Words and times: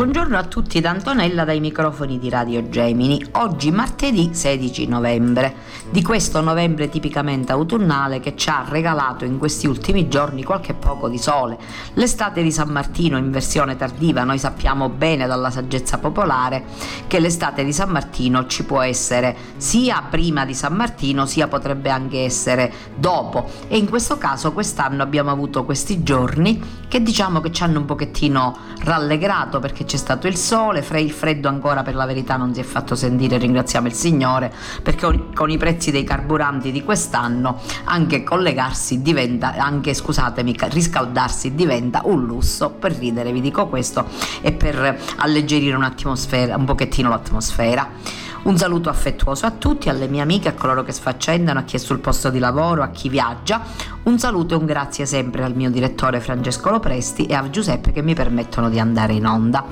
Buongiorno 0.00 0.38
a 0.38 0.44
tutti 0.44 0.80
da 0.80 0.88
Antonella 0.88 1.44
dai 1.44 1.60
microfoni 1.60 2.18
di 2.18 2.30
Radio 2.30 2.70
Gemini. 2.70 3.22
Oggi 3.32 3.70
martedì 3.70 4.30
16 4.32 4.86
novembre, 4.86 5.54
di 5.90 6.02
questo 6.02 6.40
novembre 6.40 6.88
tipicamente 6.88 7.52
autunnale 7.52 8.18
che 8.18 8.34
ci 8.34 8.48
ha 8.48 8.64
regalato 8.66 9.26
in 9.26 9.36
questi 9.36 9.66
ultimi 9.66 10.08
giorni 10.08 10.42
qualche 10.42 10.72
poco 10.72 11.10
di 11.10 11.18
sole. 11.18 11.58
L'estate 11.94 12.42
di 12.42 12.50
San 12.50 12.70
Martino 12.70 13.18
in 13.18 13.30
versione 13.30 13.76
tardiva, 13.76 14.24
noi 14.24 14.38
sappiamo 14.38 14.88
bene 14.88 15.26
dalla 15.26 15.50
saggezza 15.50 15.98
popolare 15.98 16.64
che 17.06 17.20
l'estate 17.20 17.62
di 17.62 17.72
San 17.74 17.90
Martino 17.90 18.46
ci 18.46 18.64
può 18.64 18.80
essere 18.80 19.36
sia 19.58 20.02
prima 20.08 20.46
di 20.46 20.54
San 20.54 20.76
Martino 20.76 21.26
sia 21.26 21.46
potrebbe 21.46 21.90
anche 21.90 22.24
essere 22.24 22.72
dopo 22.96 23.50
e 23.68 23.76
in 23.76 23.86
questo 23.86 24.16
caso 24.16 24.52
quest'anno 24.52 25.02
abbiamo 25.02 25.30
avuto 25.30 25.66
questi 25.66 26.02
giorni 26.02 26.78
che 26.88 27.02
diciamo 27.02 27.40
che 27.40 27.52
ci 27.52 27.62
hanno 27.62 27.78
un 27.78 27.84
pochettino 27.84 28.56
rallegrato 28.82 29.60
perché 29.60 29.86
c'è 29.90 29.96
stato 29.96 30.28
il 30.28 30.36
sole, 30.36 30.82
fre- 30.82 31.00
il 31.00 31.10
freddo 31.10 31.48
ancora 31.48 31.82
per 31.82 31.96
la 31.96 32.06
verità 32.06 32.36
non 32.36 32.54
si 32.54 32.60
è 32.60 32.62
fatto 32.62 32.94
sentire, 32.94 33.38
ringraziamo 33.38 33.88
il 33.88 33.92
Signore, 33.92 34.52
perché 34.84 35.30
con 35.34 35.50
i 35.50 35.56
prezzi 35.56 35.90
dei 35.90 36.04
carburanti 36.04 36.70
di 36.70 36.84
quest'anno 36.84 37.60
anche 37.86 38.22
collegarsi 38.22 39.02
diventa, 39.02 39.56
anche 39.56 39.92
scusatemi, 39.92 40.54
riscaldarsi 40.56 41.56
diventa 41.56 42.02
un 42.04 42.24
lusso, 42.24 42.70
per 42.70 42.92
ridere 42.92 43.32
vi 43.32 43.40
dico 43.40 43.66
questo 43.66 44.06
e 44.42 44.52
per 44.52 44.96
alleggerire 45.16 45.74
un'atmosfera, 45.74 46.54
un 46.54 46.66
pochettino 46.66 47.08
l'atmosfera. 47.08 48.28
Un 48.42 48.56
saluto 48.56 48.88
affettuoso 48.88 49.44
a 49.44 49.50
tutti, 49.50 49.90
alle 49.90 50.08
mie 50.08 50.22
amiche, 50.22 50.48
a 50.48 50.54
coloro 50.54 50.82
che 50.82 50.92
sfaccendano, 50.92 51.58
a 51.58 51.62
chi 51.62 51.76
è 51.76 51.78
sul 51.78 51.98
posto 51.98 52.30
di 52.30 52.38
lavoro, 52.38 52.82
a 52.82 52.88
chi 52.88 53.10
viaggia. 53.10 53.62
Un 54.04 54.18
saluto 54.18 54.54
e 54.54 54.56
un 54.56 54.64
grazie 54.64 55.04
sempre 55.04 55.44
al 55.44 55.54
mio 55.54 55.70
direttore 55.70 56.20
Francesco 56.20 56.70
Lopresti 56.70 57.26
e 57.26 57.34
a 57.34 57.50
Giuseppe 57.50 57.92
che 57.92 58.00
mi 58.00 58.14
permettono 58.14 58.70
di 58.70 58.80
andare 58.80 59.12
in 59.12 59.26
onda. 59.26 59.64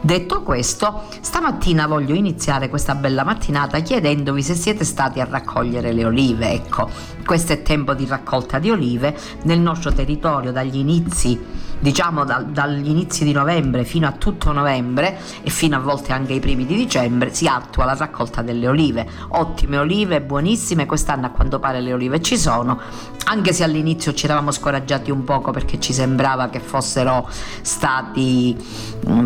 Detto 0.00 0.42
questo, 0.42 1.04
stamattina 1.20 1.86
voglio 1.86 2.14
iniziare 2.14 2.68
questa 2.68 2.96
bella 2.96 3.22
mattinata 3.22 3.78
chiedendovi 3.78 4.42
se 4.42 4.54
siete 4.54 4.82
stati 4.84 5.20
a 5.20 5.28
raccogliere 5.30 5.92
le 5.92 6.04
olive. 6.04 6.50
Ecco, 6.50 6.90
questo 7.24 7.52
è 7.52 7.62
tempo 7.62 7.94
di 7.94 8.06
raccolta 8.06 8.58
di 8.58 8.70
olive 8.70 9.16
nel 9.42 9.60
nostro 9.60 9.92
territorio 9.92 10.50
dagli 10.50 10.78
inizi 10.78 11.65
diciamo 11.78 12.24
da, 12.24 12.38
dagli 12.38 12.88
inizi 12.88 13.24
di 13.24 13.32
novembre 13.32 13.84
fino 13.84 14.06
a 14.06 14.12
tutto 14.12 14.52
novembre 14.52 15.18
e 15.42 15.50
fino 15.50 15.76
a 15.76 15.80
volte 15.80 16.12
anche 16.12 16.32
ai 16.32 16.40
primi 16.40 16.66
di 16.66 16.74
dicembre 16.74 17.32
si 17.34 17.46
attua 17.46 17.84
la 17.84 17.94
raccolta 17.94 18.42
delle 18.42 18.68
olive. 18.68 19.06
Ottime 19.28 19.78
olive 19.78 20.22
buonissime 20.22 20.86
quest'anno 20.86 21.26
a 21.26 21.30
quanto 21.30 21.58
pare 21.58 21.80
le 21.80 21.92
olive 21.92 22.20
ci 22.20 22.38
sono. 22.38 22.80
Anche 23.24 23.52
se 23.52 23.64
all'inizio 23.64 24.14
ci 24.14 24.24
eravamo 24.26 24.50
scoraggiati 24.50 25.10
un 25.10 25.24
poco 25.24 25.50
perché 25.50 25.80
ci 25.80 25.92
sembrava 25.92 26.48
che 26.48 26.60
fossero 26.60 27.28
stati 27.62 28.56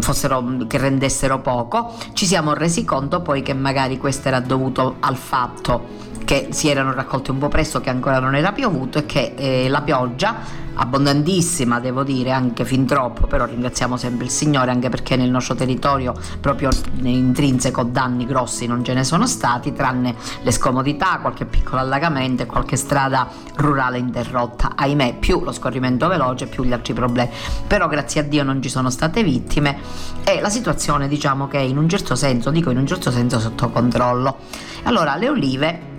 fossero, 0.00 0.67
che 0.67 0.78
rendessero 0.78 1.41
poco 1.41 1.94
ci 2.12 2.27
siamo 2.27 2.55
resi 2.55 2.84
conto 2.84 3.21
poi 3.21 3.43
che 3.43 3.55
magari 3.55 3.99
questo 3.99 4.28
era 4.28 4.41
dovuto 4.41 4.97
al 5.00 5.17
fatto 5.17 6.09
che 6.25 6.49
si 6.50 6.69
erano 6.69 6.93
raccolte 6.93 7.32
un 7.32 7.38
po' 7.38 7.49
presto, 7.49 7.81
che 7.81 7.91
ancora 7.91 8.21
non 8.21 8.37
era 8.37 8.53
piovuto 8.53 8.99
e 8.99 9.06
che 9.06 9.34
eh, 9.37 9.69
la 9.69 9.81
pioggia 9.81 10.37
abbondantissima 10.80 11.78
devo 11.78 12.02
dire 12.02 12.30
anche 12.30 12.64
fin 12.64 12.86
troppo 12.86 13.26
però 13.26 13.44
ringraziamo 13.44 13.96
sempre 13.96 14.24
il 14.24 14.30
Signore 14.30 14.70
anche 14.70 14.88
perché 14.88 15.14
nel 15.14 15.30
nostro 15.30 15.54
territorio 15.54 16.14
proprio 16.41 16.70
intrinseco 17.02 17.82
danni 17.82 18.24
grossi 18.24 18.66
non 18.66 18.82
ce 18.82 18.94
ne 18.94 19.04
sono 19.04 19.26
stati 19.26 19.72
tranne 19.74 20.14
le 20.42 20.50
scomodità 20.50 21.19
qualche 21.20 21.44
piccolo 21.44 21.80
allagamento 21.80 22.42
e 22.42 22.46
qualche 22.46 22.76
strada 22.76 23.28
rurale 23.56 23.98
interrotta. 23.98 24.72
Ahimè 24.74 25.16
più 25.19 25.42
lo 25.42 25.52
scorrimento 25.52 26.08
veloce 26.08 26.46
più 26.46 26.64
gli 26.64 26.72
altri 26.72 26.94
problemi. 26.94 27.30
Però 27.66 27.86
grazie 27.86 28.22
a 28.22 28.24
Dio 28.24 28.42
non 28.42 28.62
ci 28.62 28.69
sono 28.69 28.90
state 28.90 29.22
vittime 29.22 29.78
e 30.24 30.40
la 30.40 30.50
situazione 30.50 31.08
diciamo 31.08 31.46
che 31.46 31.58
in 31.58 31.76
un 31.76 31.88
certo 31.88 32.14
senso 32.14 32.50
dico 32.50 32.70
in 32.70 32.78
un 32.78 32.86
certo 32.86 33.10
senso 33.10 33.38
sotto 33.38 33.69
controllo. 33.70 34.38
Allora 34.84 35.16
le 35.16 35.28
olive 35.28 35.89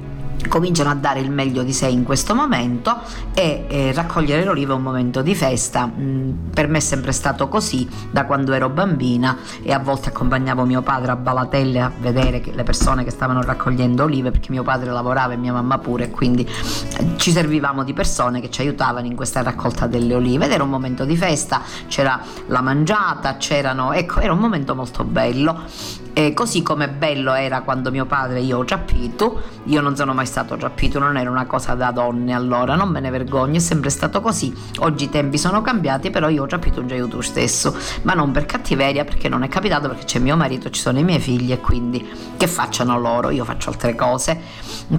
cominciano 0.48 0.90
a 0.90 0.96
dare 0.96 1.20
il 1.20 1.32
meglio 1.32 1.64
di 1.64 1.74
sé 1.74 1.88
in 1.88 2.04
questo 2.04 2.36
momento 2.36 2.98
e 3.34 3.66
eh, 3.68 3.92
raccogliere 3.94 4.44
l'oliva 4.44 4.74
è 4.74 4.76
un 4.76 4.84
momento 4.84 5.22
di 5.22 5.36
festa. 5.36 5.88
Mm, 5.88 6.32
per 6.54 6.68
me 6.68 6.78
è 6.78 6.82
sempre 6.82 7.12
stato 7.12 7.48
così 7.48 7.88
da 8.12 8.26
quando 8.26 8.54
ero 8.54 8.70
bambina 8.70 9.38
e 9.62 9.72
a 9.72 9.80
volte 9.80 10.10
accompagnavo 10.10 10.66
mio 10.66 10.82
padre 10.82 11.12
a 11.12 11.16
Balatelle 11.16 11.80
a 11.80 11.92
vedere 12.00 12.42
le 12.44 12.64
persone 12.64 13.04
che 13.04 13.12
stavano 13.12 13.42
raccogliendo 13.42 14.04
olive 14.04 14.32
perché 14.32 14.52
mio 14.52 14.64
padre 14.64 14.92
lavorava 14.92 15.34
e 15.34 15.38
mia 15.38 15.54
mamma 15.54 15.78
pure 15.78 16.10
quindi 16.10 16.48
eh, 16.98 17.18
ci 17.18 17.32
servivamo 17.32 17.84
di 17.84 17.94
persone 17.94 18.42
che 18.42 18.50
ci 18.50 18.62
aiutavano 18.62 19.06
in 19.06 19.16
questa 19.16 19.42
raccolta 19.42 19.88
delle 19.88 20.14
olive 20.16 20.46
ed 20.46 20.52
era 20.52 20.64
un 20.64 20.70
momento 20.70 21.06
di 21.06 21.16
festa, 21.16 21.62
c'era 21.88 22.20
la 22.48 22.62
mangiata, 22.62 23.38
c'erano, 23.38 23.94
ecco, 23.94 24.20
era 24.20 24.34
un 24.34 24.40
momento 24.40 24.76
molto 24.76 25.04
bello 25.04 25.64
e 26.14 26.34
così 26.34 26.62
come 26.62 26.90
bello 26.90 27.34
era 27.34 27.62
quando 27.62 27.90
mio 27.90 28.06
padre 28.06 28.40
e 28.40 28.42
io 28.42 28.58
ho 28.58 28.66
giappito, 28.66 29.42
io 29.66 29.82
non 29.82 29.96
sono 29.96 30.14
mai 30.14 30.26
stato 30.32 30.56
giappito, 30.56 30.98
non 30.98 31.18
era 31.18 31.30
una 31.30 31.46
cosa 31.46 31.76
da 31.76 31.92
donne 31.92 32.34
allora, 32.34 32.76
non 32.76 32.90
me 32.90 33.02
ne 33.02 33.10
vergogno, 33.10 33.58
è 33.58 33.60
sempre 33.60 33.90
stato 33.90 34.22
così. 34.22 34.56
Oggi 34.80 35.04
i 35.04 35.10
tempi 35.10 35.38
sono 35.38 35.62
cambiati, 35.62 36.10
però 36.10 36.30
io 36.30 36.44
ho 36.44 36.46
giappito 36.46 36.80
un 36.80 36.88
giaiuto 36.88 37.22
stesso, 37.22 37.76
ma 38.04 38.14
non 38.14 38.32
per 38.32 38.46
cattiveria, 38.46 39.04
perché 39.04 39.28
non 39.28 39.44
è 39.44 39.50
capitato, 39.50 39.90
perché 39.90 40.06
c'è 40.06 40.20
mio 40.20 40.38
marito, 40.38 40.70
ci 40.70 40.80
sono 40.80 40.98
i 41.00 41.04
miei 41.04 41.20
figli 41.20 41.52
e 41.52 41.60
quindi 41.60 42.10
che 42.38 42.48
facciano 42.48 42.98
loro, 42.98 43.30
io 43.30 43.44
faccio 43.44 43.70
altre 43.70 43.94
cose. 43.94 44.40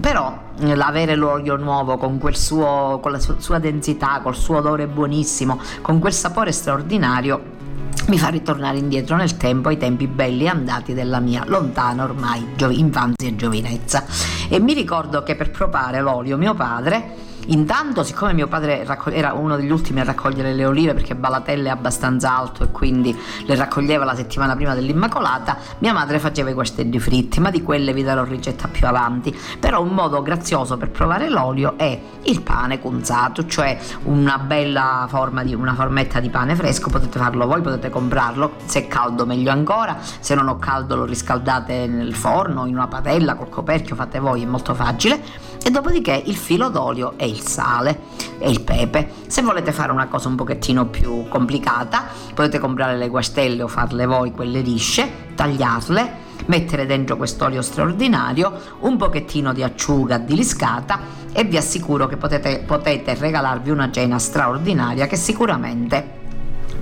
Però 0.01 0.39
l'avere 0.59 1.17
l'olio 1.17 1.57
nuovo 1.57 1.97
con 1.97 2.21
suo 2.35 2.99
con 3.03 3.13
la 3.13 3.19
sua 3.19 3.59
densità, 3.59 4.21
col 4.23 4.37
suo 4.37 4.59
odore 4.59 4.87
buonissimo, 4.87 5.59
con 5.81 5.99
quel 5.99 6.13
sapore 6.13 6.53
straordinario 6.53 7.61
mi 8.09 8.19
fa 8.19 8.29
ritornare 8.29 8.79
indietro 8.79 9.17
nel 9.17 9.37
tempo 9.37 9.69
ai 9.69 9.79
tempi 9.79 10.07
belli 10.07 10.49
andati 10.49 10.93
della 10.95 11.21
mia 11.21 11.45
lontana 11.47 12.05
ormai 12.05 12.47
infanzia 12.79 13.29
e 13.29 13.37
giovinezza. 13.37 14.05
E 14.49 14.61
mi 14.61 14.75
ricordo 14.75 15.23
che 15.23 15.37
per 15.37 15.51
provare 15.51 16.01
l'olio 16.01 16.37
mio 16.37 16.55
padre 16.55 17.31
Intanto, 17.47 18.05
siccome 18.05 18.33
mio 18.33 18.47
padre 18.47 18.87
era 19.11 19.33
uno 19.33 19.57
degli 19.57 19.71
ultimi 19.71 20.01
a 20.01 20.05
raccogliere 20.05 20.55
le 20.55 20.65
olive 20.65 20.95
perché 20.95 21.17
Balatelle 21.17 21.69
è 21.69 21.73
abbastanza 21.73 22.37
alto 22.37 22.63
e 22.63 22.71
quindi 22.71 23.17
le 23.47 23.55
raccoglieva 23.57 24.05
la 24.05 24.15
settimana 24.15 24.55
prima 24.55 24.75
dell'Immacolata, 24.75 25.57
mia 25.79 25.93
madre 25.93 26.21
faceva 26.21 26.51
i 26.51 26.53
guastelli 26.53 27.01
fritti, 27.01 27.41
ma 27.41 27.51
di 27.51 27.63
quelle 27.63 27.93
vi 27.93 28.05
darò 28.05 28.23
ricetta 28.23 28.69
più 28.69 28.87
avanti. 28.87 29.37
Però 29.59 29.83
un 29.83 29.89
modo 29.89 30.23
grazioso 30.23 30.77
per 30.77 30.91
provare 30.91 31.29
l'olio 31.29 31.75
è 31.77 32.01
il 32.23 32.43
pane 32.43 32.79
cunzato, 32.79 33.45
cioè 33.47 33.77
una 34.05 34.39
bella 34.39 35.07
forma 35.09 35.43
di 35.43 35.53
una 35.53 35.75
formetta 35.75 36.21
di 36.21 36.31
pane 36.31 36.55
fresco, 36.55 36.91
potete 36.91 37.19
farlo 37.19 37.47
voi, 37.47 37.61
potete 37.61 37.91
comprarlo, 37.91 38.53
se 38.67 38.85
è 38.85 38.87
caldo 38.87 39.27
meglio 39.27 39.51
ancora, 39.51 39.97
se 40.01 40.37
non 40.37 40.47
ho 40.47 40.59
caldo 40.59 40.95
lo 40.95 41.05
riscaldate 41.05 41.89
nel 41.89 42.15
forno, 42.15 42.67
in 42.67 42.75
una 42.75 42.87
padella 42.87 43.35
col 43.35 43.49
coperchio, 43.49 43.97
fate 43.97 44.21
voi, 44.21 44.43
è 44.43 44.47
molto 44.47 44.75
facile 44.75 45.51
e 45.65 45.71
dopodiché 45.71 46.21
il 46.25 46.37
filo 46.37 46.69
d'olio 46.69 47.15
e 47.17 47.27
il 47.27 47.41
sale 47.41 48.01
e 48.39 48.51
il 48.51 48.61
pepe. 48.63 49.11
Se 49.27 49.43
volete 49.43 49.73
fare 49.73 49.93
una 49.93 50.09
cosa 50.09 50.29
un 50.29 50.37
pochettino 50.37 50.87
più 50.87 51.29
complicata, 51.29 52.05
potete 52.35 52.59
comprare 52.59 52.97
le 52.97 53.09
guastelle 53.09 53.63
o 53.63 53.69
farle 53.69 54.07
voi 54.07 54.33
quelle 54.33 54.61
lisce, 54.61 55.31
tagliarle 55.35 56.31
mettere 56.47 56.87
dentro 56.87 57.17
quest'olio 57.17 57.63
straordinario, 57.63 58.53
un 58.81 58.97
pochettino 58.97 59.53
di 59.53 59.63
acciuga 59.63 60.19
diliscata 60.19 60.99
e 61.33 61.45
vi 61.45 61.57
assicuro 61.57 62.07
che 62.07 62.17
potete, 62.17 62.65
potete 62.67 63.15
regalarvi 63.15 63.71
una 63.71 63.91
cena 63.91 64.19
straordinaria 64.19 65.07
che 65.07 65.17
sicuramente 65.17 66.21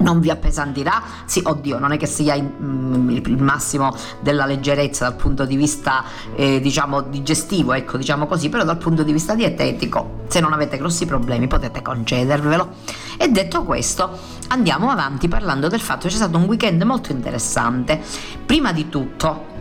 non 0.01 0.21
vi 0.21 0.31
appesantirà, 0.31 1.03
sì, 1.25 1.41
oddio, 1.43 1.79
non 1.79 1.93
è 1.93 1.97
che 1.97 2.07
sia 2.07 2.37
mm, 2.41 3.11
il, 3.11 3.23
il, 3.27 3.43
massimo 3.43 3.95
della 4.21 4.47
leggerezza 4.47 5.09
dal 5.09 5.17
punto 5.17 5.45
di 5.45 5.57
vista, 5.57 6.05
eh, 6.35 6.61
diciamo, 6.61 7.03
digestivo, 7.03 7.73
ecco, 7.73 7.97
diciamo 7.97 8.27
così, 8.27 8.49
però 8.49 8.65
dal 8.65 8.79
punto 8.79 9.03
di 9.03 9.13
vista 9.13 9.35
dietetico, 9.35 10.23
se 10.29 10.41
non 10.41 10.53
avete 10.53 10.77
grossi 10.77 11.07
problemi 11.07 11.47
potete 11.47 11.83
concedervelo. 11.83 12.69
E 13.17 13.29
detto 13.29 13.65
questo, 13.65 14.19
andiamo 14.49 14.91
avanti 14.91 15.29
parlando 15.29 15.69
del 15.69 15.81
fatto 15.81 16.03
che 16.03 16.09
c'è 16.09 16.17
stato 16.17 16.37
un 16.37 16.45
weekend 16.45 16.83
molto 16.83 17.13
interessante. 17.13 18.01
Prima 18.47 18.73
di 18.73 18.89
tutto, 18.89 19.60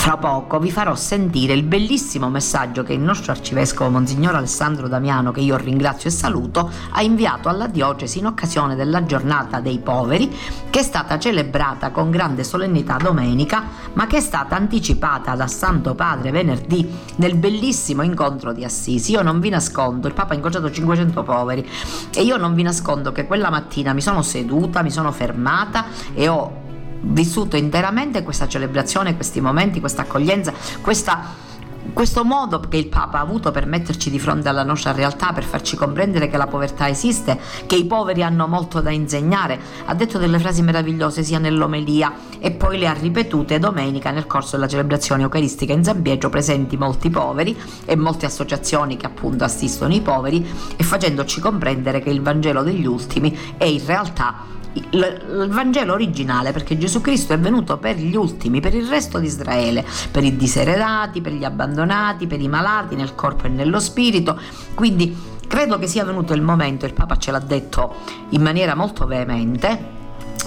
fra 0.00 0.16
poco 0.16 0.58
vi 0.58 0.70
farò 0.70 0.94
sentire 0.94 1.52
il 1.52 1.62
bellissimo 1.62 2.30
messaggio 2.30 2.82
che 2.82 2.94
il 2.94 3.00
nostro 3.00 3.32
arcivescovo 3.32 3.90
Monsignor 3.90 4.34
Alessandro 4.34 4.88
Damiano, 4.88 5.30
che 5.30 5.40
io 5.40 5.56
ringrazio 5.56 6.08
e 6.08 6.12
saluto, 6.12 6.70
ha 6.90 7.02
inviato 7.02 7.48
alla 7.48 7.66
diocesi 7.66 8.18
in 8.18 8.26
occasione 8.26 8.76
della 8.76 9.04
giornata 9.04 9.60
dei 9.60 9.78
poveri, 9.78 10.34
che 10.70 10.78
è 10.80 10.82
stata 10.82 11.18
celebrata 11.18 11.90
con 11.90 12.10
grande 12.10 12.44
solennità 12.44 12.96
domenica, 12.96 13.62
ma 13.92 14.06
che 14.06 14.16
è 14.16 14.20
stata 14.20 14.56
anticipata 14.56 15.34
da 15.34 15.46
Santo 15.46 15.94
Padre 15.94 16.30
venerdì 16.30 16.88
nel 17.16 17.36
bellissimo 17.36 18.02
incontro 18.02 18.52
di 18.52 18.64
Assisi. 18.64 19.12
Io 19.12 19.22
non 19.22 19.38
vi 19.38 19.50
nascondo, 19.50 20.08
il 20.08 20.14
Papa 20.14 20.32
ha 20.32 20.36
incontrato 20.36 20.70
500 20.70 21.22
poveri 21.22 21.68
e 22.14 22.22
io 22.22 22.36
non 22.36 22.54
vi 22.54 22.62
nascondo 22.62 23.12
che 23.12 23.26
quella 23.26 23.50
mattina 23.50 23.92
mi 23.92 24.00
sono 24.00 24.22
seduta, 24.22 24.82
mi 24.82 24.90
sono 24.90 25.12
fermata 25.12 25.84
e 26.14 26.26
ho 26.28 26.68
vissuto 27.00 27.56
interamente 27.56 28.22
questa 28.22 28.48
celebrazione, 28.48 29.14
questi 29.14 29.40
momenti, 29.40 29.80
questa 29.80 30.02
accoglienza, 30.02 30.52
questa 30.80 31.48
questo 31.92 32.24
modo 32.24 32.60
che 32.60 32.76
il 32.76 32.88
Papa 32.88 33.18
ha 33.18 33.22
avuto 33.22 33.50
per 33.50 33.66
metterci 33.66 34.10
di 34.10 34.18
fronte 34.18 34.48
alla 34.48 34.62
nostra 34.62 34.92
realtà, 34.92 35.32
per 35.32 35.44
farci 35.44 35.76
comprendere 35.76 36.28
che 36.28 36.36
la 36.36 36.46
povertà 36.46 36.88
esiste, 36.88 37.38
che 37.66 37.74
i 37.74 37.84
poveri 37.84 38.22
hanno 38.22 38.46
molto 38.46 38.80
da 38.80 38.90
insegnare, 38.90 39.58
ha 39.86 39.94
detto 39.94 40.18
delle 40.18 40.38
frasi 40.38 40.62
meravigliose 40.62 41.22
sia 41.22 41.38
nell'omelia 41.38 42.12
e 42.38 42.52
poi 42.52 42.78
le 42.78 42.86
ha 42.86 42.92
ripetute 42.92 43.58
domenica 43.58 44.10
nel 44.10 44.26
corso 44.26 44.56
della 44.56 44.68
celebrazione 44.68 45.22
eucaristica 45.22 45.72
in 45.72 45.88
Pietro, 46.02 46.30
presenti 46.30 46.76
molti 46.76 47.10
poveri 47.10 47.58
e 47.84 47.96
molte 47.96 48.26
associazioni 48.26 48.96
che 48.96 49.06
appunto 49.06 49.44
assistono 49.44 49.92
i 49.92 50.00
poveri 50.00 50.46
e 50.76 50.84
facendoci 50.84 51.40
comprendere 51.40 52.00
che 52.00 52.10
il 52.10 52.22
Vangelo 52.22 52.62
degli 52.62 52.86
ultimi 52.86 53.36
è 53.56 53.64
in 53.64 53.84
realtà 53.84 54.58
il, 54.72 55.48
Vangelo 55.50 55.92
originale, 55.92 56.52
perché 56.52 56.78
Gesù 56.78 57.00
Cristo 57.00 57.32
è 57.32 57.38
venuto 57.38 57.78
per 57.78 57.96
gli 57.96 58.14
ultimi, 58.16 58.60
per 58.60 58.74
il 58.74 58.86
resto 58.86 59.18
di 59.18 59.26
Israele, 59.26 59.84
per 60.10 60.24
i 60.24 60.36
diseredati, 60.36 61.20
per 61.20 61.32
gli 61.32 61.44
abbandonati, 61.44 62.26
per 62.26 62.40
i 62.40 62.48
malati 62.48 62.94
nel 62.94 63.14
corpo 63.14 63.46
e 63.46 63.48
nello 63.48 63.80
spirito. 63.80 64.38
Quindi 64.74 65.16
credo 65.46 65.78
che 65.78 65.86
sia 65.86 66.04
venuto 66.04 66.32
il 66.32 66.42
momento, 66.42 66.86
il 66.86 66.92
Papa 66.92 67.16
ce 67.16 67.30
l'ha 67.30 67.40
detto 67.40 67.94
in 68.30 68.42
maniera 68.42 68.74
molto 68.74 69.06
veemente, 69.06 69.98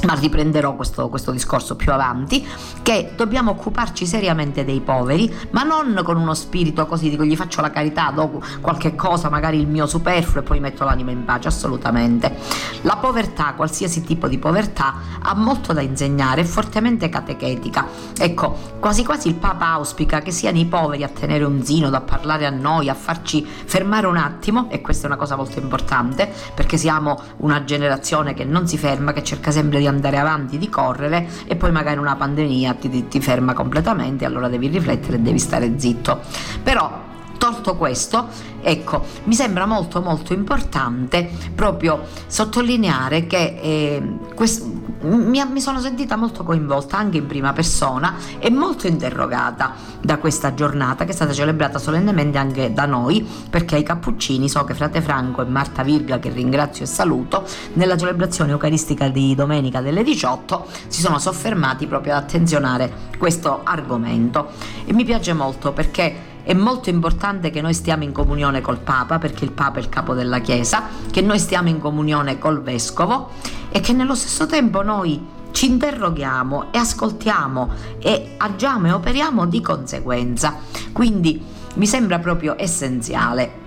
ma 0.06 0.14
riprenderò 0.14 0.76
questo, 0.76 1.10
questo, 1.10 1.32
discorso 1.32 1.76
più 1.76 1.92
avanti, 1.92 2.46
che 2.82 3.14
dobbiamo 3.16 3.52
occuparci 3.52 4.06
seriamente 4.06 4.66
dei 4.66 4.82
poveri, 4.82 5.34
ma 5.52 5.64
non 5.64 6.00
con 6.04 6.18
uno 6.18 6.34
spirito 6.34 6.86
così, 6.86 7.10
dico 7.10 7.24
gli 7.24 7.36
faccio 7.36 7.62
la 7.62 7.72
carità, 7.72 8.12
do 8.12 8.42
qualche 8.62 8.96
cosa, 8.96 9.30
magari 9.30 9.60
il 9.60 9.68
mio 9.68 9.86
superfluo 9.86 10.42
e 10.42 10.46
poi 10.46 10.60
metto 10.60 10.84
l'anima 10.84 11.12
in 11.12 11.24
pace, 11.24 11.48
assolutamente. 11.48 12.36
La 12.82 12.98
povertà, 12.98 13.54
qualsiasi 13.56 14.04
tipo 14.04 14.28
di 14.28 14.38
povertà, 14.38 14.96
ha 15.22 15.34
molto 15.36 15.74
da 15.74 15.82
insegnare, 15.82 16.42
è 16.42 16.46
fortemente 16.46 17.10
catechetica. 17.10 17.88
Ecco, 18.18 18.58
quasi 18.80 19.04
quasi 19.04 19.30
il 19.30 19.36
Papa 19.36 19.68
auspica 19.68 20.20
che 20.20 20.32
siano 20.32 20.58
i 20.58 20.66
poveri 20.66 21.04
a 21.04 21.10
tenere 21.10 21.44
un 21.44 21.64
zino, 21.64 21.88
a 21.88 22.02
parlare 22.02 22.46
a 22.46 22.50
noi, 22.50 22.90
a 22.90 22.94
farci 22.94 23.46
fermare 23.46 24.08
un 24.08 24.18
attimo, 24.18 24.70
e 24.70 24.82
questa 24.82 25.04
è 25.04 25.08
una 25.08 25.18
cosa 25.18 25.36
molto 25.36 25.60
importante, 25.60 26.32
perché 26.54 26.78
siamo 26.78 27.20
una 27.38 27.64
generazione 27.64 28.34
che 28.34 28.44
non 28.44 28.68
si 28.68 28.78
ferma, 28.78 29.14
che 29.14 29.24
cerca 29.24 29.52
sempre 29.52 29.80
di 29.80 29.88
andare 29.88 29.93
avanti, 30.18 30.58
di 30.58 30.70
correre 30.70 31.28
e 31.46 31.56
poi 31.56 31.72
magari 31.72 32.00
una 32.00 32.16
pandemia 32.16 32.74
ti, 32.76 33.08
ti 33.08 33.22
ferma 33.22 33.54
completamente, 33.54 34.26
allora 34.26 34.48
devi 34.48 34.68
riflettere 34.68 35.18
e 35.18 35.20
devi 35.20 35.40
stare 35.40 35.80
zitto. 35.80 36.22
Però 36.62 37.12
tolto 37.44 37.76
questo, 37.76 38.28
ecco, 38.62 39.04
mi 39.26 39.34
sembra 39.34 39.66
molto 39.66 40.02
molto 40.02 40.32
importante 40.32 41.30
proprio 41.54 42.04
sottolineare 42.26 43.28
che 43.28 43.60
eh, 43.62 44.18
questo, 44.34 44.66
mi, 45.02 45.44
mi, 45.52 45.60
sono 45.60 45.82
sentita 45.82 46.16
molto 46.16 46.46
coinvolta 46.46 46.98
anche 46.98 47.18
in 47.18 47.28
prima 47.28 47.52
persona 47.52 48.16
e 48.40 48.50
molto 48.50 48.88
interrogata 48.88 49.74
da 50.00 50.20
questa 50.20 50.54
giornata 50.54 51.04
che 51.04 51.12
è 51.12 51.14
stata 51.14 51.34
celebrata 51.34 51.80
solennemente 51.80 52.38
anche 52.38 52.72
da 52.72 52.86
noi 52.86 53.28
perché 53.50 53.76
ai 53.76 53.84
Cappuccini 53.84 54.48
so 54.48 54.64
che 54.64 54.74
Frate 54.74 55.02
Franco 55.02 55.42
e 55.42 55.46
Marta 55.46 55.84
Virga 55.84 56.20
che 56.20 56.30
ringrazio 56.30 56.86
e 56.86 56.88
saluto 56.88 57.44
nella 57.74 57.98
celebrazione 57.98 58.52
eucaristica 58.52 59.10
di 59.10 59.36
domenica 59.36 59.82
delle 59.82 60.04
18 60.04 60.66
si 60.88 61.02
sono 61.02 61.20
soffermati 61.20 61.88
proprio 61.88 62.16
ad 62.16 62.24
attenzionare 62.24 63.12
questo 63.18 63.62
argomento. 63.64 64.52
E 64.86 64.94
mi 64.94 65.04
piace 65.04 65.34
molto 65.34 65.74
perché 65.74 66.32
è 66.44 66.54
molto 66.54 66.90
importante 66.90 67.50
che 67.50 67.62
noi 67.62 67.74
stiamo 67.74 68.04
in 68.04 68.12
comunione 68.12 68.62
col 68.62 68.80
Papa, 68.80 69.18
perché 69.18 69.46
il 69.46 69.52
Papa 69.52 69.80
è 69.80 69.82
il 69.82 69.90
capo 69.90 70.14
della 70.14 70.40
Chiesa, 70.40 70.84
che 71.10 71.22
noi 71.22 71.40
stiamo 71.40 71.70
in 71.70 71.80
comunione 71.80 72.38
col 72.38 72.62
Vescovo 72.62 73.32
e 73.70 73.80
che 73.80 73.94
nello 73.94 74.16
stesso 74.16 74.46
tempo 74.46 74.84
noi 74.84 75.26
ci 75.52 75.68
interroghiamo 75.68 76.72
e 76.72 76.78
ascoltiamo 76.78 77.70
e 78.00 78.36
agiamo 78.38 78.88
e 78.88 78.92
operiamo 78.92 79.46
di 79.46 79.62
conseguenza. 79.62 80.58
Quindi 80.92 81.42
mi 81.76 81.88
sembra 81.88 82.20
proprio 82.20 82.56
essenziale 82.58 83.63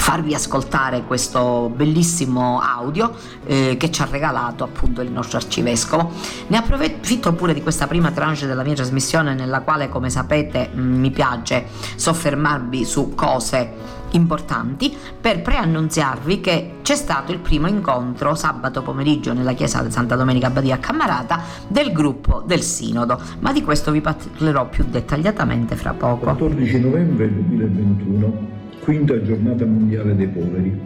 farvi 0.00 0.34
ascoltare 0.34 1.04
questo 1.04 1.70
bellissimo 1.74 2.60
audio 2.60 3.12
eh, 3.44 3.76
che 3.78 3.90
ci 3.90 4.02
ha 4.02 4.08
regalato 4.10 4.64
appunto 4.64 5.00
il 5.00 5.10
nostro 5.10 5.38
arcivescovo. 5.38 6.10
Ne 6.48 6.56
approfitto 6.56 7.32
pure 7.32 7.54
di 7.54 7.62
questa 7.62 7.86
prima 7.86 8.10
tranche 8.10 8.46
della 8.46 8.62
mia 8.62 8.74
trasmissione 8.74 9.34
nella 9.34 9.60
quale 9.60 9.88
come 9.88 10.10
sapete 10.10 10.70
mm, 10.74 10.98
mi 10.98 11.10
piace 11.10 11.66
soffermarvi 11.96 12.84
su 12.84 13.14
cose 13.14 14.02
importanti 14.14 14.96
per 15.20 15.42
preannunziarvi 15.42 16.40
che 16.40 16.74
c'è 16.82 16.94
stato 16.94 17.32
il 17.32 17.38
primo 17.38 17.66
incontro 17.66 18.34
sabato 18.34 18.82
pomeriggio 18.82 19.32
nella 19.32 19.54
chiesa 19.54 19.82
di 19.82 19.90
Santa 19.90 20.14
Domenica 20.14 20.50
Badia 20.50 20.76
a 20.76 20.78
Cammarata 20.78 21.42
del 21.66 21.92
gruppo 21.92 22.42
del 22.46 22.62
Sinodo, 22.62 23.20
ma 23.40 23.52
di 23.52 23.62
questo 23.62 23.90
vi 23.90 24.00
parlerò 24.00 24.68
più 24.68 24.84
dettagliatamente 24.88 25.74
fra 25.74 25.92
poco. 25.92 26.24
14 26.24 26.80
novembre 26.80 27.32
2021 27.32 28.53
quinta 28.84 29.18
giornata 29.22 29.64
mondiale 29.64 30.14
dei 30.14 30.28
poveri. 30.28 30.78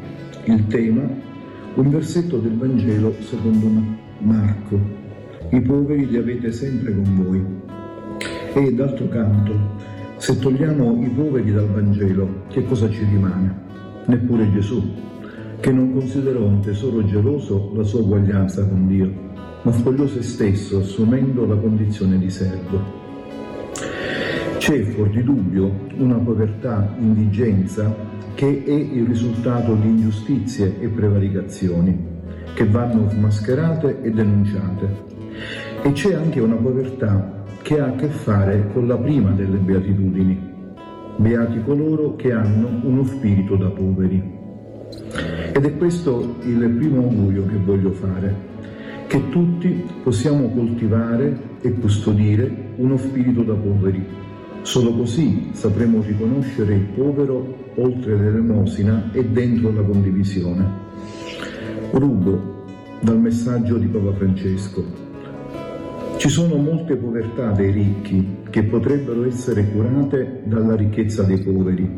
Il 0.45 0.69
tema, 0.69 1.03
un 1.75 1.91
versetto 1.91 2.39
del 2.39 2.57
Vangelo 2.57 3.13
secondo 3.19 3.69
Marco. 4.21 4.79
I 5.51 5.61
poveri 5.61 6.07
li 6.07 6.17
avete 6.17 6.53
sempre 6.53 6.95
con 6.95 7.25
voi. 7.25 7.45
E 8.55 8.73
d'altro 8.73 9.09
canto, 9.09 9.53
se 10.17 10.39
togliamo 10.39 11.05
i 11.05 11.09
poveri 11.09 11.53
dal 11.53 11.67
Vangelo, 11.67 12.45
che 12.51 12.65
cosa 12.65 12.89
ci 12.89 13.03
rimane? 13.05 13.67
Neppure 14.07 14.49
Gesù, 14.53 14.81
che 15.59 15.73
non 15.73 15.93
considerò 15.93 16.47
un 16.47 16.61
tesoro 16.61 17.05
geloso 17.05 17.73
la 17.75 17.83
sua 17.83 18.01
uguaglianza 18.01 18.65
con 18.65 18.87
Dio, 18.87 19.13
ma 19.63 19.73
spogliò 19.73 20.07
se 20.07 20.23
stesso 20.23 20.79
assumendo 20.79 21.45
la 21.47 21.57
condizione 21.57 22.17
di 22.17 22.31
servo 22.31 22.98
c'è 24.59 24.83
fuori 24.83 25.23
dubbio 25.23 25.73
una 25.99 26.17
povertà, 26.17 26.93
indigenza 26.99 27.95
che 28.35 28.65
è 28.65 28.73
il 28.73 29.07
risultato 29.07 29.75
di 29.75 29.87
ingiustizie 29.87 30.81
e 30.81 30.89
prevaricazioni 30.89 31.97
che 32.55 32.67
vanno 32.67 33.09
mascherate 33.21 34.03
e 34.03 34.11
denunciate. 34.11 35.07
E 35.83 35.93
c'è 35.93 36.15
anche 36.15 36.41
una 36.41 36.57
povertà 36.57 37.45
che 37.63 37.79
ha 37.79 37.87
a 37.87 37.95
che 37.95 38.09
fare 38.09 38.69
con 38.73 38.89
la 38.89 38.97
prima 38.97 39.31
delle 39.31 39.59
beatitudini. 39.59 40.57
Beati 41.17 41.63
coloro 41.65 42.17
che 42.17 42.33
hanno 42.33 42.81
uno 42.83 43.05
spirito 43.05 43.55
da 43.55 43.69
poveri. 43.69 44.21
Ed 45.53 45.65
è 45.65 45.77
questo 45.77 46.37
il 46.43 46.69
primo 46.71 47.03
augurio 47.03 47.47
che 47.47 47.57
voglio 47.65 47.93
fare, 47.93 48.35
che 49.07 49.29
tutti 49.29 49.85
possiamo 50.03 50.51
coltivare 50.51 51.57
e 51.61 51.73
custodire 51.75 52.73
uno 52.77 52.97
spirito 52.97 53.43
da 53.43 53.55
poveri 53.55 54.27
Solo 54.69 54.93
così 54.93 55.49
sapremo 55.53 56.03
riconoscere 56.03 56.75
il 56.75 56.85
povero 56.95 57.73
oltre 57.77 58.19
l'elemosina 58.19 59.11
e 59.13 59.25
dentro 59.25 59.73
la 59.73 59.81
condivisione. 59.81 60.63
Rubo 61.93 62.67
dal 63.01 63.19
messaggio 63.19 63.79
di 63.79 63.87
Papa 63.87 64.13
Francesco. 64.13 64.85
Ci 66.19 66.29
sono 66.29 66.57
molte 66.57 66.97
povertà 66.97 67.53
dei 67.53 67.73
ricchi 67.73 68.41
che 68.51 68.63
potrebbero 68.65 69.25
essere 69.25 69.71
curate 69.71 70.43
dalla 70.45 70.77
ricchezza 70.77 71.23
dei 71.23 71.39
poveri, 71.39 71.91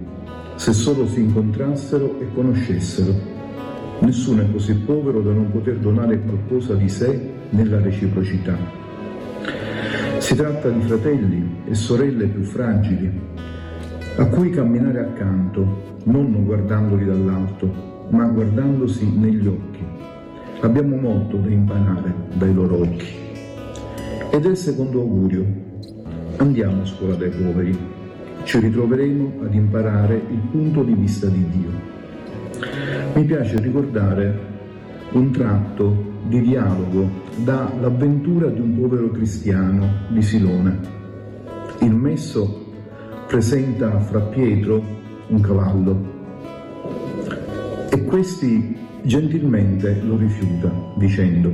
se 0.55 0.73
solo 0.73 1.09
si 1.09 1.23
incontrassero 1.23 2.21
e 2.21 2.29
conoscessero. 2.33 3.13
Nessuno 3.99 4.43
è 4.43 4.53
così 4.53 4.75
povero 4.77 5.21
da 5.23 5.33
non 5.33 5.51
poter 5.51 5.79
donare 5.79 6.21
qualcosa 6.21 6.75
di 6.75 6.89
sé 6.89 7.21
nella 7.51 7.81
reciprocità. 7.81 8.80
Si 10.31 10.37
tratta 10.37 10.69
di 10.69 10.83
fratelli 10.83 11.57
e 11.65 11.75
sorelle 11.75 12.27
più 12.27 12.45
fragili, 12.45 13.11
a 14.15 14.27
cui 14.27 14.51
camminare 14.51 15.01
accanto, 15.01 15.99
non 16.05 16.45
guardandoli 16.45 17.05
dall'alto, 17.05 18.07
ma 18.11 18.27
guardandosi 18.27 19.11
negli 19.19 19.49
occhi. 19.49 19.85
Abbiamo 20.61 20.95
molto 20.95 21.37
da 21.37 21.49
imparare 21.49 22.15
dai 22.35 22.55
loro 22.55 22.83
occhi. 22.83 23.09
Ed 24.31 24.45
è 24.45 24.49
il 24.51 24.57
secondo 24.57 25.01
augurio. 25.01 25.45
Andiamo 26.37 26.83
a 26.83 26.87
scuola 26.87 27.17
dai 27.17 27.31
poveri. 27.31 27.77
Ci 28.45 28.61
ritroveremo 28.61 29.33
ad 29.43 29.53
imparare 29.53 30.15
il 30.15 30.43
punto 30.49 30.85
di 30.85 30.93
vista 30.93 31.27
di 31.27 31.45
Dio. 31.51 31.71
Mi 33.15 33.25
piace 33.25 33.59
ricordare 33.59 34.39
un 35.11 35.33
tratto 35.33 36.10
di 36.31 36.41
dialogo 36.43 37.11
dall'avventura 37.43 38.47
di 38.47 38.61
un 38.61 38.79
povero 38.79 39.11
cristiano 39.11 40.07
di 40.11 40.23
Silone. 40.23 40.79
Il 41.81 41.93
messo 41.93 42.67
presenta 43.27 43.99
fra 43.99 44.21
Pietro 44.21 44.81
un 45.27 45.41
cavallo 45.41 46.19
e 47.91 48.05
questi 48.05 48.77
gentilmente 49.03 50.01
lo 50.03 50.17
rifiuta 50.17 50.73
dicendo 50.97 51.53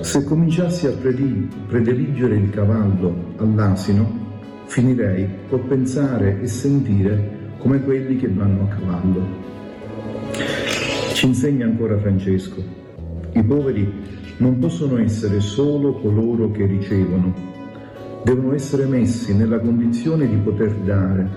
se 0.00 0.24
cominciassi 0.24 0.86
a 0.86 0.92
prediligere 0.92 2.36
il 2.36 2.50
cavallo 2.50 3.32
all'asino 3.36 4.22
finirei 4.66 5.26
col 5.48 5.60
pensare 5.60 6.42
e 6.42 6.46
sentire 6.46 7.52
come 7.58 7.82
quelli 7.82 8.16
che 8.16 8.28
vanno 8.28 8.64
a 8.64 8.74
cavallo. 8.74 9.26
Ci 11.14 11.26
insegna 11.26 11.64
ancora 11.64 11.96
Francesco 11.96 12.83
i 13.34 13.42
poveri 13.42 13.92
non 14.36 14.60
possono 14.60 14.96
essere 14.98 15.40
solo 15.40 15.94
coloro 15.94 16.52
che 16.52 16.66
ricevono, 16.66 17.34
devono 18.22 18.54
essere 18.54 18.86
messi 18.86 19.36
nella 19.36 19.58
condizione 19.58 20.28
di 20.28 20.36
poter 20.36 20.72
dare, 20.84 21.28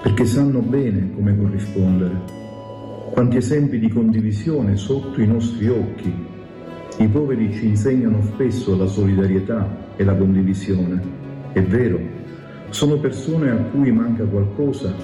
perché 0.00 0.24
sanno 0.24 0.60
bene 0.60 1.10
come 1.12 1.36
corrispondere. 1.36 2.40
Quanti 3.10 3.38
esempi 3.38 3.80
di 3.80 3.88
condivisione 3.88 4.76
sotto 4.76 5.20
i 5.20 5.26
nostri 5.26 5.68
occhi. 5.68 6.14
I 6.98 7.08
poveri 7.08 7.52
ci 7.52 7.66
insegnano 7.66 8.22
spesso 8.22 8.76
la 8.76 8.86
solidarietà 8.86 9.94
e 9.96 10.04
la 10.04 10.14
condivisione. 10.14 11.00
È 11.52 11.62
vero, 11.62 11.98
sono 12.70 12.98
persone 12.98 13.50
a 13.50 13.56
cui 13.56 13.90
manca 13.90 14.24
qualcosa, 14.24 14.94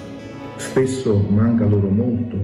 spesso 0.55 1.21
manca 1.29 1.65
loro 1.65 1.89
molto 1.89 2.37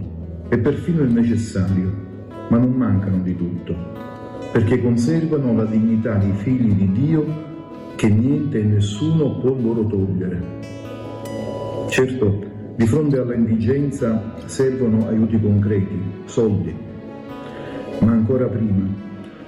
e 0.49 0.57
perfino 0.57 1.01
il 1.01 1.11
necessario 1.11 2.04
ma 2.49 2.57
non 2.57 2.71
mancano 2.71 3.19
di 3.19 3.35
tutto, 3.35 3.75
perché 4.51 4.81
conservano 4.81 5.55
la 5.55 5.65
dignità 5.65 6.15
di 6.15 6.31
figli 6.33 6.73
di 6.73 6.91
Dio 6.91 7.25
che 7.95 8.09
niente 8.09 8.59
e 8.59 8.63
nessuno 8.63 9.39
può 9.39 9.55
loro 9.55 9.85
togliere. 9.85 10.43
Certo, 11.89 12.43
di 12.75 12.85
fronte 12.85 13.19
alla 13.19 13.35
indigenza 13.35 14.35
servono 14.45 15.07
aiuti 15.07 15.39
concreti, 15.39 15.99
soldi, 16.25 16.75
ma 17.99 18.11
ancora 18.11 18.45
prima 18.47 19.03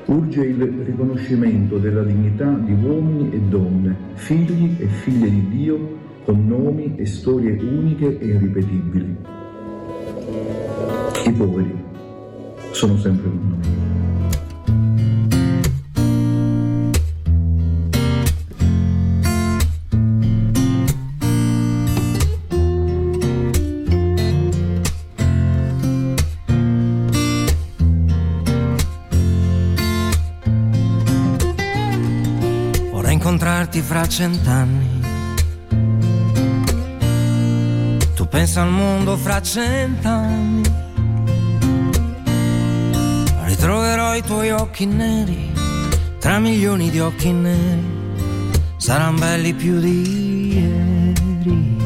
urge 0.05 0.45
il 0.45 0.61
riconoscimento 0.85 1.77
della 1.77 2.03
dignità 2.03 2.49
di 2.49 2.71
uomini 2.71 3.31
e 3.33 3.39
donne, 3.41 3.95
figli 4.13 4.75
e 4.79 4.85
figlie 4.85 5.29
di 5.29 5.47
Dio, 5.49 5.95
con 6.23 6.47
nomi 6.47 6.95
e 6.95 7.05
storie 7.05 7.51
uniche 7.51 8.17
e 8.17 8.25
irripetibili. 8.25 9.15
I 11.25 11.31
poveri, 11.31 11.75
sono 12.77 12.95
sempre 12.99 13.23
con 13.23 13.59
noi. 13.59 13.85
Incontrarti 33.09 33.81
fra 33.81 34.07
cent'anni. 34.07 35.01
Tu 38.15 38.27
pensa 38.27 38.61
al 38.61 38.69
mondo 38.69 39.17
fra 39.17 39.41
cent'anni 39.41 40.86
Ritroverò 43.59 44.15
i 44.15 44.21
tuoi 44.21 44.51
occhi 44.51 44.85
neri 44.85 45.51
tra 46.19 46.37
milioni 46.37 46.91
di 46.91 46.99
occhi 46.99 47.31
neri, 47.31 48.21
saranno 48.77 49.17
belli 49.17 49.55
più 49.55 49.79
di 49.79 50.53
ieri. 50.53 51.77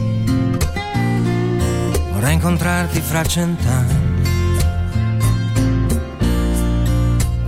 Vorrei 2.12 2.34
incontrarti 2.34 3.00
fra 3.00 3.24
cent'anni, 3.24 4.22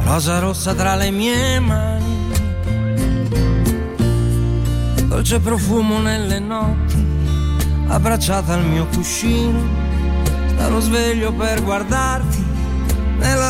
rosa 0.03 0.39
rossa 0.39 0.73
tra 0.73 0.95
le 0.95 1.11
mie 1.11 1.59
mani, 1.59 2.31
dolce 5.05 5.39
profumo 5.41 5.99
nelle 5.99 6.39
notti, 6.39 7.05
abbracciata 7.87 8.53
al 8.53 8.65
mio 8.65 8.85
cuscino, 8.85 9.59
starò 10.47 10.79
sveglio 10.79 11.33
per 11.33 11.61
guardarti 11.61 12.42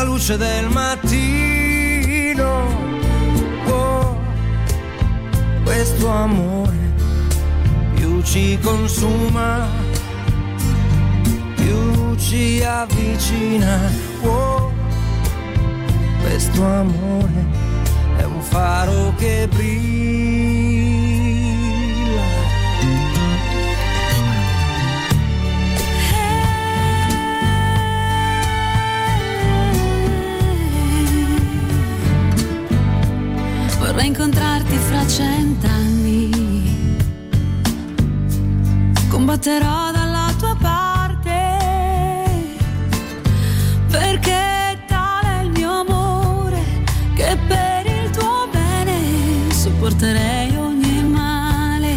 nella 0.04 0.10
luce 0.10 0.36
del 0.36 0.68
mattino. 0.68 2.42
Oh, 3.66 4.20
questo 5.62 6.08
amore 6.08 6.92
più 7.94 8.22
ci 8.22 8.58
consuma, 8.62 9.66
più 11.56 12.14
ci 12.16 12.62
avvicina. 12.62 13.90
Oh, 14.22 14.72
questo 16.20 16.62
amore 16.62 17.46
è 18.18 18.22
un 18.24 18.40
faro 18.40 19.14
che 19.16 19.48
brilla 19.52 20.53
incontrarti 34.04 34.76
fra 34.76 35.06
cent'anni. 35.06 36.30
Combatterò 39.08 39.90
dalla 39.92 40.32
tua 40.38 40.56
parte, 40.60 41.30
perché 43.88 44.78
tale 44.86 45.40
è 45.40 45.42
il 45.44 45.50
mio 45.50 45.80
amore, 45.80 46.62
che 47.14 47.38
per 47.46 47.86
il 47.86 48.10
tuo 48.10 48.48
bene 48.52 49.50
sopporterei 49.50 50.56
ogni 50.56 51.02
male. 51.04 51.96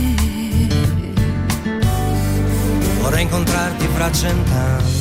Vorrei 3.02 3.24
incontrarti 3.24 3.88
fra 3.94 4.12
cent'anni. 4.12 4.96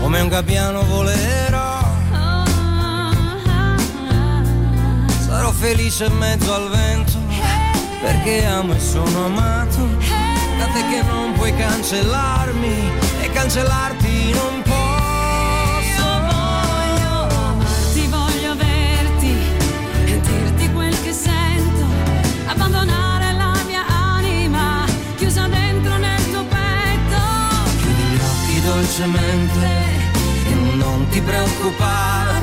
Come 0.00 0.20
un 0.20 0.28
gabbiano 0.28 0.82
volerò 0.82 1.49
felice 5.60 6.06
in 6.06 6.16
mezzo 6.16 6.54
al 6.54 6.70
vento 6.70 7.18
perché 8.00 8.46
amo 8.46 8.72
e 8.72 8.80
sono 8.80 9.26
amato. 9.26 9.88
Da 10.58 10.64
te 10.72 10.82
che 10.88 11.02
non 11.02 11.34
puoi 11.34 11.54
cancellarmi 11.54 12.90
e 13.20 13.30
cancellarti 13.30 14.32
non 14.32 14.62
posso. 14.62 16.06
Voglio 16.32 17.28
amarti 17.50 18.06
voglio 18.06 18.50
averti 18.52 19.36
e 20.06 20.20
dirti 20.20 20.72
quel 20.72 21.02
che 21.02 21.12
sento. 21.12 21.84
Abbandonare 22.46 23.32
la 23.34 23.52
mia 23.66 23.84
anima 23.86 24.86
chiusa 25.16 25.46
dentro 25.46 25.98
nel 25.98 26.30
tuo 26.30 26.42
petto. 26.44 27.20
Chiudi 27.76 28.02
gli 28.02 28.18
occhi 28.18 28.60
dolcemente 28.62 29.68
e 30.48 30.54
non 30.76 31.06
ti 31.10 31.20
preoccupare 31.20 32.39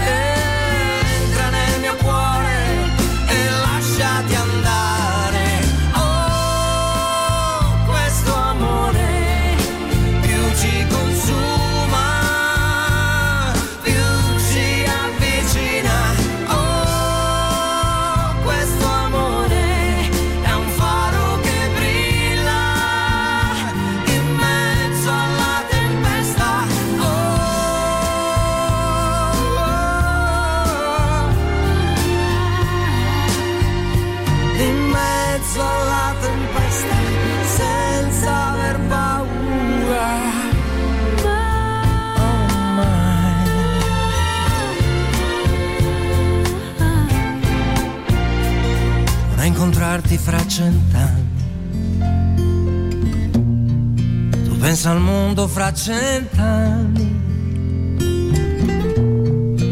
mondo 55.48 55.54
fra 55.54 55.74
cent'anni. 55.74 57.16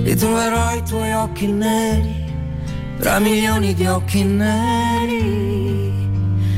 Ritroverò 0.04 0.76
i 0.76 0.84
tuoi 0.84 1.14
occhi 1.14 1.48
neri 1.48 2.24
tra 3.00 3.20
milioni 3.20 3.74
di 3.74 3.86
occhi 3.86 4.24
neri. 4.24 5.94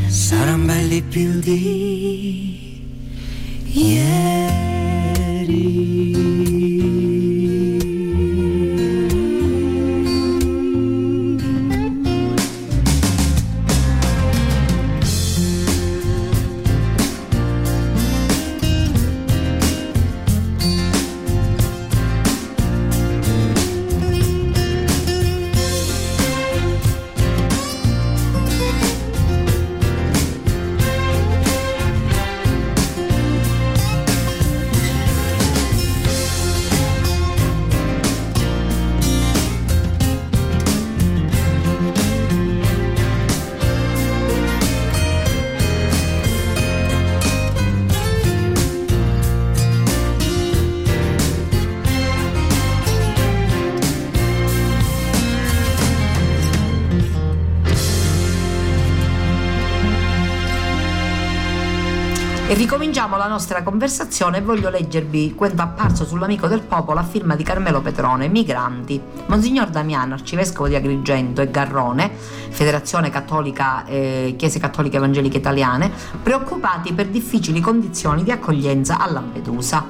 Saranno 0.07 0.65
belli 0.65 1.01
più 1.01 1.39
di 1.39 2.85
ieri. 3.63 4.36
E 62.49 62.53
ricominciamo 62.53 63.17
la 63.17 63.27
nostra 63.27 63.61
conversazione 63.61 64.39
voglio 64.39 64.69
leggervi 64.69 65.35
quanto 65.35 65.61
apparso 65.61 66.05
sull'Amico 66.05 66.47
del 66.47 66.61
Popolo 66.61 66.97
a 66.97 67.03
firma 67.03 67.35
di 67.35 67.43
Carmelo 67.43 67.81
Petrone, 67.81 68.29
Migranti. 68.29 69.01
Monsignor 69.25 69.67
Damiano, 69.67 70.13
arcivescovo 70.13 70.69
di 70.69 70.75
Agrigento 70.75 71.41
e 71.41 71.51
Garrone, 71.51 72.09
Federazione 72.49 73.09
Cattolica, 73.09 73.83
eh, 73.85 74.35
Chiese 74.37 74.59
Cattoliche 74.59 74.95
Evangeliche 74.95 75.39
Italiane, 75.39 75.91
preoccupati 76.23 76.93
per 76.93 77.07
difficili 77.07 77.59
condizioni 77.59 78.23
di 78.23 78.31
accoglienza 78.31 78.97
a 78.97 79.11
Lampedusa. 79.11 79.85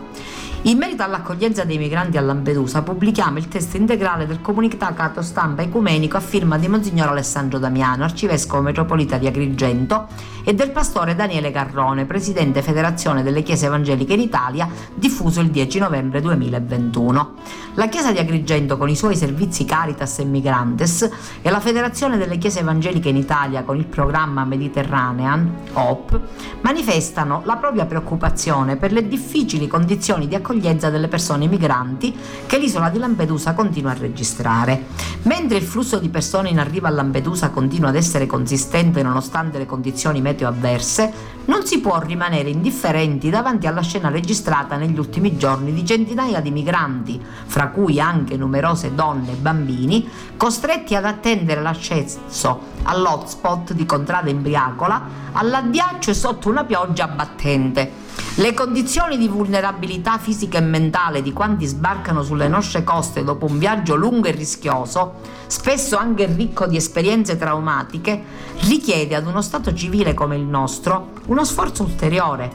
In 0.63 0.79
merito 0.79 1.03
all'accoglienza 1.03 1.63
dei 1.63 1.77
migranti 1.77 2.17
a 2.17 2.21
Lampedusa 2.21 2.81
pubblichiamo 2.81 3.37
il 3.37 3.47
testo 3.47 3.77
integrale 3.77 4.25
del 4.25 4.41
comunicato 4.41 5.21
stampa 5.21 5.61
ecumenico 5.61 6.17
a 6.17 6.19
firma 6.19 6.57
di 6.57 6.67
Monsignor 6.67 7.09
Alessandro 7.09 7.59
Damiano, 7.59 8.03
arcivescovo 8.03 8.63
metropolita 8.63 9.17
di 9.17 9.27
Agrigento, 9.27 10.07
e 10.43 10.53
del 10.53 10.71
pastore 10.71 11.15
Daniele 11.15 11.51
Garrone, 11.51 12.05
presidente 12.05 12.61
Federazione 12.61 13.21
delle 13.21 13.43
Chiese 13.43 13.67
Evangeliche 13.67 14.13
in 14.13 14.21
Italia, 14.21 14.67
diffuso 14.95 15.41
il 15.41 15.51
10 15.51 15.79
novembre 15.79 16.21
2021. 16.21 17.33
La 17.75 17.87
Chiesa 17.87 18.11
di 18.11 18.17
Agrigento 18.17 18.77
con 18.77 18.89
i 18.89 18.95
suoi 18.95 19.15
servizi 19.15 19.63
Caritas 19.63 20.19
e 20.19 20.25
Migrantes 20.25 21.09
e 21.41 21.49
la 21.49 21.59
Federazione 21.59 22.17
delle 22.17 22.37
Chiese 22.37 22.61
Evangeliche 22.61 23.09
in 23.09 23.17
Italia 23.17 23.63
con 23.63 23.77
il 23.77 23.85
programma 23.85 24.43
Mediterranean, 24.43 25.53
OP, 25.73 26.19
manifestano 26.61 27.41
la 27.45 27.57
propria 27.57 27.85
preoccupazione 27.85 28.77
per 28.77 28.91
le 28.91 29.07
difficili 29.07 29.67
condizioni 29.67 30.27
di 30.27 30.33
accoglienza 30.33 30.46
delle 30.89 31.09
persone 31.09 31.45
migranti 31.47 32.15
che 32.45 32.57
l'isola 32.57 32.89
di 32.89 32.99
Lampedusa 32.99 33.53
continua 33.53 33.91
a 33.91 33.95
registrare. 33.95 34.85
Mentre 35.23 35.57
il 35.57 35.63
flusso 35.63 35.99
di 35.99 36.07
persone 36.07 36.49
in 36.49 36.57
arrivo 36.57 36.87
a 36.87 36.89
Lampedusa 36.89 37.49
continua 37.49 37.89
ad 37.89 37.95
essere 37.95 38.25
consistente 38.27 39.03
nonostante 39.03 39.57
le 39.57 39.65
condizioni 39.65 40.21
meteo 40.21 40.47
avverse, 40.47 41.35
non 41.45 41.65
si 41.65 41.79
può 41.79 41.99
rimanere 41.99 42.49
indifferenti 42.49 43.29
davanti 43.29 43.67
alla 43.67 43.81
scena 43.81 44.09
registrata 44.09 44.77
negli 44.77 44.97
ultimi 44.97 45.37
giorni 45.37 45.73
di 45.73 45.85
centinaia 45.85 46.39
di 46.39 46.51
migranti, 46.51 47.21
fra 47.45 47.67
cui 47.67 47.99
anche 47.99 48.37
numerose 48.37 48.95
donne 48.95 49.33
e 49.33 49.35
bambini, 49.35 50.07
costretti 50.37 50.95
ad 50.95 51.05
attendere 51.05 51.61
l'accesso 51.61 52.75
all'hotspot 52.83 53.73
di 53.73 53.85
Contrada 53.85 54.29
Imbriacola, 54.29 55.25
all'addiaccio 55.33 56.11
e 56.11 56.13
sotto 56.13 56.49
una 56.49 56.63
pioggia 56.63 57.07
battente. 57.07 58.05
Le 58.35 58.53
condizioni 58.53 59.17
di 59.17 59.27
vulnerabilità 59.27 60.17
fisica 60.17 60.36
e 60.39 60.61
mentale 60.61 61.23
di 61.23 61.33
quanti 61.33 61.65
sbarcano 61.65 62.21
sulle 62.21 62.47
nostre 62.47 62.83
coste 62.83 63.23
dopo 63.23 63.47
un 63.47 63.57
viaggio 63.57 63.95
lungo 63.95 64.27
e 64.27 64.31
rischioso, 64.31 65.15
spesso 65.47 65.97
anche 65.97 66.27
ricco 66.27 66.67
di 66.67 66.77
esperienze 66.77 67.37
traumatiche, 67.37 68.23
richiede 68.59 69.15
ad 69.15 69.25
uno 69.25 69.41
Stato 69.41 69.73
civile 69.73 70.13
come 70.13 70.35
il 70.35 70.43
nostro 70.43 71.13
uno 71.25 71.43
sforzo 71.43 71.83
ulteriore 71.83 72.51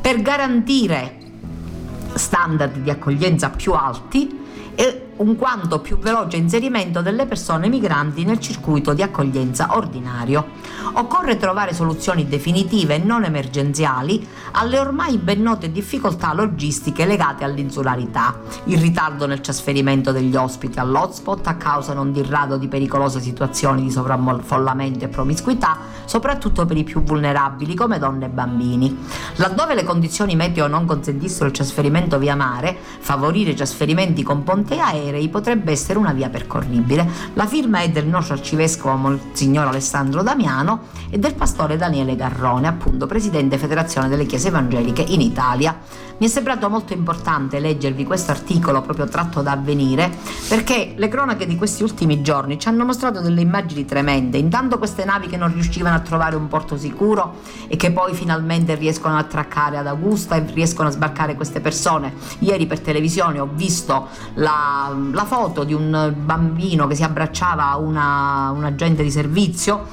per 0.00 0.20
garantire 0.20 1.18
standard 2.14 2.78
di 2.78 2.90
accoglienza 2.90 3.50
più 3.50 3.72
alti 3.72 4.40
e 4.74 5.11
un 5.16 5.36
quanto 5.36 5.80
più 5.80 5.98
veloce 5.98 6.36
inserimento 6.36 7.02
delle 7.02 7.26
persone 7.26 7.68
migranti 7.68 8.24
nel 8.24 8.40
circuito 8.40 8.94
di 8.94 9.02
accoglienza 9.02 9.68
ordinario. 9.76 10.60
Occorre 10.94 11.36
trovare 11.36 11.74
soluzioni 11.74 12.26
definitive 12.26 12.94
e 12.94 12.98
non 12.98 13.24
emergenziali 13.24 14.26
alle 14.52 14.78
ormai 14.78 15.18
ben 15.18 15.42
note 15.42 15.70
difficoltà 15.70 16.32
logistiche 16.32 17.04
legate 17.04 17.44
all'insularità, 17.44 18.40
il 18.64 18.78
ritardo 18.78 19.26
nel 19.26 19.40
trasferimento 19.40 20.12
degli 20.12 20.34
ospiti 20.34 20.78
all'hotspot 20.78 21.46
a 21.46 21.56
causa 21.56 21.92
non 21.92 22.12
di 22.12 22.24
rado 22.26 22.56
di 22.56 22.68
pericolose 22.68 23.20
situazioni 23.20 23.82
di 23.82 23.90
sovraffollamento 23.90 25.04
e 25.04 25.08
promiscuità, 25.08 25.78
soprattutto 26.04 26.66
per 26.66 26.76
i 26.76 26.84
più 26.84 27.02
vulnerabili 27.02 27.74
come 27.74 27.98
donne 27.98 28.26
e 28.26 28.30
bambini. 28.30 28.98
Laddove 29.36 29.74
le 29.74 29.84
condizioni 29.84 30.36
meteo 30.36 30.66
non 30.66 30.84
consentissero 30.84 31.46
il 31.46 31.52
trasferimento 31.52 32.18
via 32.18 32.34
mare, 32.34 32.76
favorire 32.98 33.54
trasferimenti 33.54 34.22
con 34.22 34.42
ponte 34.42 34.78
aerei 34.78 35.01
potrebbe 35.28 35.72
essere 35.72 35.98
una 35.98 36.12
via 36.12 36.28
percorribile. 36.28 37.08
La 37.34 37.46
firma 37.46 37.80
è 37.80 37.90
del 37.90 38.06
nostro 38.06 38.34
arcivescovo 38.34 38.94
Monsignor 38.96 39.66
Alessandro 39.66 40.22
Damiano 40.22 40.88
e 41.10 41.18
del 41.18 41.34
pastore 41.34 41.76
Daniele 41.76 42.16
Garrone, 42.16 42.68
appunto 42.68 43.06
presidente 43.06 43.58
Federazione 43.58 44.08
delle 44.08 44.26
Chiese 44.26 44.48
Evangeliche 44.48 45.02
in 45.02 45.20
Italia. 45.20 45.78
Mi 46.22 46.28
è 46.28 46.30
sembrato 46.30 46.68
molto 46.70 46.92
importante 46.92 47.58
leggervi 47.58 48.04
questo 48.04 48.30
articolo 48.30 48.80
proprio 48.80 49.08
tratto 49.08 49.42
da 49.42 49.52
avvenire 49.52 50.08
perché 50.48 50.94
le 50.96 51.08
cronache 51.08 51.46
di 51.48 51.56
questi 51.56 51.82
ultimi 51.82 52.22
giorni 52.22 52.60
ci 52.60 52.68
hanno 52.68 52.84
mostrato 52.84 53.20
delle 53.20 53.40
immagini 53.40 53.84
tremende. 53.84 54.38
Intanto 54.38 54.78
queste 54.78 55.04
navi 55.04 55.26
che 55.26 55.36
non 55.36 55.52
riuscivano 55.52 55.96
a 55.96 56.00
trovare 56.00 56.36
un 56.36 56.46
porto 56.46 56.76
sicuro 56.76 57.40
e 57.66 57.76
che 57.76 57.90
poi 57.90 58.14
finalmente 58.14 58.76
riescono 58.76 59.16
a 59.16 59.18
attraccare 59.18 59.78
ad 59.78 59.88
Augusta 59.88 60.36
e 60.36 60.44
riescono 60.52 60.88
a 60.88 60.92
sbarcare 60.92 61.34
queste 61.34 61.60
persone. 61.60 62.14
Ieri 62.38 62.66
per 62.66 62.78
televisione 62.78 63.40
ho 63.40 63.48
visto 63.52 64.06
la, 64.34 64.91
la 65.12 65.24
foto 65.24 65.64
di 65.64 65.74
un 65.74 66.14
bambino 66.16 66.86
che 66.86 66.94
si 66.94 67.02
abbracciava 67.02 67.70
a 67.70 67.78
una, 67.78 68.50
un 68.54 68.64
agente 68.64 69.02
di 69.02 69.10
servizio. 69.10 69.86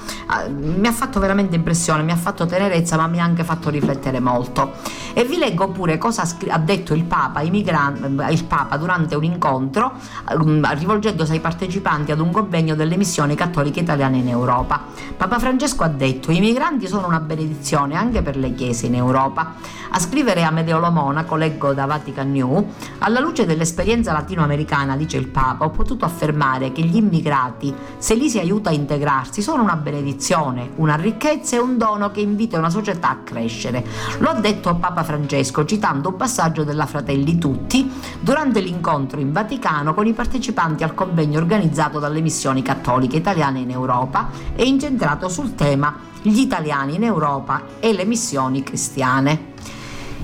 Eh, 0.46 0.50
mi 0.50 0.88
ha 0.88 0.92
fatto 0.92 1.20
veramente 1.20 1.56
impressione, 1.56 2.04
mi 2.04 2.12
ha 2.12 2.16
fatto 2.16 2.46
tenerezza 2.46 2.98
ma 2.98 3.08
mi 3.08 3.20
ha 3.20 3.24
anche 3.24 3.44
fatto 3.44 3.70
riflettere 3.70 4.20
molto. 4.20 4.74
E 5.14 5.26
vi 5.26 5.38
leggo 5.38 5.70
pure 5.70 5.98
cosa 5.98 6.24
ha, 6.50 6.58
detto 6.58 6.94
il 6.94 7.04
Papa, 7.04 7.42
migran- 7.44 8.26
il 8.30 8.44
Papa 8.46 8.78
durante 8.78 9.16
un 9.16 9.24
incontro 9.24 9.94
um, 10.34 10.68
rivolgendosi 10.76 11.34
ai 11.34 11.40
partecipanti 11.40 12.12
ad 12.12 12.20
un 12.20 12.32
convegno 12.32 12.76
delle 12.76 12.96
missioni 12.96 13.36
cattoliche 13.36 13.80
italiane 13.80 14.18
in 14.18 14.30
Europa. 14.30 14.82
Papa 15.18 15.40
Francesco 15.40 15.84
ha 15.84 15.90
detto 15.90 16.32
i 16.32 16.40
migranti 16.40 16.88
sono 16.88 17.08
una 17.08 17.20
benedizione 17.20 17.96
anche 17.96 18.22
per 18.22 18.38
le 18.38 18.54
chiese 18.54 18.86
in 18.86 18.96
Europa. 18.96 19.56
A 19.92 20.00
scrivere 20.00 20.44
a 20.44 20.52
Medeolo 20.52 20.92
Monaco, 20.92 21.36
leggo 21.36 21.74
da 21.74 21.86
Vatican 21.86 22.32
New, 22.32 22.74
alla 23.00 23.20
luce 23.20 23.46
dell'esperienza 23.46 24.12
latinoamericana, 24.12 24.96
dice 24.96 25.18
il 25.18 25.28
Papa, 25.28 25.66
ho 25.66 25.72
potuto 25.72 26.06
affermare 26.06 26.72
che 26.72 26.84
gli 26.84 26.96
immigrati, 26.96 27.74
se 27.98 28.14
li 28.14 28.30
si 28.30 28.38
aiuta 28.38 28.70
a 28.70 28.74
integrarsi, 28.74 29.42
sono 29.42 29.64
una 29.64 29.76
benedizione, 29.76 30.72
una 30.76 30.96
ricchezza 30.96 31.56
e 31.56 31.60
un 31.60 31.78
dono 31.78 32.12
che 32.12 32.22
invita 32.22 32.60
una 32.60 32.70
società 32.70 33.10
a 33.10 33.18
crescere. 33.24 33.84
Lo 34.20 34.30
ha 34.30 34.40
detto 34.40 34.76
Papa 34.76 35.04
Francesco 35.04 35.66
citando 35.66 36.10
un 36.10 36.16
passaggio 36.16 36.64
della 36.64 36.86
Fratelli 36.86 37.40
Tutti 37.40 37.92
durante 38.20 38.60
l'incontro 38.60 39.20
in 39.20 39.32
Vaticano 39.32 39.96
con 39.96 40.06
i 40.06 40.14
partecipanti 40.14 40.84
al 40.84 40.94
convegno 40.94 41.40
organizzato 41.40 41.98
dalle 41.98 42.22
missioni 42.22 42.62
cattoliche 42.62 43.18
italiane 43.18 43.60
in 43.60 43.72
Europa 43.72 44.30
e 44.56 44.66
incentrato 44.66 45.30
sul 45.30 45.56
tema 45.56 46.08
gli 46.22 46.40
italiani 46.40 46.96
in 46.96 47.04
Europa 47.04 47.64
e 47.80 47.94
le 47.94 48.06
missioni 48.06 48.62
cristiane. 48.62 49.49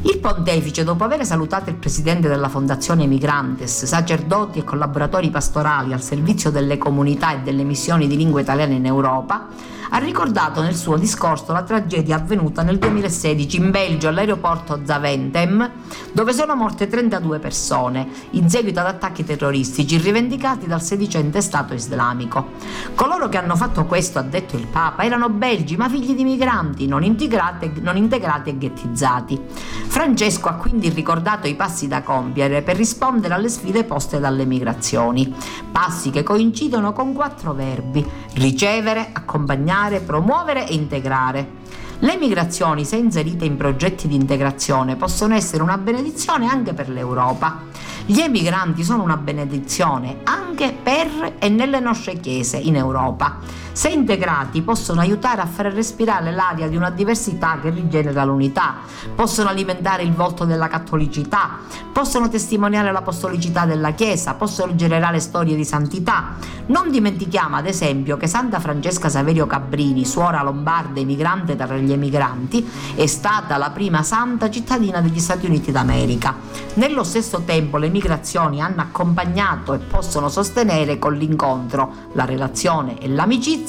Il 0.02 0.20
pontefice, 0.20 0.84
dopo 0.84 1.04
aver 1.04 1.26
salutato 1.26 1.70
il 1.70 1.76
presidente 1.76 2.28
della 2.28 2.50
Fondazione 2.50 3.08
Migrantes, 3.08 3.86
sacerdoti 3.86 4.60
e 4.60 4.64
collaboratori 4.64 5.30
pastorali 5.30 5.94
al 5.94 6.02
servizio 6.02 6.52
delle 6.52 6.78
comunità 6.78 7.34
e 7.34 7.40
delle 7.40 7.64
missioni 7.64 8.08
di 8.08 8.16
lingua 8.16 8.42
italiana 8.42 8.74
in 8.74 8.86
Europa, 8.86 9.48
ha 9.90 9.98
ricordato 9.98 10.62
nel 10.62 10.76
suo 10.76 10.98
discorso 10.98 11.52
la 11.52 11.64
tragedia 11.64 12.16
avvenuta 12.16 12.64
nel 12.64 12.78
2016 12.80 13.58
in 13.58 13.72
Belgio 13.72 14.08
all'aeroporto 14.08 14.82
Zaventem, 14.84 15.70
dove 16.12 16.34
sono 16.34 16.56
morte 16.56 16.88
32 16.88 17.40
persone 17.40 18.08
in 18.32 18.50
seguito 18.50 18.80
ad 18.80 18.88
attacchi 18.88 19.24
terroristici 19.24 19.98
rivendicati 19.98 20.66
dal 20.68 20.82
sedicente 20.82 21.42
Stato 21.42 21.74
islamico. 21.74 22.54
Coloro 22.96 23.30
che 23.30 23.38
hanno 23.38 23.56
fatto 23.56 23.86
questo, 23.86 24.20
ha 24.20 24.24
detto 24.24 24.56
il 24.56 24.68
Papa, 24.68 25.04
erano 25.04 25.30
belgi 25.30 25.76
ma 25.78 25.90
figli 25.90 26.14
di 26.14 26.24
migranti 26.24 26.88
non 26.88 27.04
integrati, 27.04 27.72
non 27.82 27.98
integrati 27.98 28.50
e 28.50 28.58
ghettizzati. 28.58 29.40
Francesco 29.88 30.50
ha 30.50 30.54
quindi 30.54 30.90
ricordato 30.90 31.48
i 31.48 31.56
passi 31.56 31.88
da 31.88 32.02
compiere 32.02 32.62
per 32.62 32.76
rispondere 32.76 33.34
alle 33.34 33.50
sfide 33.50 33.84
poste 33.84 34.20
dalle 34.20 34.46
migrazioni, 34.46 35.34
passi 35.72 36.10
che 36.10 36.24
coincidono 36.24 36.92
con 36.94 37.14
quattro 37.14 37.54
verbi, 37.54 38.06
ricevere, 38.34 39.10
accompagnare, 39.14 39.74
promuovere 40.00 40.68
e 40.68 40.74
integrare. 40.74 41.64
Le 42.00 42.18
migrazioni, 42.18 42.86
se 42.86 42.96
inserite 42.96 43.46
in 43.46 43.58
progetti 43.58 44.08
di 44.08 44.16
integrazione, 44.16 44.96
possono 44.96 45.34
essere 45.34 45.64
una 45.64 45.78
benedizione 45.78 46.48
anche 46.48 46.74
per 46.74 46.90
l'Europa. 46.90 47.64
Gli 48.06 48.20
emigranti 48.20 48.84
sono 48.84 49.04
una 49.04 49.18
benedizione 49.18 50.20
anche 50.24 50.76
per 50.82 51.34
e 51.40 51.50
nelle 51.50 51.80
nostre 51.80 52.20
chiese 52.20 52.58
in 52.58 52.76
Europa. 52.76 53.40
Se 53.76 53.90
integrati 53.90 54.62
possono 54.62 55.02
aiutare 55.02 55.42
a 55.42 55.46
far 55.46 55.66
respirare 55.66 56.32
l'aria 56.32 56.70
di 56.70 56.78
una 56.78 56.92
diversità 56.92 57.60
che 57.62 57.72
rigenera 57.72 58.24
l'unità, 58.24 58.76
possono 59.14 59.50
alimentare 59.50 60.02
il 60.02 60.14
volto 60.14 60.46
della 60.46 60.70
cattolicità, 60.70 61.60
possono 61.92 62.30
testimoniare 62.30 62.94
l'apostolicità 62.94 63.66
della 63.66 63.92
Chiesa, 63.92 64.36
possono 64.36 64.76
generare 64.76 65.20
storie 65.20 65.58
di 65.58 65.66
santità. 65.66 66.36
Non 66.68 66.90
dimentichiamo 66.90 67.58
ad 67.58 67.68
esempio 67.68 68.16
che 68.16 68.28
Santa 68.28 68.62
Francesca 68.62 69.10
Saverio 69.10 69.46
Cabrini, 69.46 70.06
suora 70.06 70.42
lombarda 70.42 71.02
emigrante 71.02 71.58
tra 71.58 71.76
gli 71.76 71.92
emigranti, 71.92 72.66
è 72.96 73.06
stata 73.08 73.58
la 73.58 73.72
prima 73.72 74.04
santa 74.04 74.50
cittadina 74.50 75.02
degli 75.02 75.20
Stati 75.20 75.48
Uniti 75.48 75.74
d'America. 75.74 76.34
Nello 76.76 77.04
stesso 77.04 77.42
tempo 77.42 77.76
le 77.76 77.90
migrazioni 77.90 78.62
hanno 78.62 78.82
accompagnato 78.82 79.74
e 79.74 79.80
possono 79.80 80.30
sostenere 80.30 80.98
con 80.98 81.14
l'incontro, 81.14 81.92
la 82.14 82.24
relazione 82.24 82.98
e 83.00 83.10
l'amicizia 83.10 83.64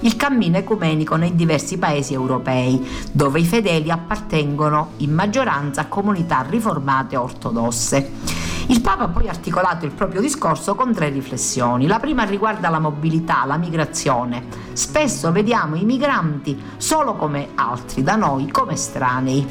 il 0.00 0.16
cammino 0.16 0.56
ecumenico 0.56 1.16
nei 1.16 1.34
diversi 1.34 1.78
paesi 1.78 2.12
europei, 2.12 2.80
dove 3.10 3.40
i 3.40 3.44
fedeli 3.44 3.90
appartengono 3.90 4.92
in 4.98 5.12
maggioranza 5.12 5.82
a 5.82 5.86
comunità 5.86 6.44
riformate 6.48 7.16
ortodosse. 7.16 8.40
Il 8.68 8.80
Papa 8.80 9.04
ha 9.04 9.08
poi 9.08 9.28
articolato 9.28 9.84
il 9.84 9.90
proprio 9.90 10.20
discorso 10.20 10.74
con 10.76 10.92
tre 10.92 11.08
riflessioni. 11.08 11.86
La 11.86 11.98
prima 11.98 12.22
riguarda 12.22 12.68
la 12.68 12.78
mobilità, 12.78 13.44
la 13.44 13.56
migrazione. 13.56 14.46
Spesso 14.72 15.32
vediamo 15.32 15.74
i 15.74 15.84
migranti 15.84 16.60
solo 16.76 17.14
come 17.14 17.48
altri, 17.56 18.02
da 18.02 18.14
noi 18.14 18.50
come 18.50 18.74
estranei. 18.74 19.46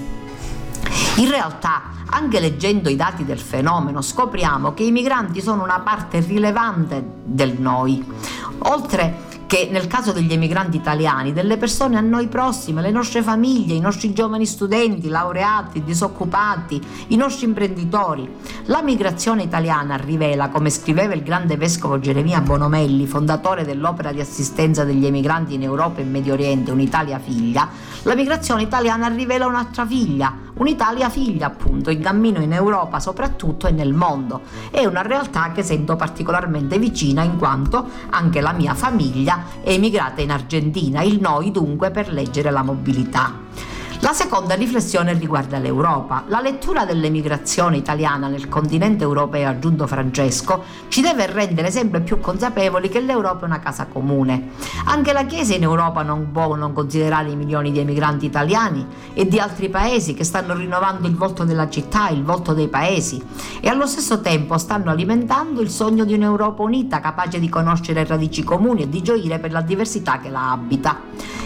In 1.17 1.29
realtà, 1.29 1.83
anche 2.09 2.39
leggendo 2.39 2.89
i 2.89 2.95
dati 2.95 3.25
del 3.25 3.39
fenomeno, 3.39 4.01
scopriamo 4.01 4.73
che 4.73 4.83
i 4.83 4.91
migranti 4.91 5.41
sono 5.41 5.63
una 5.63 5.81
parte 5.81 6.19
rilevante 6.19 7.03
del 7.23 7.59
noi. 7.59 8.03
Oltre 8.63 9.29
che 9.51 9.67
nel 9.69 9.87
caso 9.87 10.13
degli 10.13 10.31
emigranti 10.31 10.77
italiani, 10.77 11.33
delle 11.33 11.57
persone 11.57 11.97
a 11.97 11.99
noi 11.99 12.29
prossime, 12.29 12.81
le 12.81 12.89
nostre 12.89 13.21
famiglie, 13.21 13.73
i 13.73 13.81
nostri 13.81 14.13
giovani 14.13 14.45
studenti, 14.45 15.09
laureati, 15.09 15.83
disoccupati, 15.83 16.81
i 17.07 17.17
nostri 17.17 17.47
imprenditori. 17.47 18.29
La 18.67 18.81
migrazione 18.81 19.43
italiana 19.43 19.97
rivela, 19.97 20.47
come 20.47 20.69
scriveva 20.69 21.13
il 21.15 21.21
grande 21.21 21.57
vescovo 21.57 21.99
Geremia 21.99 22.39
Bonomelli, 22.39 23.05
fondatore 23.05 23.65
dell'opera 23.65 24.13
di 24.13 24.21
assistenza 24.21 24.85
degli 24.85 25.05
emigranti 25.05 25.55
in 25.55 25.63
Europa 25.63 25.99
e 25.99 26.05
Medio 26.05 26.31
Oriente, 26.31 26.71
Un'Italia 26.71 27.19
figlia, 27.19 27.67
la 28.03 28.15
migrazione 28.15 28.61
italiana 28.61 29.09
rivela 29.09 29.47
un'altra 29.47 29.85
figlia, 29.85 30.33
un'Italia 30.55 31.09
figlia 31.09 31.47
appunto, 31.47 31.89
in 31.89 32.01
cammino 32.01 32.41
in 32.41 32.53
Europa 32.53 32.99
soprattutto 32.99 33.67
e 33.67 33.71
nel 33.71 33.93
mondo. 33.93 34.41
È 34.69 34.85
una 34.85 35.01
realtà 35.01 35.51
che 35.51 35.63
sento 35.63 35.95
particolarmente 35.95 36.77
vicina 36.77 37.23
in 37.23 37.37
quanto 37.37 37.87
anche 38.09 38.41
la 38.41 38.53
mia 38.53 38.73
famiglia 38.73 39.43
è 39.61 39.71
emigrata 39.71 40.21
in 40.21 40.31
Argentina, 40.31 41.01
il 41.01 41.19
noi 41.19 41.51
dunque 41.51 41.91
per 41.91 42.11
leggere 42.11 42.51
la 42.51 42.63
mobilità. 42.63 43.40
La 44.03 44.13
seconda 44.13 44.55
riflessione 44.55 45.13
riguarda 45.13 45.59
l'Europa. 45.59 46.23
La 46.25 46.41
lettura 46.41 46.85
dell'emigrazione 46.85 47.77
italiana 47.77 48.27
nel 48.27 48.49
continente 48.49 49.03
europeo, 49.03 49.47
aggiunto 49.47 49.85
Francesco, 49.85 50.63
ci 50.87 51.01
deve 51.01 51.27
rendere 51.27 51.69
sempre 51.69 52.01
più 52.01 52.19
consapevoli 52.19 52.89
che 52.89 52.99
l'Europa 52.99 53.41
è 53.41 53.45
una 53.45 53.59
casa 53.59 53.85
comune. 53.85 54.53
Anche 54.85 55.13
la 55.13 55.25
Chiesa 55.25 55.53
in 55.53 55.61
Europa 55.61 56.01
non 56.01 56.31
può 56.31 56.55
non 56.55 56.73
considerare 56.73 57.29
i 57.29 57.35
milioni 57.35 57.71
di 57.71 57.77
emigranti 57.77 58.25
italiani 58.25 58.83
e 59.13 59.27
di 59.27 59.37
altri 59.37 59.69
paesi 59.69 60.15
che 60.15 60.23
stanno 60.23 60.55
rinnovando 60.55 61.07
il 61.07 61.15
volto 61.15 61.43
della 61.43 61.69
città, 61.69 62.09
il 62.09 62.23
volto 62.23 62.53
dei 62.53 62.69
paesi 62.69 63.23
e 63.61 63.69
allo 63.69 63.85
stesso 63.85 64.19
tempo 64.19 64.57
stanno 64.57 64.89
alimentando 64.89 65.61
il 65.61 65.69
sogno 65.69 66.05
di 66.05 66.15
un'Europa 66.15 66.63
unita, 66.63 66.99
capace 66.99 67.39
di 67.39 67.49
conoscere 67.49 68.03
radici 68.03 68.43
comuni 68.43 68.81
e 68.81 68.89
di 68.89 69.03
gioire 69.03 69.37
per 69.37 69.51
la 69.51 69.61
diversità 69.61 70.19
che 70.19 70.29
la 70.29 70.49
abita. 70.49 71.01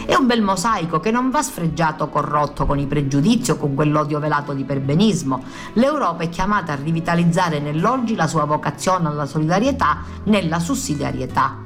È 0.05 0.13
un 0.13 0.27
bel 0.27 0.43
mosaico 0.43 0.99
che 0.99 1.09
non 1.09 1.31
va 1.31 1.41
sfregiato 1.41 2.09
corrotto 2.09 2.43
corrotto 2.45 2.65
con 2.65 2.79
i 2.79 2.85
pregiudizi 2.85 3.51
o 3.51 3.57
con 3.57 3.73
quell'odio 3.73 4.19
velato 4.19 4.53
di 4.53 4.63
perbenismo. 4.63 5.43
L'Europa 5.73 6.23
è 6.23 6.29
chiamata 6.29 6.73
a 6.73 6.75
rivitalizzare 6.75 7.59
nell'oggi 7.59 8.15
la 8.15 8.27
sua 8.27 8.45
vocazione 8.45 9.07
alla 9.07 9.25
solidarietà 9.25 10.03
nella 10.25 10.59
sussidiarietà. 10.59 11.57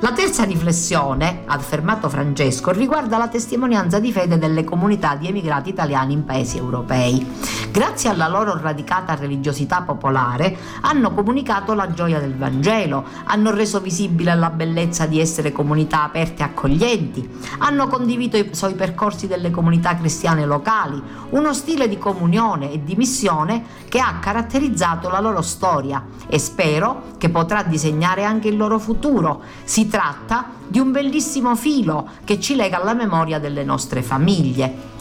La 0.00 0.12
terza 0.12 0.44
riflessione, 0.44 1.42
affermato 1.46 2.08
Francesco, 2.08 2.70
riguarda 2.70 3.18
la 3.18 3.26
testimonianza 3.26 3.98
di 3.98 4.12
fede 4.12 4.38
delle 4.38 4.62
comunità 4.62 5.16
di 5.16 5.26
emigrati 5.26 5.70
italiani 5.70 6.12
in 6.12 6.24
paesi 6.24 6.56
europei. 6.56 7.26
Grazie 7.72 8.08
alla 8.08 8.28
loro 8.28 8.56
radicata 8.56 9.16
religiosità 9.16 9.82
popolare, 9.82 10.56
hanno 10.82 11.12
comunicato 11.12 11.74
la 11.74 11.92
gioia 11.92 12.20
del 12.20 12.36
Vangelo, 12.36 13.04
hanno 13.24 13.50
reso 13.50 13.80
visibile 13.80 14.36
la 14.36 14.50
bellezza 14.50 15.06
di 15.06 15.20
essere 15.20 15.50
comunità 15.50 16.04
aperte 16.04 16.42
e 16.42 16.44
accoglienti, 16.44 17.28
hanno 17.58 17.88
condiviso 17.88 18.36
i 18.36 18.50
suoi 18.52 18.74
percorsi 18.74 19.26
delle 19.26 19.50
comunità 19.50 19.96
cristiane 19.96 20.46
locali, 20.46 21.02
uno 21.30 21.52
stile 21.52 21.88
di 21.88 21.98
comunione 21.98 22.70
e 22.70 22.84
di 22.84 22.94
missione 22.94 23.64
che 23.88 23.98
ha 23.98 24.18
caratterizzato 24.20 25.08
la 25.08 25.20
loro 25.20 25.42
storia 25.42 26.04
e 26.28 26.38
spero 26.38 27.02
che 27.18 27.30
potrà 27.30 27.64
disegnare 27.64 28.24
anche 28.24 28.48
il 28.48 28.56
loro 28.56 28.78
futuro. 28.78 29.42
Si 29.64 29.87
tratta 29.88 30.50
di 30.66 30.78
un 30.78 30.92
bellissimo 30.92 31.56
filo 31.56 32.08
che 32.24 32.38
ci 32.40 32.54
lega 32.54 32.80
alla 32.80 32.94
memoria 32.94 33.38
delle 33.38 33.64
nostre 33.64 34.02
famiglie. 34.02 34.96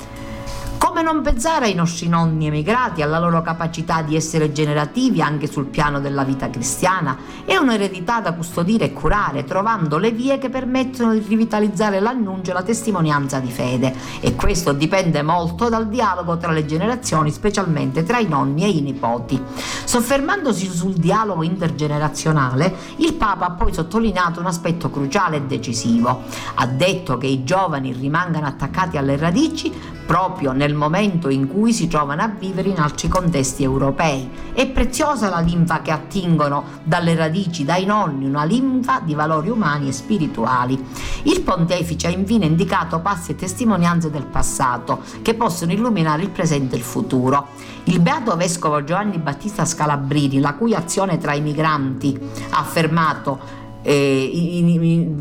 Come 0.78 1.02
non 1.02 1.24
pensare 1.24 1.66
ai 1.66 1.74
nostri 1.74 2.08
nonni 2.08 2.48
emigrati, 2.48 3.02
alla 3.02 3.18
loro 3.18 3.42
capacità 3.42 4.04
di 4.04 4.16
essere 4.16 4.52
generativi 4.52 5.22
anche 5.22 5.48
sul 5.48 5.66
piano 5.66 6.00
della 6.00 6.24
vita 6.24 6.50
cristiana? 6.52 7.18
È 7.46 7.56
un'eredità 7.56 8.20
da 8.20 8.34
custodire 8.34 8.86
e 8.86 8.94
curare, 8.94 9.44
trovando 9.44 9.98
le 9.98 10.12
vie 10.12 10.38
che 10.38 10.50
permettono 10.50 11.13
di 11.13 11.24
rivitalizzare 11.28 12.00
l'annuncio 12.00 12.52
e 12.52 12.54
la 12.54 12.62
testimonianza 12.62 13.40
di 13.40 13.50
fede. 13.50 13.96
E 14.20 14.36
questo 14.36 14.72
dipende 14.72 15.24
molto 15.24 15.68
dal 15.68 15.88
dialogo 15.88 16.38
tra 16.38 16.52
le 16.52 16.66
generazioni, 16.66 17.32
specialmente 17.32 18.04
tra 18.04 18.20
i 18.20 18.28
nonni 18.28 18.63
e 18.63 18.70
i 18.70 18.82
nipoti. 18.82 19.42
Soffermandosi 19.84 20.68
sul 20.70 20.94
dialogo 20.94 21.42
intergenerazionale, 21.44 22.76
il 22.98 23.16
Papa 23.16 23.48
ha 23.48 23.52
poi 23.52 23.74
sottolineato 23.74 24.40
un 24.40 24.46
aspetto 24.46 24.92
cruciale 24.92 25.38
e 25.38 25.42
decisivo. 25.42 26.24
Ha 26.56 26.68
detto 26.68 27.18
che 27.18 27.28
i 27.28 27.44
giovani 27.44 27.94
rimangano 27.94 28.46
attaccati 28.46 28.98
alle 28.98 29.18
radici 29.18 29.96
proprio 30.08 30.54
nel 30.54 30.74
momento 30.74 31.28
in 31.28 31.48
cui 31.48 31.74
si 31.74 31.89
trovano 31.89 32.22
a 32.22 32.30
vivere 32.30 32.70
in 32.70 32.80
altri 32.80 33.10
contesti 33.10 33.62
europei. 33.62 34.28
È 34.54 34.65
preziosa 34.70 35.30
la 35.30 35.41
linfa 35.41 35.82
che 35.82 35.91
attingono 35.91 36.63
dalle 36.84 37.13
radici, 37.13 37.65
dai 37.65 37.86
nonni, 37.86 38.26
una 38.26 38.46
linfa 38.46 39.02
di 39.02 39.13
valori 39.13 39.50
umani 39.50 39.89
e 39.89 39.91
spirituali. 39.91 40.82
Il 41.24 41.41
pontefice 41.41 42.08
ha 42.08 42.12
infine 42.12 42.46
indicato 42.46 43.00
passi 43.02 43.32
e 43.32 43.36
testimonianze 43.36 44.10
del 44.10 44.26
passato 44.26 45.02
che 45.22 45.34
possono 45.34 45.74
illuminare 45.74 46.24
il 46.24 46.30
presente 46.30 46.76
e 46.76 46.78
il 46.78 46.84
futuro. 46.86 47.50
Il 47.84 48.00
beato 48.00 48.36
vescovo 48.38 48.84
Giovanni 48.86 49.17
Battista 49.17 49.65
Scalabrini, 49.65 50.39
la 50.39 50.54
cui 50.54 50.74
azione 50.74 51.17
tra 51.17 51.34
i 51.34 51.41
migranti 51.41 52.17
ha 52.52 52.60
affermato 52.60 53.65
eh, 53.82 54.30
in, 54.34 54.68
in, 54.68 55.18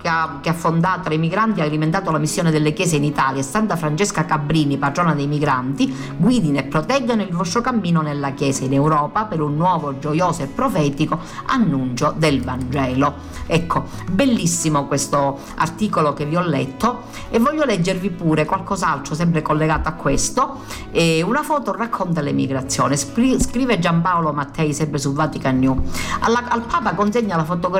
che, 0.00 0.08
ha, 0.08 0.54
fondato 0.54 1.02
tra 1.02 1.14
i 1.14 1.18
migranti 1.18 1.60
ha 1.60 1.64
alimentato 1.64 2.10
la 2.10 2.18
missione 2.18 2.50
delle 2.50 2.72
chiese 2.72 2.96
in 2.96 3.04
Italia 3.04 3.42
Santa 3.42 3.76
Francesca 3.76 4.24
Cabrini, 4.24 4.78
patrona 4.78 5.14
dei 5.14 5.26
migranti, 5.26 5.94
guidino 6.16 6.58
e 6.58 6.64
proteggano 6.64 7.22
il 7.22 7.30
vostro 7.30 7.60
cammino 7.60 8.00
nella 8.00 8.32
chiesa 8.32 8.64
in 8.64 8.72
Europa 8.72 9.24
per 9.24 9.40
un 9.40 9.56
nuovo, 9.56 9.98
gioioso 9.98 10.42
e 10.42 10.46
profetico 10.46 11.18
annuncio 11.46 12.14
del 12.16 12.42
Vangelo. 12.42 13.30
Ecco, 13.46 13.84
bellissimo 14.10 14.86
questo 14.86 15.38
articolo 15.56 16.14
che 16.14 16.24
vi 16.24 16.36
ho 16.36 16.42
letto 16.42 17.02
e 17.28 17.38
voglio 17.38 17.64
leggervi 17.64 18.10
pure 18.10 18.46
qualcos'altro 18.46 19.14
sempre 19.14 19.42
collegato 19.42 19.88
a 19.88 19.92
questo. 19.92 20.60
Eh, 20.92 21.22
una 21.22 21.42
foto 21.42 21.72
racconta 21.72 22.20
l'emigrazione, 22.20 22.96
scrive 22.96 23.78
Giampaolo 23.78 24.32
Mattei 24.32 24.72
sempre 24.72 24.98
su 24.98 25.12
Vatican 25.12 25.58
New. 25.58 25.82
Alla, 26.20 26.48
al 26.48 26.62
Papa 26.62 26.94
consegna 26.94 27.36
la 27.36 27.44
fotografia 27.44 27.71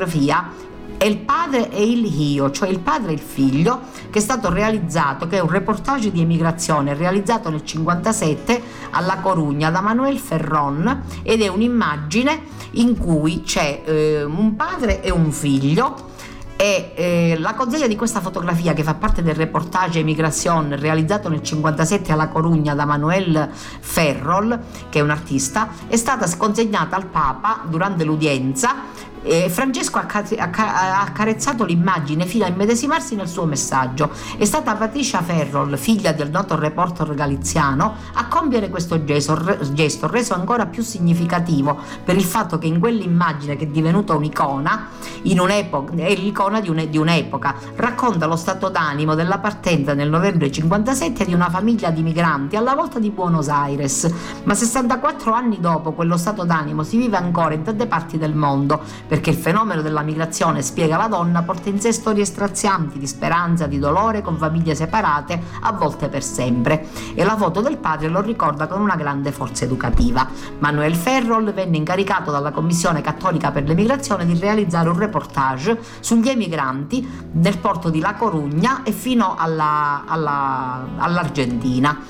è 1.02 1.06
il 1.06 1.18
padre 1.18 1.68
e 1.72 1.82
il 1.82 2.04
io, 2.04 2.52
cioè 2.52 2.68
il 2.68 2.78
padre 2.78 3.10
e 3.10 3.14
il 3.14 3.20
figlio, 3.20 3.80
che 4.08 4.20
è 4.20 4.22
stato 4.22 4.52
realizzato, 4.52 5.26
che 5.26 5.38
è 5.38 5.40
un 5.40 5.48
reportage 5.48 6.12
di 6.12 6.20
emigrazione 6.20 6.94
realizzato 6.94 7.50
nel 7.50 7.62
1957 7.64 8.62
alla 8.90 9.16
Corugna 9.16 9.70
da 9.70 9.80
Manuel 9.80 10.18
Ferron 10.18 11.02
ed 11.24 11.42
è 11.42 11.48
un'immagine 11.48 12.42
in 12.72 12.96
cui 12.96 13.42
c'è 13.42 13.82
eh, 13.84 14.22
un 14.22 14.54
padre 14.54 15.02
e 15.02 15.10
un 15.10 15.32
figlio. 15.32 16.10
E 16.54 16.92
eh, 16.94 17.36
la 17.40 17.54
consegna 17.54 17.88
di 17.88 17.96
questa 17.96 18.20
fotografia 18.20 18.72
che 18.72 18.84
fa 18.84 18.94
parte 18.94 19.20
del 19.24 19.34
reportage 19.34 19.98
Emigrazione 19.98 20.76
realizzato 20.76 21.28
nel 21.28 21.40
1957 21.40 22.12
alla 22.12 22.28
Corugna 22.28 22.76
da 22.76 22.84
Manuel 22.84 23.48
Ferrol, 23.50 24.56
che 24.88 25.00
è 25.00 25.02
un 25.02 25.10
artista, 25.10 25.70
è 25.88 25.96
stata 25.96 26.28
consegnata 26.36 26.94
al 26.94 27.06
Papa 27.06 27.62
durante 27.68 28.04
l'udienza 28.04 29.10
eh, 29.22 29.48
Francesco 29.48 29.98
ha, 29.98 30.06
ha, 30.06 31.00
accarezzato 31.02 31.64
l'immagine 31.64 32.26
fino 32.26 32.44
a 32.44 32.48
immedesimarsi 32.48 33.14
nel 33.14 33.28
suo 33.28 33.44
messaggio. 33.44 34.10
È 34.36 34.44
stata 34.44 34.74
Patricia 34.74 35.22
Ferrol, 35.22 35.76
figlia 35.78 36.12
del 36.12 36.30
noto 36.30 36.58
reporter 36.58 37.14
galiziano, 37.14 37.94
a 38.14 38.26
compiere 38.26 38.68
questo 38.68 39.04
gesto, 39.04 39.58
gesto, 39.72 40.08
reso 40.08 40.34
ancora 40.34 40.66
più 40.66 40.82
significativo 40.82 41.78
per 42.04 42.16
il 42.16 42.24
fatto 42.24 42.58
che 42.58 42.66
in 42.66 42.78
quell'immagine 42.78 43.56
che 43.56 43.64
è 43.64 43.68
divenuta 43.68 44.14
un'icona, 44.14 44.88
un'epoca, 45.24 45.94
è 45.96 46.14
l'icona 46.14 46.60
di, 46.60 46.68
un, 46.68 46.86
di 46.88 46.98
un'epoca, 46.98 47.54
racconta 47.76 48.26
lo 48.26 48.36
stato 48.36 48.68
d'animo 48.68 49.14
della 49.14 49.38
partenza 49.38 49.94
nel 49.94 50.08
novembre 50.08 50.50
57 50.50 51.24
di 51.24 51.34
una 51.34 51.50
famiglia 51.50 51.90
di 51.90 52.02
migranti 52.02 52.56
alla 52.56 52.74
volta 52.74 52.98
di 52.98 53.10
Buenos 53.10 53.48
Aires. 53.48 54.12
Ma 54.44 54.54
64 54.54 55.32
anni 55.32 55.60
dopo 55.60 55.92
quello 55.92 56.16
stato 56.16 56.44
d'animo 56.44 56.82
si 56.82 56.96
vive 56.96 57.16
ancora 57.16 57.54
in 57.54 57.62
tante 57.62 57.86
parti 57.86 58.18
del 58.18 58.34
mondo 58.34 58.80
perché 59.12 59.28
il 59.28 59.36
fenomeno 59.36 59.82
della 59.82 60.00
migrazione, 60.00 60.62
spiega 60.62 60.96
la 60.96 61.06
donna, 61.06 61.42
porta 61.42 61.68
in 61.68 61.78
sé 61.78 61.92
storie 61.92 62.24
strazianti 62.24 62.98
di 62.98 63.06
speranza, 63.06 63.66
di 63.66 63.78
dolore, 63.78 64.22
con 64.22 64.38
famiglie 64.38 64.74
separate, 64.74 65.38
a 65.60 65.72
volte 65.72 66.08
per 66.08 66.22
sempre. 66.22 66.88
E 67.12 67.22
la 67.22 67.36
foto 67.36 67.60
del 67.60 67.76
padre 67.76 68.08
lo 68.08 68.22
ricorda 68.22 68.66
con 68.66 68.80
una 68.80 68.96
grande 68.96 69.30
forza 69.30 69.66
educativa. 69.66 70.26
Manuel 70.60 70.94
Ferrol 70.94 71.52
venne 71.52 71.76
incaricato 71.76 72.30
dalla 72.30 72.52
Commissione 72.52 73.02
Cattolica 73.02 73.50
per 73.50 73.64
l'Emigrazione 73.64 74.24
di 74.24 74.38
realizzare 74.38 74.88
un 74.88 74.96
reportage 74.96 75.78
sugli 76.00 76.30
emigranti 76.30 77.06
nel 77.32 77.58
porto 77.58 77.90
di 77.90 78.00
La 78.00 78.14
Corugna 78.14 78.82
e 78.82 78.92
fino 78.92 79.34
alla, 79.36 80.04
alla, 80.06 80.86
all'Argentina 80.96 82.00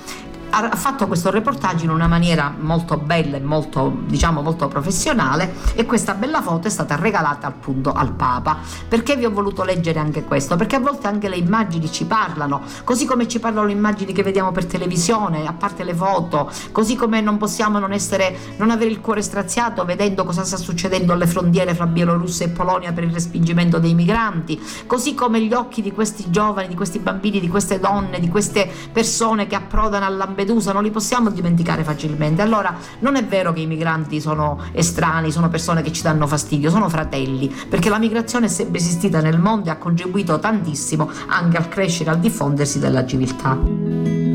ha 0.54 0.76
fatto 0.76 1.06
questo 1.06 1.30
reportage 1.30 1.84
in 1.84 1.90
una 1.90 2.06
maniera 2.06 2.54
molto 2.58 2.98
bella 2.98 3.38
e 3.38 3.40
molto, 3.40 4.00
diciamo, 4.04 4.42
molto 4.42 4.68
professionale 4.68 5.54
e 5.74 5.86
questa 5.86 6.12
bella 6.12 6.42
foto 6.42 6.66
è 6.66 6.70
stata 6.70 6.94
regalata 6.96 7.46
appunto 7.46 7.92
al 7.92 8.12
Papa. 8.12 8.58
Perché 8.86 9.16
vi 9.16 9.24
ho 9.24 9.30
voluto 9.30 9.64
leggere 9.64 9.98
anche 9.98 10.24
questo? 10.24 10.56
Perché 10.56 10.76
a 10.76 10.80
volte 10.80 11.06
anche 11.06 11.30
le 11.30 11.36
immagini 11.36 11.90
ci 11.90 12.04
parlano, 12.04 12.60
così 12.84 13.06
come 13.06 13.26
ci 13.28 13.40
parlano 13.40 13.66
le 13.66 13.72
immagini 13.72 14.12
che 14.12 14.22
vediamo 14.22 14.52
per 14.52 14.66
televisione, 14.66 15.46
a 15.46 15.54
parte 15.54 15.84
le 15.84 15.94
foto, 15.94 16.50
così 16.70 16.96
come 16.96 17.22
non 17.22 17.38
possiamo 17.38 17.78
non, 17.78 17.92
essere, 17.92 18.36
non 18.58 18.70
avere 18.70 18.90
il 18.90 19.00
cuore 19.00 19.22
straziato 19.22 19.86
vedendo 19.86 20.24
cosa 20.24 20.44
sta 20.44 20.58
succedendo 20.58 21.14
alle 21.14 21.26
frontiere 21.26 21.74
fra 21.74 21.86
Bielorussia 21.86 22.44
e 22.44 22.50
Polonia 22.50 22.92
per 22.92 23.04
il 23.04 23.12
respingimento 23.12 23.78
dei 23.78 23.94
migranti, 23.94 24.60
così 24.86 25.14
come 25.14 25.40
gli 25.40 25.54
occhi 25.54 25.80
di 25.80 25.92
questi 25.92 26.30
giovani, 26.30 26.68
di 26.68 26.74
questi 26.74 26.98
bambini, 26.98 27.40
di 27.40 27.48
queste 27.48 27.80
donne, 27.80 28.20
di 28.20 28.28
queste 28.28 28.70
persone 28.92 29.46
che 29.46 29.54
approdano 29.54 30.04
a 30.04 30.08
Lampedusa 30.42 30.72
non 30.72 30.82
li 30.82 30.90
possiamo 30.90 31.30
dimenticare 31.30 31.84
facilmente. 31.84 32.42
Allora 32.42 32.76
non 33.00 33.16
è 33.16 33.24
vero 33.24 33.52
che 33.52 33.60
i 33.60 33.66
migranti 33.66 34.20
sono 34.20 34.60
estranei, 34.72 35.30
sono 35.30 35.48
persone 35.48 35.82
che 35.82 35.92
ci 35.92 36.02
danno 36.02 36.26
fastidio, 36.26 36.70
sono 36.70 36.88
fratelli, 36.88 37.52
perché 37.68 37.88
la 37.88 37.98
migrazione 37.98 38.46
è 38.46 38.48
sempre 38.48 38.78
esistita 38.78 39.20
nel 39.20 39.38
mondo 39.38 39.68
e 39.68 39.70
ha 39.70 39.76
contribuito 39.76 40.38
tantissimo 40.38 41.08
anche 41.28 41.56
al 41.56 41.68
crescere 41.68 42.10
al 42.10 42.18
diffondersi 42.18 42.78
della 42.78 43.06
civiltà. 43.06 44.31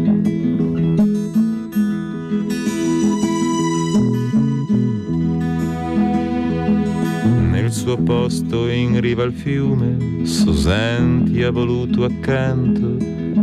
Nel 7.67 7.75
suo 7.75 7.97
posto 7.97 8.69
in 8.69 9.01
riva 9.01 9.23
al 9.23 9.34
fiume, 9.34 10.25
Susan 10.25 11.30
ti 11.30 11.43
ha 11.43 11.51
voluto 11.51 12.06
accanto 12.06 12.95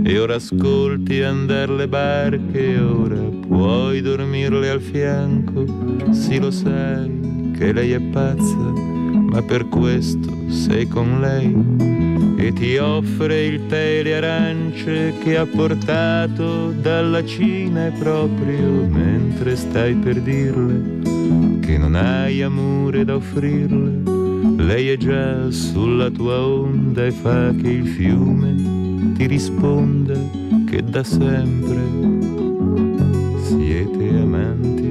e 0.03 0.19
ora 0.19 0.37
ascolti 0.37 1.21
andar 1.21 1.69
le 1.69 1.87
barche, 1.87 2.79
ora 2.79 3.21
puoi 3.47 4.01
dormirle 4.01 4.71
al 4.71 4.81
fianco. 4.81 5.67
Sì, 6.13 6.39
lo 6.39 6.51
sai 6.51 7.53
che 7.55 7.75
lei 7.75 7.93
è 7.93 8.01
pazza, 8.01 8.57
ma 8.57 9.43
per 9.43 9.69
questo 9.69 10.33
sei 10.49 10.89
con 10.89 11.21
lei 11.21 11.55
e 12.39 12.51
ti 12.55 12.79
offre 12.79 13.45
il 13.45 13.67
tè 13.67 13.99
e 13.99 14.03
le 14.05 14.17
arance 14.17 15.13
che 15.23 15.37
ha 15.37 15.45
portato 15.45 16.71
dalla 16.71 17.23
Cina 17.27 17.93
proprio 17.99 18.87
mentre 18.89 19.55
stai 19.55 19.95
per 19.95 20.19
dirle 20.23 21.03
che 21.61 21.77
non 21.77 21.95
hai 21.95 22.41
amore 22.43 23.05
da 23.05 23.17
offrirle. 23.17 24.14
Lei 24.67 24.89
è 24.89 24.97
già 24.97 25.51
sulla 25.51 26.11
tua 26.11 26.41
onda 26.41 27.05
e 27.05 27.11
fa 27.11 27.53
che 27.55 27.69
il 27.69 27.87
fiume 27.87 29.13
ti 29.15 29.27
risponde 29.27 30.19
che 30.67 30.83
da 30.83 31.05
sempre 31.05 31.83
siete 33.43 34.09
amanti 34.09 34.85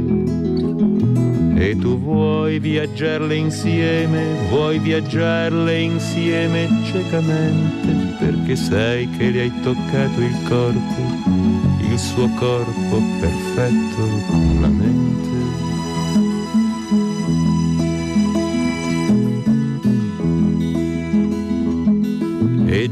e 1.59 1.75
tu 1.75 1.99
vuoi 1.99 2.59
viaggiarle 2.59 3.33
insieme, 3.33 4.47
vuoi 4.49 4.77
viaggiarle 4.77 5.79
insieme 5.79 6.69
ciecamente 6.83 8.15
perché 8.19 8.55
sai 8.55 9.09
che 9.17 9.31
le 9.31 9.41
hai 9.41 9.53
toccato 9.63 10.21
il 10.21 10.37
corpo, 10.47 11.01
il 11.89 11.97
suo 11.97 12.27
corpo 12.35 13.01
perfetto 13.19 14.07
con 14.27 14.57
la 14.61 14.67
mente. 14.67 15.02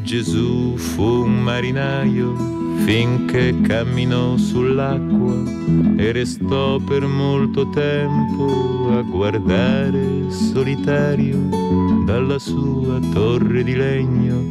Gesù 0.03 0.75
fu 0.77 1.03
un 1.03 1.41
marinaio 1.41 2.35
finché 2.85 3.55
camminò 3.61 4.35
sull'acqua 4.35 5.43
e 5.97 6.11
restò 6.11 6.79
per 6.79 7.05
molto 7.05 7.69
tempo 7.69 8.97
a 8.97 9.01
guardare 9.01 10.29
solitario 10.29 11.37
dalla 12.05 12.39
sua 12.39 12.99
torre 13.13 13.63
di 13.63 13.75
legno. 13.75 14.47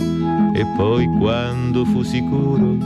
E 0.55 0.65
poi 0.77 1.07
quando 1.19 1.85
fu 1.85 2.03
sicuro 2.03 2.77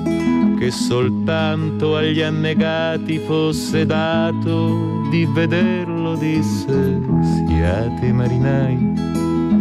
che 0.58 0.70
soltanto 0.70 1.96
agli 1.96 2.22
annegati 2.22 3.18
fosse 3.18 3.84
dato 3.84 5.02
di 5.10 5.26
vederlo 5.26 6.14
disse 6.16 7.00
siate 7.46 8.12
marinai 8.12 8.92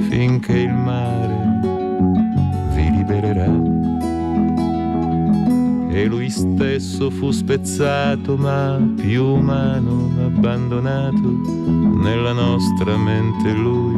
finché 0.10 0.60
il 0.60 0.74
mare 0.74 1.23
Lui 6.06 6.30
stesso 6.30 7.10
fu 7.10 7.32
spezzato, 7.32 8.36
ma 8.38 8.80
più 8.96 9.24
umano, 9.24 10.12
abbandonato, 10.26 11.28
nella 12.02 12.34
nostra 12.34 12.96
mente 12.98 13.52
lui 13.52 13.96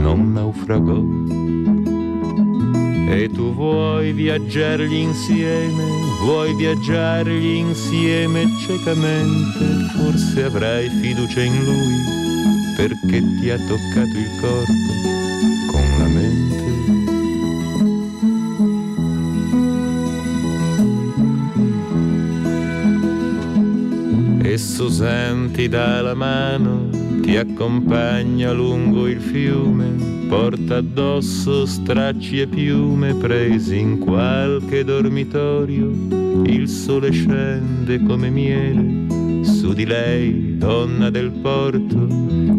non 0.00 0.32
naufragò. 0.32 1.02
E 3.12 3.28
tu 3.28 3.54
vuoi 3.54 4.12
viaggiargli 4.12 4.94
insieme, 4.94 5.84
vuoi 6.22 6.54
viaggiargli 6.54 7.56
insieme 7.56 8.48
ciecamente, 8.60 9.64
forse 9.96 10.44
avrai 10.44 10.88
fiducia 10.88 11.42
in 11.42 11.64
lui, 11.64 12.76
perché 12.76 13.22
ti 13.40 13.50
ha 13.50 13.56
toccato 13.56 14.18
il 14.18 14.40
corpo 14.40 15.11
Esso 24.52 24.90
senti 24.90 25.66
dà 25.66 26.02
la 26.02 26.12
mano, 26.12 26.90
ti 27.22 27.38
accompagna 27.38 28.52
lungo 28.52 29.08
il 29.08 29.18
fiume, 29.18 30.26
porta 30.28 30.76
addosso 30.76 31.64
stracci 31.64 32.42
e 32.42 32.46
piume 32.46 33.14
presi 33.14 33.78
in 33.78 33.98
qualche 33.98 34.84
dormitorio. 34.84 35.90
Il 36.44 36.68
sole 36.68 37.10
scende 37.12 38.02
come 38.02 38.28
miele 38.28 39.42
su 39.42 39.72
di 39.72 39.86
lei, 39.86 40.58
donna 40.58 41.08
del 41.08 41.30
porto, 41.30 42.06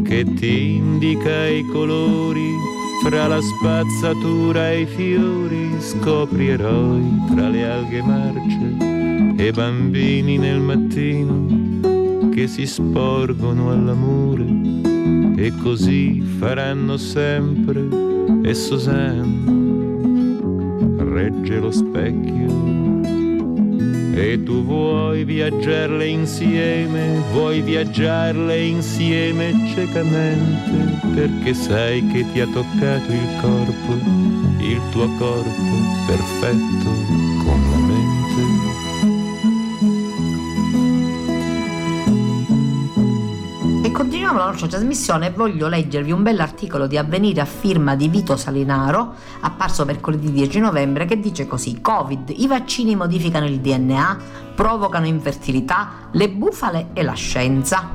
che 0.04 0.24
ti 0.34 0.78
indica 0.78 1.46
i 1.46 1.64
colori 1.72 2.54
fra 3.04 3.28
la 3.28 3.40
spazzatura 3.40 4.72
e 4.72 4.82
i 4.82 4.88
fiori, 4.88 5.76
scopri 5.78 6.48
eroi 6.48 7.22
tra 7.36 7.50
le 7.50 7.70
alghe 7.70 8.02
marce 8.02 9.36
e 9.38 9.52
bambini 9.52 10.40
nel 10.40 10.60
mattino 10.60 11.63
che 12.34 12.48
si 12.48 12.66
sporgono 12.66 13.70
all'amore 13.70 14.46
e 15.36 15.54
così 15.62 16.20
faranno 16.40 16.98
sempre 16.98 17.88
e 18.44 18.54
Suzanne 18.56 19.64
regge 21.14 21.60
lo 21.60 21.72
specchio. 21.72 22.72
E 24.16 24.44
tu 24.44 24.64
vuoi 24.64 25.24
viaggiarle 25.24 26.06
insieme, 26.08 27.22
vuoi 27.32 27.62
viaggiarle 27.62 28.62
insieme 28.62 29.54
ciecamente, 29.74 31.00
perché 31.16 31.54
sai 31.54 32.06
che 32.08 32.26
ti 32.32 32.40
ha 32.40 32.48
toccato 32.48 33.12
il 33.12 33.28
corpo, 33.42 33.94
il 34.60 34.82
tuo 34.92 35.08
corpo 35.18 35.76
perfetto 36.08 37.23
continuiamo 43.94 44.40
la 44.40 44.46
nostra 44.46 44.68
trasmissione 44.68 45.30
voglio 45.30 45.68
leggervi 45.68 46.12
un 46.12 46.24
bell'articolo 46.24 46.88
di 46.88 46.98
Avvenire 46.98 47.42
a 47.42 47.46
firma 47.46 47.96
di 47.96 48.08
Vito 48.08 48.36
Salinaro, 48.36 49.14
apparso 49.42 49.86
mercoledì 49.86 50.32
10 50.32 50.60
novembre, 50.60 51.06
che 51.06 51.20
dice 51.20 51.46
così: 51.46 51.80
Covid, 51.80 52.34
i 52.36 52.48
vaccini 52.48 52.96
modificano 52.96 53.46
il 53.46 53.60
DNA, 53.60 54.18
provocano 54.56 55.06
infertilità, 55.06 56.10
le 56.12 56.28
bufale 56.30 56.90
e 56.94 57.04
la 57.04 57.14
scienza. 57.14 57.92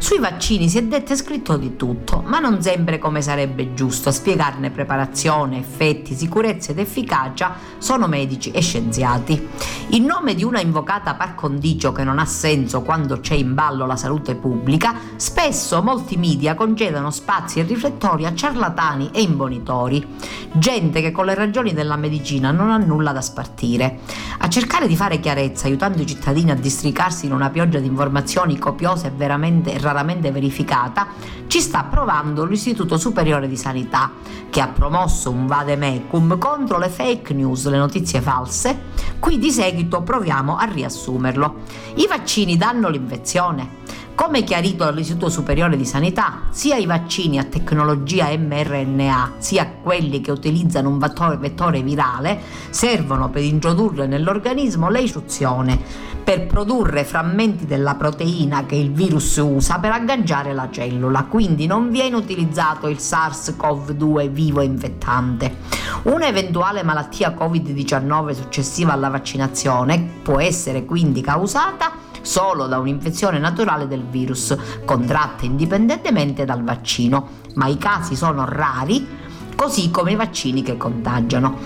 Sui 0.00 0.20
vaccini 0.20 0.68
si 0.68 0.78
è 0.78 0.84
detto 0.84 1.12
e 1.12 1.16
scritto 1.16 1.56
di 1.56 1.74
tutto, 1.74 2.22
ma 2.24 2.38
non 2.38 2.62
sempre 2.62 2.98
come 2.98 3.20
sarebbe 3.20 3.74
giusto. 3.74 4.08
A 4.08 4.12
spiegarne 4.12 4.70
preparazione, 4.70 5.58
effetti, 5.58 6.14
sicurezza 6.14 6.70
ed 6.70 6.78
efficacia 6.78 7.56
sono 7.78 8.06
medici 8.06 8.52
e 8.52 8.60
scienziati. 8.60 9.48
In 9.88 10.04
nome 10.04 10.34
di 10.34 10.44
una 10.44 10.60
invocata 10.60 11.14
par 11.14 11.34
condicio 11.34 11.90
che 11.92 12.04
non 12.04 12.20
ha 12.20 12.24
senso 12.26 12.82
quando 12.82 13.18
c'è 13.20 13.34
in 13.34 13.54
ballo 13.54 13.86
la 13.86 13.96
salute 13.96 14.36
pubblica, 14.36 14.94
spesso 15.16 15.82
molti 15.82 16.16
media 16.16 16.54
concedono 16.54 17.10
spazi 17.10 17.58
e 17.58 17.64
riflettori 17.64 18.24
a 18.24 18.34
ciarlatani 18.34 19.10
e 19.12 19.22
imbonitori, 19.22 20.06
gente 20.52 21.00
che 21.00 21.10
con 21.10 21.26
le 21.26 21.34
ragioni 21.34 21.72
della 21.72 21.96
medicina 21.96 22.52
non 22.52 22.70
ha 22.70 22.76
nulla 22.76 23.12
da 23.12 23.20
spartire. 23.20 23.98
A 24.38 24.48
cercare 24.48 24.86
di 24.86 24.94
fare 24.94 25.18
chiarezza, 25.18 25.66
aiutando 25.66 26.00
i 26.02 26.06
cittadini 26.06 26.52
a 26.52 26.54
districarsi 26.54 27.26
in 27.26 27.32
una 27.32 27.50
pioggia 27.50 27.80
di 27.80 27.86
informazioni 27.86 28.58
copiose 28.58 29.08
e 29.08 29.10
veramente 29.10 29.76
raramente 29.88 30.30
verificata, 30.30 31.08
ci 31.46 31.60
sta 31.60 31.84
provando 31.84 32.44
l'Istituto 32.44 32.98
Superiore 32.98 33.48
di 33.48 33.56
Sanità, 33.56 34.12
che 34.50 34.60
ha 34.60 34.68
promosso 34.68 35.30
un 35.30 35.46
vademecum 35.46 36.36
contro 36.36 36.78
le 36.78 36.90
fake 36.90 37.32
news, 37.32 37.66
le 37.68 37.78
notizie 37.78 38.20
false. 38.20 38.78
Qui 39.18 39.38
di 39.38 39.50
seguito 39.50 40.02
proviamo 40.02 40.56
a 40.56 40.64
riassumerlo. 40.64 41.60
I 41.94 42.06
vaccini 42.06 42.58
danno 42.58 42.88
l'infezione. 42.88 43.76
Come 44.18 44.42
chiarito 44.42 44.82
dall'Istituto 44.82 45.28
Superiore 45.28 45.76
di 45.76 45.84
Sanità, 45.84 46.40
sia 46.50 46.74
i 46.74 46.86
vaccini 46.86 47.38
a 47.38 47.44
tecnologia 47.44 48.36
mRNA, 48.36 49.34
sia 49.38 49.70
quelli 49.80 50.20
che 50.20 50.32
utilizzano 50.32 50.88
un 50.88 50.98
vettore 50.98 51.82
virale, 51.82 52.40
servono 52.70 53.30
per 53.30 53.44
introdurre 53.44 54.08
nell'organismo 54.08 54.90
l'istruzione 54.90 55.78
per 56.24 56.48
produrre 56.48 57.04
frammenti 57.04 57.64
della 57.64 57.94
proteina 57.94 58.66
che 58.66 58.74
il 58.74 58.90
virus 58.90 59.36
usa 59.36 59.78
per 59.78 59.92
agganciare 59.92 60.52
la 60.52 60.68
cellula, 60.68 61.22
quindi 61.22 61.66
non 61.66 61.88
viene 61.88 62.16
utilizzato 62.16 62.88
il 62.88 62.96
SARS-CoV-2 62.98 64.28
vivo 64.30 64.62
infettante. 64.62 65.58
Un'eventuale 66.02 66.82
malattia 66.82 67.30
Covid-19 67.30 68.34
successiva 68.34 68.92
alla 68.92 69.10
vaccinazione 69.10 70.06
può 70.22 70.40
essere 70.40 70.84
quindi 70.84 71.20
causata 71.20 72.06
solo 72.22 72.66
da 72.66 72.78
un'infezione 72.78 73.38
naturale 73.38 73.86
del 73.86 74.04
virus, 74.04 74.56
contratta 74.84 75.44
indipendentemente 75.44 76.44
dal 76.44 76.62
vaccino, 76.62 77.28
ma 77.54 77.66
i 77.66 77.78
casi 77.78 78.16
sono 78.16 78.44
rari, 78.46 79.06
così 79.54 79.90
come 79.90 80.12
i 80.12 80.16
vaccini 80.16 80.62
che 80.62 80.76
contagiano. 80.76 81.58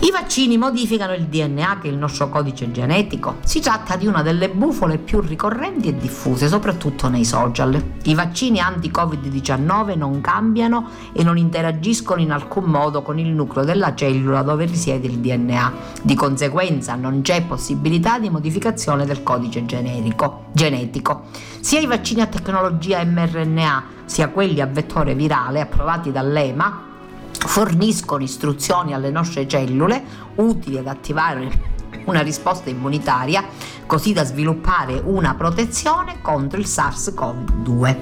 I 0.00 0.10
vaccini 0.10 0.58
modificano 0.58 1.14
il 1.14 1.26
DNA 1.26 1.78
che 1.78 1.88
è 1.88 1.90
il 1.90 1.96
nostro 1.96 2.28
codice 2.28 2.70
genetico. 2.70 3.36
Si 3.44 3.60
tratta 3.60 3.96
di 3.96 4.06
una 4.06 4.22
delle 4.22 4.50
bufole 4.50 4.98
più 4.98 5.20
ricorrenti 5.20 5.88
e 5.88 5.96
diffuse, 5.96 6.48
soprattutto 6.48 7.08
nei 7.08 7.24
social. 7.24 7.82
I 8.02 8.14
vaccini 8.14 8.60
anti-Covid-19 8.60 9.96
non 9.96 10.20
cambiano 10.20 10.88
e 11.12 11.22
non 11.22 11.38
interagiscono 11.38 12.20
in 12.20 12.32
alcun 12.32 12.64
modo 12.64 13.02
con 13.02 13.18
il 13.18 13.28
nucleo 13.28 13.64
della 13.64 13.94
cellula 13.94 14.42
dove 14.42 14.66
risiede 14.66 15.06
il 15.06 15.18
DNA. 15.18 15.72
Di 16.02 16.14
conseguenza 16.14 16.94
non 16.96 17.22
c'è 17.22 17.42
possibilità 17.44 18.18
di 18.18 18.28
modificazione 18.28 19.06
del 19.06 19.22
codice 19.22 19.64
generico, 19.64 20.46
genetico. 20.52 21.24
Sia 21.60 21.80
i 21.80 21.86
vaccini 21.86 22.20
a 22.20 22.26
tecnologia 22.26 23.02
mRNA 23.04 23.84
sia 24.04 24.28
quelli 24.28 24.60
a 24.60 24.66
vettore 24.66 25.14
virale 25.14 25.60
approvati 25.60 26.12
dall'EMA 26.12 26.92
forniscono 27.38 28.22
istruzioni 28.22 28.94
alle 28.94 29.10
nostre 29.10 29.46
cellule 29.46 30.02
utili 30.36 30.78
ad 30.78 30.86
attivare 30.86 31.72
una 32.06 32.22
risposta 32.22 32.70
immunitaria 32.70 33.44
così 33.86 34.12
da 34.12 34.24
sviluppare 34.24 35.00
una 35.04 35.34
protezione 35.34 36.20
contro 36.20 36.58
il 36.58 36.66
SARS-CoV-2. 36.66 37.96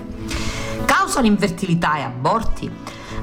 Causano 0.84 1.26
infertilità 1.26 1.98
e 1.98 2.02
aborti? 2.02 2.70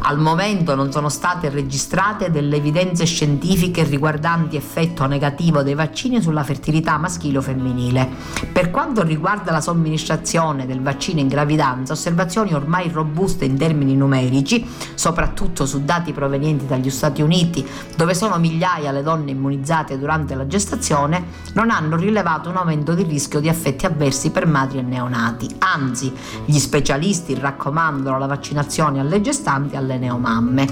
Al 0.01 0.17
momento 0.17 0.75
non 0.75 0.91
sono 0.91 1.09
state 1.09 1.49
registrate 1.49 2.31
delle 2.31 2.55
evidenze 2.55 3.05
scientifiche 3.05 3.83
riguardanti 3.83 4.55
effetto 4.55 5.05
negativo 5.05 5.62
dei 5.62 5.75
vaccini 5.75 6.21
sulla 6.21 6.43
fertilità 6.43 6.97
maschile 6.97 7.38
o 7.38 7.41
femminile. 7.41 8.09
Per 8.51 8.71
quanto 8.71 9.03
riguarda 9.03 9.51
la 9.51 9.62
somministrazione 9.62 10.65
del 10.65 10.81
vaccino 10.81 11.19
in 11.19 11.27
gravidanza, 11.27 11.93
osservazioni 11.93 12.53
ormai 12.53 12.89
robuste 12.89 13.45
in 13.45 13.57
termini 13.57 13.95
numerici, 13.95 14.65
soprattutto 14.95 15.65
su 15.65 15.83
dati 15.83 16.12
provenienti 16.12 16.65
dagli 16.65 16.89
Stati 16.89 17.21
Uniti, 17.21 17.65
dove 17.95 18.15
sono 18.15 18.38
migliaia 18.38 18.91
le 18.91 19.03
donne 19.03 19.31
immunizzate 19.31 19.99
durante 19.99 20.33
la 20.33 20.47
gestazione, 20.47 21.25
non 21.53 21.69
hanno 21.69 21.97
rilevato 21.97 22.49
un 22.49 22.57
aumento 22.57 22.95
di 22.95 23.03
rischio 23.03 23.39
di 23.39 23.47
effetti 23.47 23.85
avversi 23.85 24.31
per 24.31 24.47
madri 24.47 24.79
e 24.79 24.81
neonati. 24.81 25.47
Anzi, 25.59 26.12
gli 26.45 26.57
specialisti 26.57 27.35
raccomandano 27.35 28.17
la 28.17 28.27
vaccinazione 28.27 28.99
alle 28.99 29.21
gestanti 29.21 29.75
e 29.75 29.77
alle 29.89 29.97
neomamme. 29.97 30.67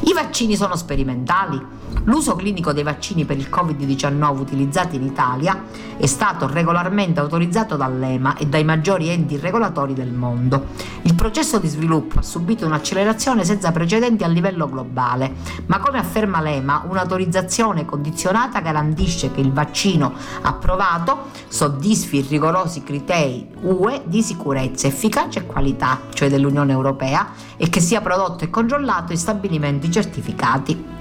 I 0.00 0.12
vaccini 0.12 0.56
sono 0.56 0.76
sperimentali. 0.76 1.74
L'uso 2.04 2.36
clinico 2.36 2.72
dei 2.72 2.82
vaccini 2.82 3.24
per 3.24 3.36
il 3.36 3.48
Covid-19 3.50 4.38
utilizzati 4.38 4.96
in 4.96 5.02
Italia 5.02 5.64
è 5.96 6.06
stato 6.06 6.46
regolarmente 6.46 7.20
autorizzato 7.20 7.76
dall'EMA 7.76 8.36
e 8.36 8.46
dai 8.46 8.64
maggiori 8.64 9.08
enti 9.08 9.38
regolatori 9.38 9.94
del 9.94 10.12
mondo. 10.12 10.66
Il 11.02 11.14
processo 11.14 11.58
di 11.58 11.66
sviluppo 11.66 12.18
ha 12.18 12.22
subito 12.22 12.66
un'accelerazione 12.66 13.44
senza 13.44 13.72
precedenti 13.72 14.22
a 14.22 14.28
livello 14.28 14.68
globale, 14.68 15.34
ma 15.66 15.78
come 15.78 15.98
afferma 15.98 16.40
l'EMA, 16.40 16.84
un'autorizzazione 16.88 17.84
condizionata 17.84 18.60
garantisce 18.60 19.32
che 19.32 19.40
il 19.40 19.52
vaccino 19.52 20.12
approvato 20.42 21.30
soddisfi 21.48 22.18
i 22.18 22.26
rigorosi 22.28 22.82
criteri 22.82 23.48
UE 23.62 24.02
di 24.04 24.22
sicurezza, 24.22 24.86
efficacia 24.86 25.40
e 25.40 25.46
qualità, 25.46 26.00
cioè 26.12 26.28
dell'Unione 26.28 26.72
Europea, 26.72 27.45
e 27.56 27.68
che 27.68 27.80
sia 27.80 28.00
prodotto 28.00 28.44
e 28.44 28.50
controllato 28.50 29.12
in 29.12 29.18
stabilimenti 29.18 29.90
certificati 29.90 30.94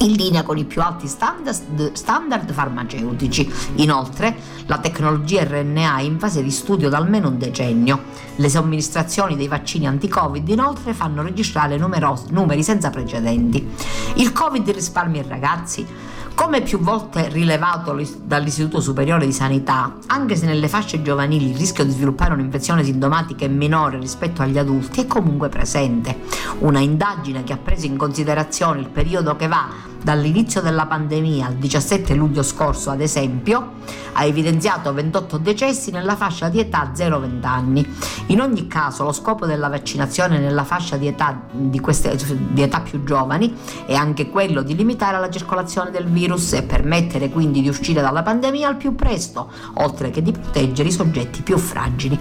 in 0.00 0.12
linea 0.12 0.42
con 0.42 0.56
i 0.58 0.64
più 0.64 0.82
alti 0.82 1.06
standard, 1.06 2.52
farmaceutici. 2.52 3.50
Inoltre, 3.76 4.34
la 4.66 4.78
tecnologia 4.78 5.44
RNA 5.44 5.98
è 5.98 6.02
in 6.02 6.18
fase 6.18 6.42
di 6.42 6.50
studio 6.50 6.88
da 6.88 6.96
almeno 6.96 7.28
un 7.28 7.38
decennio. 7.38 8.02
Le 8.36 8.48
somministrazioni 8.48 9.36
dei 9.36 9.48
vaccini 9.48 9.86
anti-Covid 9.86 10.48
inoltre 10.48 10.92
fanno 10.92 11.22
registrare 11.22 11.76
numerosi, 11.76 12.26
numeri 12.30 12.62
senza 12.62 12.90
precedenti. 12.90 13.68
Il 14.14 14.32
Covid 14.32 14.68
risparmia 14.70 15.22
i 15.22 15.28
ragazzi? 15.28 15.86
Come 16.34 16.62
più 16.62 16.78
volte 16.80 17.28
rilevato 17.28 17.96
dall'Istituto 18.24 18.80
Superiore 18.80 19.26
di 19.26 19.32
Sanità, 19.32 19.96
anche 20.06 20.34
se 20.34 20.46
nelle 20.46 20.68
fasce 20.68 21.00
giovanili 21.00 21.50
il 21.50 21.56
rischio 21.56 21.84
di 21.84 21.92
sviluppare 21.92 22.32
un'infezione 22.32 22.82
sintomatica 22.82 23.44
è 23.44 23.48
minore 23.48 23.98
rispetto 23.98 24.42
agli 24.42 24.58
adulti, 24.58 25.02
è 25.02 25.06
comunque 25.06 25.48
presente. 25.48 26.20
Una 26.58 26.80
indagine 26.80 27.44
che 27.44 27.52
ha 27.52 27.58
preso 27.58 27.86
in 27.86 27.96
considerazione 27.96 28.80
il 28.80 28.88
periodo 28.88 29.36
che 29.36 29.46
va 29.46 29.68
dall'inizio 30.02 30.60
della 30.60 30.86
pandemia 30.86 31.46
al 31.46 31.54
17 31.54 32.14
luglio 32.14 32.42
scorso, 32.42 32.90
ad 32.90 33.00
esempio, 33.00 33.80
ha 34.14 34.24
evidenziato 34.24 34.92
28 34.92 35.38
decessi 35.38 35.90
nella 35.90 36.16
fascia 36.16 36.48
di 36.48 36.58
età 36.58 36.92
0-20 36.94 37.44
anni. 37.46 37.94
In 38.26 38.40
ogni 38.40 38.66
caso, 38.66 39.04
lo 39.04 39.12
scopo 39.12 39.46
della 39.46 39.68
vaccinazione 39.68 40.38
nella 40.38 40.64
fascia 40.64 40.96
di 40.96 41.06
età, 41.06 41.40
di 41.50 41.80
queste, 41.80 42.18
di 42.50 42.62
età 42.62 42.80
più 42.80 43.04
giovani 43.04 43.54
è 43.86 43.94
anche 43.94 44.28
quello 44.28 44.62
di 44.62 44.74
limitare 44.74 45.18
la 45.18 45.30
circolazione 45.30 45.90
del 45.90 46.06
virus 46.06 46.52
e 46.52 46.62
permettere 46.62 47.30
quindi 47.30 47.62
di 47.62 47.68
uscire 47.68 48.00
dalla 48.00 48.22
pandemia 48.22 48.68
al 48.68 48.76
più 48.76 48.94
presto, 48.94 49.50
oltre 49.74 50.10
che 50.10 50.22
di 50.22 50.32
proteggere 50.32 50.88
i 50.88 50.92
soggetti 50.92 51.42
più 51.42 51.56
fragili. 51.56 52.18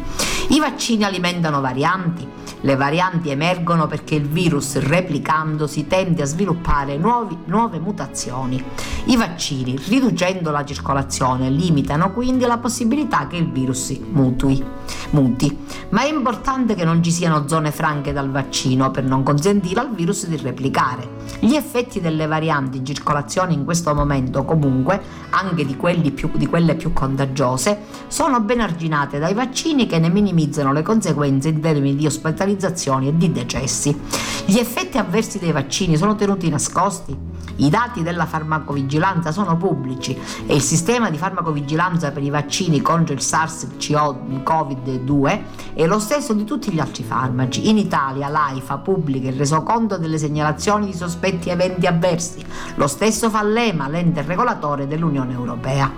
I 0.50 0.60
vaccini 0.60 1.04
alimentano 1.04 1.62
varianti. 1.62 2.28
Le 2.64 2.76
varianti 2.76 3.32
emergono 3.32 3.88
perché 3.88 4.14
il 4.14 4.28
virus 4.28 4.78
replicandosi 4.78 5.88
tende 5.88 6.22
a 6.22 6.26
sviluppare 6.26 6.96
nuovi, 6.96 7.36
nuovi 7.46 7.71
nuove 7.72 7.80
mutazioni. 7.80 8.62
I 9.06 9.16
vaccini, 9.16 9.80
riducendo 9.88 10.52
la 10.52 10.66
circolazione, 10.66 11.50
limitano 11.50 12.12
quindi 12.12 12.46
la 12.46 12.58
possibilità 12.58 13.28
che 13.28 13.38
il 13.38 13.50
virus 13.50 13.98
mutui, 14.12 14.64
muti. 15.12 15.58
Ma 15.90 16.02
è 16.02 16.10
importante 16.10 16.76
che 16.76 16.84
non 16.84 17.02
ci 17.02 17.12
siano 17.12 17.48
zone 17.48 17.72
franche 17.72 18.12
dal 18.12 18.30
vaccino 18.30 18.92
per 18.92 19.06
non 19.06 19.24
consentire 19.24 19.80
al 19.80 19.94
virus 19.94 20.28
di 20.28 20.36
replicare. 20.36 21.20
Gli 21.40 21.56
effetti 21.56 22.02
delle 22.02 22.28
varianti 22.28 22.78
in 22.78 22.86
circolazione 22.86 23.54
in 23.54 23.64
questo 23.64 23.94
momento, 23.94 24.44
comunque, 24.44 25.02
anche 25.30 25.66
di, 25.66 25.76
più, 26.12 26.30
di 26.36 26.46
quelle 26.48 26.76
più 26.76 26.92
contagiose, 26.94 27.80
sono 28.08 28.42
ben 28.42 28.60
arginate 28.60 29.20
dai 29.20 29.34
vaccini 29.34 29.88
che 29.88 30.00
ne 30.00 30.10
minimizzano 30.10 30.74
le 30.74 30.82
conseguenze 30.82 31.50
in 31.50 31.62
termini 31.62 31.96
di 31.96 32.06
ospitalizzazioni 32.06 33.08
e 33.08 33.18
di 33.18 33.32
decessi. 33.32 33.98
Gli 34.46 34.58
effetti 34.58 34.98
avversi 34.98 35.40
dei 35.40 35.52
vaccini 35.52 35.96
sono 35.96 36.16
tenuti 36.16 36.50
nascosti? 36.50 37.31
I 37.58 37.70
dati 37.70 38.02
della 38.04 38.26
farmacovigilanza 38.26 39.32
sono 39.32 39.56
pubblici 39.58 40.18
e 40.46 40.56
il 40.56 40.62
sistema 40.62 41.10
di 41.10 41.18
farmacovigilanza 41.18 42.12
per 42.12 42.24
i 42.24 42.30
vaccini 42.30 42.82
contro 42.82 43.14
il 43.14 43.22
SARS-CoV-2 43.22 45.42
è 45.74 45.86
lo 45.86 46.00
stesso 46.00 46.34
di 46.34 46.44
tutti 46.44 46.72
gli 46.72 46.80
altri 46.80 47.04
farmaci. 47.04 47.70
In 47.70 47.78
Italia 47.78 48.30
l'AIFA 48.30 48.80
pubblica 48.80 49.30
il 49.30 49.38
resoconto 49.38 49.98
delle 49.98 50.18
segnalazioni 50.18 50.88
di 50.88 50.94
sospetti 50.94 51.50
eventi 51.50 51.88
avversi. 51.88 52.46
Lo 52.76 52.88
stesso 52.88 53.30
fa 53.30 53.42
l'EMA, 53.44 53.88
l'ente 53.88 54.22
regolatore 54.22 54.88
dell'Unione 54.88 55.32
Europea. 55.34 55.92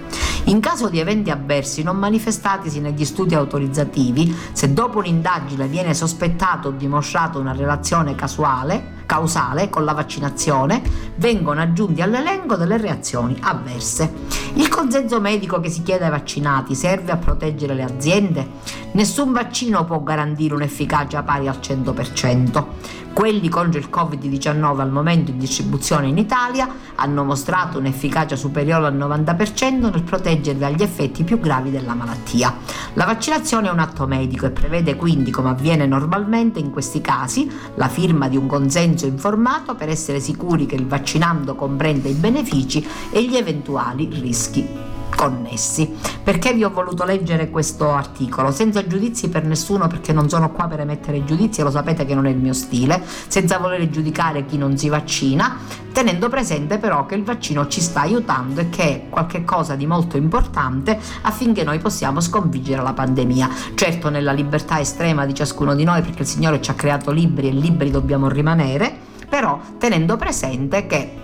In 0.45 0.59
caso 0.59 0.89
di 0.89 0.99
eventi 0.99 1.29
avversi 1.29 1.83
non 1.83 1.97
manifestatisi 1.97 2.81
negli 2.81 3.05
studi 3.05 3.33
autorizzativi, 3.33 4.35
se 4.51 4.73
dopo 4.73 4.97
un'indagine 4.97 5.67
viene 5.67 5.93
sospettato 5.93 6.67
o 6.67 6.71
dimostrato 6.71 7.39
una 7.39 7.53
relazione 7.53 8.13
casuale, 8.13 9.02
causale 9.05 9.69
con 9.69 9.83
la 9.83 9.93
vaccinazione 9.93 10.81
vengono 11.15 11.61
aggiunti 11.61 12.01
all'elenco 12.01 12.55
delle 12.55 12.77
reazioni 12.77 13.37
avverse. 13.41 14.11
Il 14.55 14.69
consenso 14.69 15.19
medico 15.19 15.59
che 15.59 15.69
si 15.69 15.83
chiede 15.83 16.05
ai 16.05 16.11
vaccinati 16.11 16.75
serve 16.75 17.11
a 17.11 17.17
proteggere 17.17 17.73
le 17.73 17.83
aziende? 17.83 18.49
Nessun 18.93 19.31
vaccino 19.31 19.85
può 19.85 20.01
garantire 20.01 20.53
un'efficacia 20.53 21.23
pari 21.23 21.47
al 21.47 21.57
100%. 21.59 22.65
Quelli 23.13 23.47
contro 23.47 23.79
il 23.79 23.89
Covid-19 23.91 24.79
al 24.79 24.91
momento 24.91 25.29
in 25.29 25.37
distribuzione 25.37 26.07
in 26.07 26.17
Italia 26.17 26.67
hanno 26.95 27.23
mostrato 27.23 27.77
un'efficacia 27.77 28.35
superiore 28.35 28.87
al 28.87 28.97
90% 28.97 29.91
nel 29.91 30.01
proteggere 30.01 30.57
dagli 30.57 30.81
effetti 30.81 31.23
più 31.23 31.39
gravi 31.39 31.69
della 31.69 31.93
malattia. 31.93 32.55
La 32.93 33.05
vaccinazione 33.05 33.67
è 33.67 33.71
un 33.71 33.79
atto 33.79 34.07
medico 34.07 34.47
e 34.47 34.51
prevede 34.51 34.95
quindi, 34.95 35.29
come 35.29 35.49
avviene 35.49 35.85
normalmente 35.85 36.59
in 36.59 36.71
questi 36.71 37.01
casi, 37.01 37.49
la 37.75 37.87
firma 37.87 38.27
di 38.27 38.37
un 38.37 38.47
consenso 38.47 38.92
informato 39.01 39.75
per 39.75 39.89
essere 39.89 40.19
sicuri 40.19 40.65
che 40.65 40.75
il 40.75 40.87
vaccinando 40.87 41.55
comprende 41.55 42.09
i 42.09 42.13
benefici 42.13 42.85
e 43.11 43.23
gli 43.23 43.35
eventuali 43.35 44.07
rischi 44.11 44.92
connessi. 45.15 45.93
Perché 46.23 46.53
vi 46.53 46.63
ho 46.63 46.69
voluto 46.69 47.03
leggere 47.03 47.49
questo 47.49 47.91
articolo? 47.91 48.51
Senza 48.51 48.85
giudizi 48.87 49.29
per 49.29 49.45
nessuno, 49.45 49.87
perché 49.87 50.13
non 50.13 50.29
sono 50.29 50.51
qua 50.51 50.67
per 50.67 50.79
emettere 50.79 51.23
giudizi, 51.23 51.61
lo 51.61 51.71
sapete 51.71 52.05
che 52.05 52.15
non 52.15 52.25
è 52.25 52.29
il 52.29 52.37
mio 52.37 52.53
stile, 52.53 53.01
senza 53.27 53.57
voler 53.57 53.89
giudicare 53.89 54.45
chi 54.45 54.57
non 54.57 54.77
si 54.77 54.89
vaccina, 54.89 55.57
tenendo 55.91 56.29
presente 56.29 56.77
però 56.77 57.05
che 57.05 57.15
il 57.15 57.23
vaccino 57.23 57.67
ci 57.67 57.81
sta 57.81 58.01
aiutando 58.01 58.61
e 58.61 58.69
che 58.69 58.83
è 58.83 59.09
qualcosa 59.09 59.75
di 59.75 59.85
molto 59.85 60.17
importante 60.17 60.99
affinché 61.21 61.63
noi 61.63 61.79
possiamo 61.79 62.19
sconfiggere 62.19 62.81
la 62.81 62.93
pandemia. 62.93 63.49
Certo 63.75 64.09
nella 64.09 64.31
libertà 64.31 64.79
estrema 64.79 65.25
di 65.25 65.33
ciascuno 65.33 65.75
di 65.75 65.83
noi, 65.83 66.01
perché 66.01 66.23
il 66.23 66.27
Signore 66.27 66.61
ci 66.61 66.71
ha 66.71 66.75
creato 66.75 67.11
libri 67.11 67.47
e 67.47 67.51
liberi 67.51 67.91
dobbiamo 67.91 68.27
rimanere, 68.27 68.95
però 69.27 69.59
tenendo 69.77 70.15
presente 70.15 70.87
che 70.87 71.22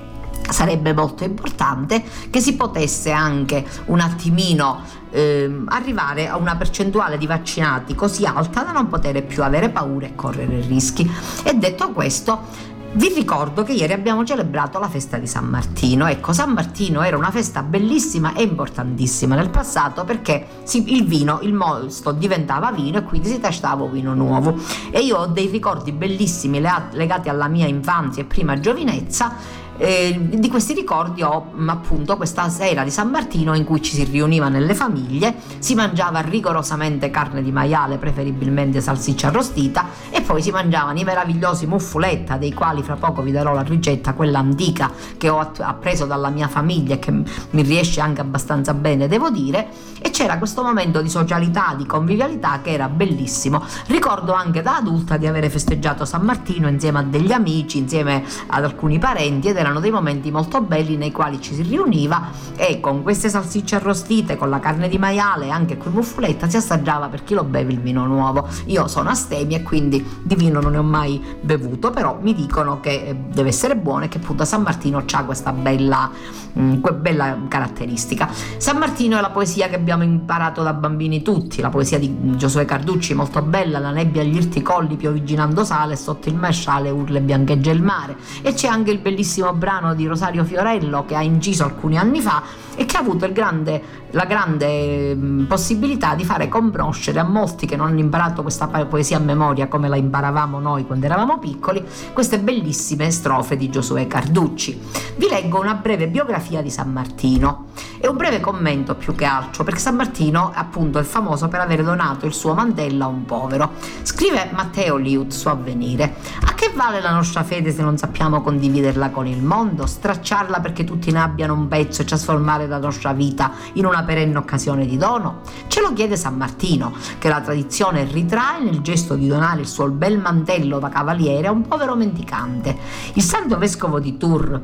sarebbe 0.52 0.94
molto 0.94 1.24
importante 1.24 2.04
che 2.30 2.40
si 2.40 2.56
potesse 2.56 3.12
anche 3.12 3.66
un 3.86 4.00
attimino 4.00 4.82
eh, 5.12 5.64
arrivare 5.68 6.28
a 6.28 6.38
una 6.38 6.56
percentuale 6.56 7.18
di 7.18 7.26
vaccinati 7.26 7.96
così 7.96 8.26
alta 8.26 8.64
da 8.64 8.72
non 8.72 8.88
poter 8.88 9.24
più 9.24 9.44
avere 9.44 9.70
paura 9.70 10.08
e 10.08 10.16
correre 10.16 10.62
rischi. 10.62 11.10
E 11.44 11.54
detto 11.56 11.92
questo, 11.92 12.68
vi 12.92 13.14
ricordo 13.14 13.62
che 13.62 13.74
ieri 13.74 13.94
abbiamo 13.94 14.24
celebrato 14.26 14.80
la 14.80 14.90
festa 14.90 15.18
di 15.18 15.28
San 15.28 15.46
Martino. 15.46 16.08
Ecco, 16.08 16.34
San 16.34 16.54
Martino 16.54 17.04
era 17.04 17.18
una 17.18 17.30
festa 17.30 17.62
bellissima 17.62 18.34
e 18.34 18.42
importantissima 18.42 19.36
nel 19.36 19.52
passato 19.52 20.06
perché 20.06 20.48
il 20.74 21.06
vino, 21.06 21.40
il 21.44 21.54
mosto 21.54 22.12
diventava 22.12 22.72
vino 22.72 22.98
e 22.98 23.04
quindi 23.04 23.28
si 23.28 23.40
tastava 23.40 23.86
vino 23.86 24.16
nuovo. 24.16 24.56
E 24.90 25.02
io 25.02 25.18
ho 25.18 25.28
dei 25.28 25.48
ricordi 25.48 25.92
bellissimi 25.92 26.60
legati 26.60 27.30
alla 27.30 27.48
mia 27.48 27.68
infanzia 27.68 28.24
e 28.24 28.26
prima 28.26 28.60
giovinezza 28.60 29.68
eh, 29.80 30.20
di 30.20 30.50
questi 30.50 30.74
ricordi 30.74 31.24
ho 31.24 31.52
mm, 31.56 31.70
appunto 31.70 32.18
questa 32.18 32.50
sera 32.50 32.84
di 32.84 32.92
San 32.92 33.10
Martino 33.10 33.56
in 33.56 33.64
cui 33.64 33.82
ci 33.82 33.96
si 33.96 34.04
riuniva 34.04 34.50
nelle 34.50 34.76
famiglie, 34.76 35.36
si 35.60 35.74
mangiava 35.74 36.20
rigorosamente 36.20 37.10
carne 37.10 37.42
di 37.42 37.52
maiale, 37.52 37.98
preferibilmente 37.98 38.82
salsiccia 38.82 39.28
arrostita, 39.28 39.86
e 40.10 40.22
poi 40.22 40.42
si 40.42 40.52
mangiavano 40.52 41.00
i 41.00 41.04
meravigliosi 41.06 41.66
muffuletta, 41.66 42.36
dei 42.36 42.54
quali 42.54 42.84
fra 42.84 42.96
poco 42.96 43.22
vi 43.22 43.32
darò 43.32 43.54
la 43.54 43.62
ricetta, 43.62 44.14
quella 44.14 44.40
antica 44.40 44.92
che 45.18 45.30
ho 45.30 45.40
appreso 45.60 46.06
dalla 46.06 46.30
mia 46.30 46.50
famiglia 46.50 46.96
e 46.96 47.00
che 47.00 47.12
mi 47.12 47.62
riesce 47.62 48.02
anche 48.02 48.20
abbastanza 48.20 48.74
bene, 48.74 49.08
devo 49.08 49.30
dire, 49.30 49.68
e 50.02 50.10
c'era 50.10 50.38
questo 50.38 50.62
momento 50.62 51.02
di 51.02 51.10
socialità, 51.10 51.74
di 51.78 51.86
convivialità 51.86 52.60
che 52.62 52.72
era 52.72 52.90
bellissimo. 52.90 53.64
Ricordo 53.88 54.34
anche 54.34 54.62
da 54.62 54.76
adulta 54.76 55.16
di 55.16 55.26
avere 55.26 55.50
festeggiato 55.50 56.04
San 56.04 56.24
Martino 56.24 56.68
insieme 56.68 57.00
a 57.00 57.04
degli 57.04 57.32
amici, 57.32 57.78
insieme 57.78 58.24
ad 58.48 58.64
alcuni 58.66 59.00
parenti 59.00 59.48
ed 59.48 59.56
era 59.56 59.69
erano 59.70 59.80
dei 59.80 59.92
momenti 59.92 60.32
molto 60.32 60.62
belli 60.62 60.98
nei 60.98 61.12
quali 61.12 61.40
ci 61.40 61.54
si 61.54 61.62
riuniva 61.62 62.30
e 62.56 62.80
con 62.80 63.04
queste 63.04 63.30
salsicce 63.30 63.76
arrostite, 63.76 64.36
con 64.36 64.50
la 64.50 64.60
carne 64.60 64.90
di 64.90 64.98
maiale 64.98 65.46
e 65.46 65.50
anche 65.50 65.78
quel 65.78 65.94
muffuletta 65.94 66.50
si 66.50 66.58
assaggiava 66.58 67.08
per 67.08 67.24
chi 67.24 67.36
lo 67.36 67.44
beve 67.44 67.72
il 67.72 67.80
vino 67.80 68.06
nuovo. 68.06 68.48
Io 68.66 68.88
sono 68.88 69.10
astemia 69.10 69.58
e 69.58 69.64
quindi 69.64 70.04
di 70.24 70.36
vino 70.36 70.60
non 70.60 70.72
ne 70.72 70.78
ho 70.80 70.84
mai 70.84 71.24
bevuto, 71.40 71.92
però 71.92 72.18
mi 72.20 72.34
dicono 72.34 72.80
che 72.80 72.90
eh, 72.90 73.16
deve 73.16 73.50
essere 73.50 73.76
buono 73.76 74.06
e 74.06 74.08
che 74.08 74.18
appunto 74.18 74.44
San 74.44 74.64
Martino 74.64 75.04
ha 75.10 75.24
questa 75.24 75.52
bella, 75.52 76.10
mh, 76.54 76.62
mm, 76.62 76.84
bella 77.00 77.38
caratteristica. 77.48 78.30
San 78.58 78.78
Martino 78.78 79.18
è 79.18 79.22
la 79.22 79.30
poesia 79.30 79.68
che 79.68 79.76
abbiamo 79.76 80.04
imparato 80.04 80.64
da 80.64 80.74
bambini 80.74 81.22
tutti, 81.22 81.62
la 81.62 81.70
poesia 81.70 82.00
di 82.00 82.36
Giosuè 82.36 82.66
Carducci, 82.66 83.14
molto 83.14 83.42
bella, 83.42 83.80
la 83.80 83.92
nebbia 83.92 84.22
agli 84.22 84.36
irti 84.36 84.62
colli 84.62 84.96
piovigginando 84.96 85.64
sale, 85.64 85.96
sotto 85.96 86.30
il 86.30 86.36
masciale 86.36 86.90
urle 86.90 87.22
biancheggia 87.22 87.72
il 87.72 87.84
mare 87.84 88.16
e 88.42 88.54
c'è 88.54 88.68
anche 88.68 88.92
il 88.92 89.00
bellissimo 89.00 89.54
brano 89.60 89.94
di 89.94 90.08
Rosario 90.08 90.44
Fiorello 90.44 91.06
che 91.06 91.16
ha 91.16 91.22
inciso 91.22 91.64
alcuni 91.64 91.98
anni 91.98 92.22
fa 92.22 92.42
e 92.80 92.86
che 92.86 92.96
ha 92.96 93.02
avuto 93.02 93.30
grande, 93.30 93.82
la 94.12 94.24
grande 94.24 95.14
mm, 95.14 95.44
possibilità 95.48 96.16
di 96.16 96.24
fare 96.24 96.48
conoscere 96.48 97.20
a 97.20 97.26
molti 97.26 97.66
che 97.66 97.76
non 97.76 97.88
hanno 97.88 98.00
imparato 98.00 98.42
questa 98.42 98.68
poesia 98.68 99.18
a 99.18 99.20
memoria 99.20 99.68
come 99.68 99.90
la 99.90 99.98
imparavamo 99.98 100.62
noi 100.62 100.86
quando 100.86 101.06
eravamo 101.06 101.40
piccoli, 101.40 101.84
queste 102.14 102.40
bellissime 102.40 103.12
strofe 103.12 103.58
di 103.58 103.70
Giosuè 103.70 104.08
Carducci. 104.08 104.80
Vi 105.18 105.28
leggo 105.28 105.60
una 105.60 105.74
breve 105.74 106.08
biografia 106.08 106.62
di 106.62 106.70
San 106.70 106.94
Martino 106.94 107.66
e 108.00 108.08
un 108.08 108.16
breve 108.16 108.40
commento 108.40 108.96
più 108.96 109.14
che 109.14 109.26
altro, 109.26 109.66
perché 109.66 109.82
San 109.82 109.96
Martino 109.96 110.50
appunto 110.56 111.00
è 111.00 111.04
famoso 111.04 111.50
per 111.50 111.60
aver 111.60 111.84
donato 111.84 112.26
il 112.26 112.34
suo 112.34 112.54
mantello 112.54 113.04
a 113.04 113.08
un 113.08 113.26
povero. 113.26 113.74
Scrive 114.04 114.52
Matteo 114.54 114.96
Liut 114.96 115.34
su 115.34 115.50
Avvenire: 115.50 116.16
A 116.46 116.54
che 116.54 116.72
vale 116.74 117.02
la 117.02 117.12
nostra 117.12 117.44
fede 117.44 117.74
se 117.74 117.82
non 117.82 117.98
sappiamo 117.98 118.42
condividerla 118.42 119.10
con 119.10 119.28
il 119.28 119.44
mondo, 119.44 119.86
stracciarla 119.86 120.62
perché 120.62 120.86
tutti 120.86 121.12
ne 121.12 121.20
abbiano 121.20 121.54
un 121.54 121.68
pezzo 121.68 122.02
e 122.02 122.06
trasformare 122.06 122.68
la 122.70 122.78
nostra 122.78 123.12
vita 123.12 123.52
in 123.74 123.86
una 123.86 124.04
perenne 124.04 124.38
occasione 124.38 124.86
di 124.86 124.96
dono? 124.96 125.42
Ce 125.68 125.82
lo 125.82 125.92
chiede 125.94 126.16
San 126.16 126.38
Martino, 126.38 126.94
che 127.18 127.28
la 127.28 127.42
tradizione 127.42 128.06
ritrae 128.06 128.64
nel 128.64 128.82
gesto 128.82 129.16
di 129.16 129.28
donare 129.28 129.62
il 129.62 129.68
suo 129.68 129.90
bel 129.90 130.18
mantello 130.18 130.80
da 130.80 130.90
cavaliere 130.90 131.48
a 131.48 131.52
un 131.52 131.68
povero 131.68 131.96
mendicante. 131.96 132.78
Il 133.14 133.24
santo 133.24 133.58
vescovo 133.58 134.00
di 134.00 134.18
Tours, 134.18 134.60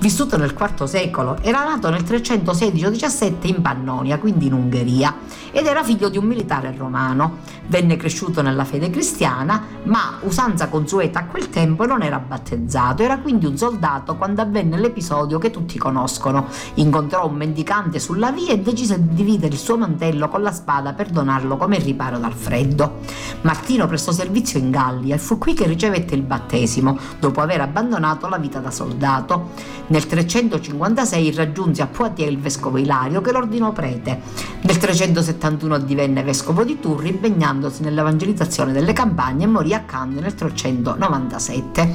vissuto 0.00 0.36
nel 0.36 0.54
IV 0.58 0.84
secolo, 0.84 1.36
era 1.42 1.64
nato 1.64 1.90
nel 1.90 2.02
316 2.02 2.84
o 2.84 2.90
17 2.90 3.46
in 3.46 3.60
Pannonia, 3.62 4.18
quindi 4.18 4.46
in 4.46 4.52
Ungheria, 4.52 5.14
ed 5.50 5.66
era 5.66 5.82
figlio 5.82 6.08
di 6.08 6.18
un 6.18 6.24
militare 6.24 6.74
romano. 6.76 7.38
Venne 7.66 7.96
cresciuto 7.96 8.42
nella 8.42 8.64
fede 8.64 8.90
cristiana, 8.90 9.62
ma 9.84 10.18
usanza 10.22 10.68
consueta 10.68 11.20
a 11.20 11.24
quel 11.26 11.50
tempo 11.50 11.84
non 11.84 12.02
era 12.02 12.18
battezzato, 12.18 13.02
era 13.02 13.18
quindi 13.18 13.46
un 13.46 13.56
soldato 13.56 14.16
quando 14.16 14.40
avvenne 14.40 14.78
l'episodio 14.78 15.38
che 15.38 15.50
tutti 15.50 15.78
conoscono. 15.78 16.46
Incontrò 16.74 17.26
un 17.26 17.34
mendicante 17.34 17.98
sulla 17.98 18.30
via 18.30 18.52
e 18.52 18.60
decise 18.60 19.02
di 19.02 19.14
dividere 19.14 19.52
il 19.52 19.58
suo 19.58 19.76
mantello 19.76 20.28
con 20.28 20.42
la 20.42 20.52
spada 20.52 20.92
per 20.92 21.10
donarlo 21.10 21.56
come 21.56 21.78
riparo 21.78 22.18
dal 22.18 22.32
freddo. 22.32 23.00
Martino 23.42 23.86
prestò 23.86 24.12
servizio 24.12 24.58
in 24.58 24.70
Gallia 24.70 25.14
e 25.14 25.18
fu 25.18 25.38
qui 25.38 25.54
che 25.54 25.66
ricevette 25.66 26.14
il 26.14 26.22
battesimo, 26.22 26.98
dopo 27.18 27.40
aver 27.40 27.60
abbandonato 27.60 28.28
la 28.28 28.38
vita 28.38 28.58
da 28.60 28.70
soldato. 28.70 29.50
Nel 29.88 30.06
356 30.06 31.34
raggiunse 31.34 31.82
a 31.82 31.86
Poitiers 31.86 32.30
il 32.30 32.38
vescovo 32.38 32.78
Ilario 32.78 33.20
che 33.20 33.32
lo 33.32 33.38
ordinò 33.38 33.72
prete. 33.72 34.20
Nel 34.60 34.76
371 34.76 35.78
divenne 35.80 36.22
vescovo 36.22 36.64
di 36.64 36.78
Turri 36.78 37.08
impegnandosi 37.08 37.82
nell'evangelizzazione 37.82 38.72
delle 38.72 38.92
campagne 38.92 39.44
e 39.44 39.48
morì 39.48 39.74
a 39.74 39.80
Cannes 39.80 40.22
nel 40.22 40.34
397. 40.34 41.94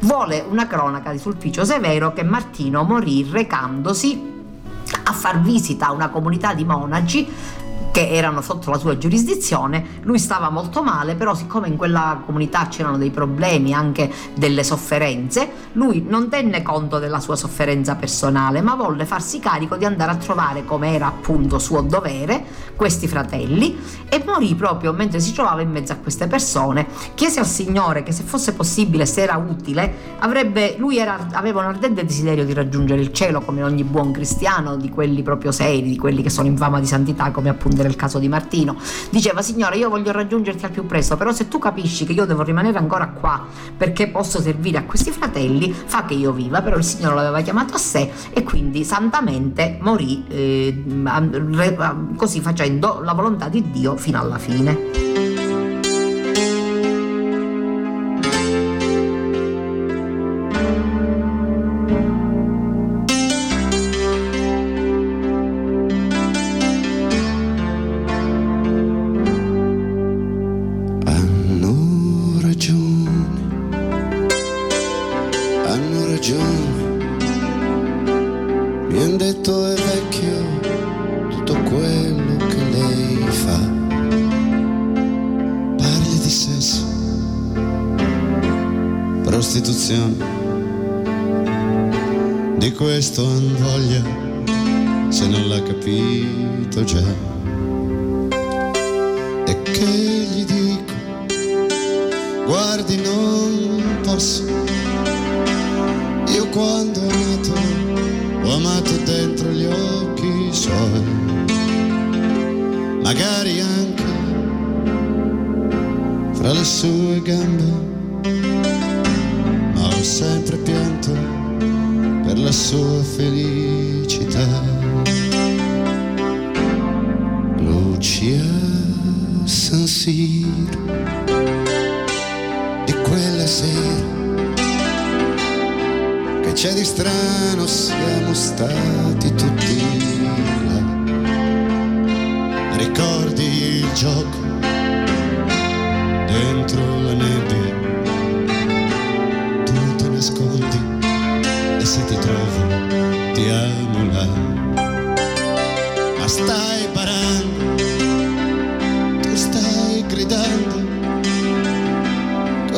vuole 0.00 0.44
una 0.48 0.66
cronaca 0.66 1.10
di 1.12 1.18
Sulpicio 1.18 1.64
Severo 1.64 2.12
che 2.12 2.22
Martino 2.22 2.82
morì 2.84 3.26
recandosi 3.30 4.28
a 5.04 5.12
far 5.12 5.40
visita 5.40 5.88
a 5.88 5.92
una 5.92 6.08
comunità 6.08 6.54
di 6.54 6.64
monaci 6.64 7.28
che 7.90 8.08
erano 8.08 8.40
sotto 8.40 8.70
la 8.70 8.78
sua 8.78 8.96
giurisdizione, 8.96 9.98
lui 10.02 10.18
stava 10.18 10.50
molto 10.50 10.82
male, 10.82 11.14
però 11.14 11.34
siccome 11.34 11.68
in 11.68 11.76
quella 11.76 12.22
comunità 12.24 12.68
c'erano 12.68 12.96
dei 12.98 13.10
problemi, 13.10 13.72
anche 13.72 14.10
delle 14.34 14.62
sofferenze, 14.64 15.50
lui 15.72 16.04
non 16.06 16.28
tenne 16.28 16.62
conto 16.62 16.98
della 16.98 17.20
sua 17.20 17.36
sofferenza 17.36 17.96
personale, 17.96 18.60
ma 18.60 18.74
volle 18.74 19.06
farsi 19.06 19.38
carico 19.40 19.76
di 19.76 19.84
andare 19.84 20.12
a 20.12 20.16
trovare, 20.16 20.64
come 20.64 20.94
era 20.94 21.06
appunto 21.06 21.58
suo 21.58 21.80
dovere, 21.80 22.44
questi 22.76 23.08
fratelli 23.08 23.78
e 24.08 24.22
morì 24.24 24.54
proprio 24.54 24.92
mentre 24.92 25.20
si 25.20 25.32
trovava 25.32 25.60
in 25.60 25.70
mezzo 25.70 25.92
a 25.92 25.96
queste 25.96 26.26
persone. 26.26 26.86
Chiese 27.14 27.40
al 27.40 27.46
Signore 27.46 28.02
che 28.02 28.12
se 28.12 28.22
fosse 28.22 28.52
possibile, 28.54 29.04
se 29.06 29.22
era 29.22 29.36
utile, 29.36 30.16
avrebbe, 30.20 30.76
lui 30.78 30.98
era, 30.98 31.28
aveva 31.32 31.60
un 31.60 31.66
ardente 31.66 32.04
desiderio 32.04 32.44
di 32.44 32.52
raggiungere 32.52 33.00
il 33.00 33.12
cielo 33.12 33.40
come 33.40 33.62
ogni 33.62 33.84
buon 33.84 34.12
cristiano, 34.12 34.76
di 34.76 34.88
quelli 34.88 35.22
proprio 35.22 35.52
seri, 35.52 35.82
di 35.82 35.98
quelli 35.98 36.22
che 36.22 36.30
sono 36.30 36.48
in 36.48 36.56
fama 36.56 36.80
di 36.80 36.86
santità, 36.86 37.30
come 37.30 37.48
appunto 37.48 37.79
nel 37.82 37.96
caso 37.96 38.18
di 38.18 38.28
Martino. 38.28 38.76
Diceva, 39.10 39.42
Signore, 39.42 39.76
io 39.76 39.88
voglio 39.88 40.12
raggiungerti 40.12 40.64
al 40.64 40.70
più 40.70 40.86
presto, 40.86 41.16
però 41.16 41.32
se 41.32 41.48
tu 41.48 41.58
capisci 41.58 42.04
che 42.04 42.12
io 42.12 42.24
devo 42.24 42.42
rimanere 42.42 42.78
ancora 42.78 43.08
qua 43.08 43.46
perché 43.76 44.08
posso 44.08 44.40
servire 44.40 44.78
a 44.78 44.84
questi 44.84 45.10
fratelli, 45.10 45.72
fa 45.72 46.04
che 46.04 46.14
io 46.14 46.32
viva. 46.32 46.62
Però 46.62 46.76
il 46.76 46.84
Signore 46.84 47.14
l'aveva 47.16 47.40
chiamato 47.40 47.74
a 47.74 47.78
sé 47.78 48.10
e 48.30 48.42
quindi 48.42 48.84
santamente 48.84 49.78
morì 49.80 50.24
eh, 50.28 50.82
così 52.16 52.40
facendo 52.40 53.00
la 53.02 53.12
volontà 53.12 53.48
di 53.48 53.70
Dio 53.70 53.96
fino 53.96 54.20
alla 54.20 54.38
fine. 54.38 55.29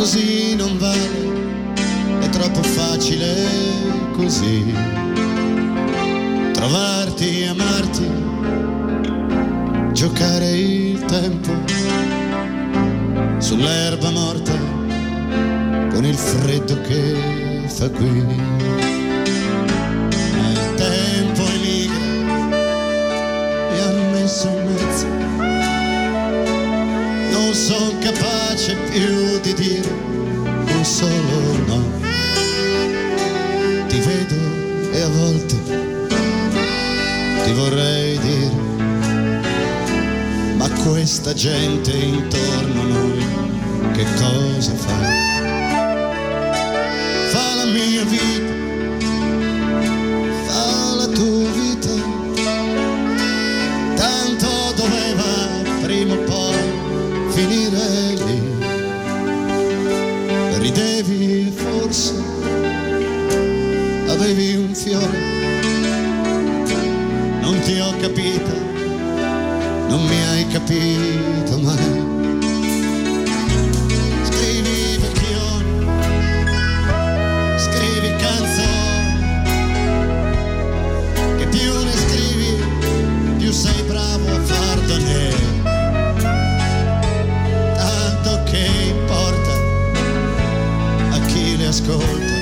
Così 0.02 0.56
non 0.56 0.78
vale, 0.78 1.10
è 2.18 2.28
troppo 2.30 2.60
facile 2.60 3.46
così. 4.16 4.74
Trovarti, 6.52 7.44
amarti, 7.44 8.10
giocare 9.92 10.50
il 10.50 11.04
tempo 11.04 11.52
sull'erba 13.38 14.10
morta 14.10 14.58
con 15.92 16.04
il 16.04 16.16
freddo 16.16 16.80
che 16.80 17.62
fa 17.68 17.88
qui. 17.88 19.01
Sono 27.72 27.96
capace 28.00 28.76
più 28.90 29.40
di 29.40 29.54
dire 29.54 29.88
un 29.88 30.84
solo 30.84 31.56
no. 31.64 31.82
Ti 33.86 33.98
vedo 33.98 34.34
e 34.92 35.00
a 35.00 35.08
volte 35.08 35.56
ti 37.44 37.52
vorrei 37.52 38.18
dire, 38.18 38.50
ma 40.56 40.68
questa 40.84 41.32
gente 41.32 41.92
intorno 41.92 42.80
a 42.82 42.84
noi 42.84 43.24
che 43.94 44.04
cosa 44.16 44.74
fa? 44.74 44.98
Fa 47.30 47.54
la 47.54 47.64
mia 47.64 48.04
vita 48.04 48.51
capito 70.52 71.58
mai. 71.60 72.00
Scrivi 74.28 74.98
vecchioni, 75.00 75.86
scrivi 77.56 78.16
canzoni, 78.20 79.24
che 81.38 81.46
più 81.46 81.72
ne 81.82 81.92
scrivi, 81.92 82.64
più 83.38 83.50
sei 83.50 83.82
bravo 83.84 84.28
a 84.28 84.40
far 84.40 84.80
da 84.80 84.96
Tanto 87.76 88.42
che 88.50 88.66
importa 88.90 89.52
a 91.12 91.18
chi 91.28 91.56
le 91.56 91.66
ascolta 91.66 92.40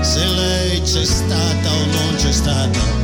se 0.00 0.24
lei 0.26 0.80
c'è 0.80 1.04
stata 1.04 1.70
o 1.70 1.86
non 1.86 2.14
c'è 2.16 2.32
stata 2.32 3.03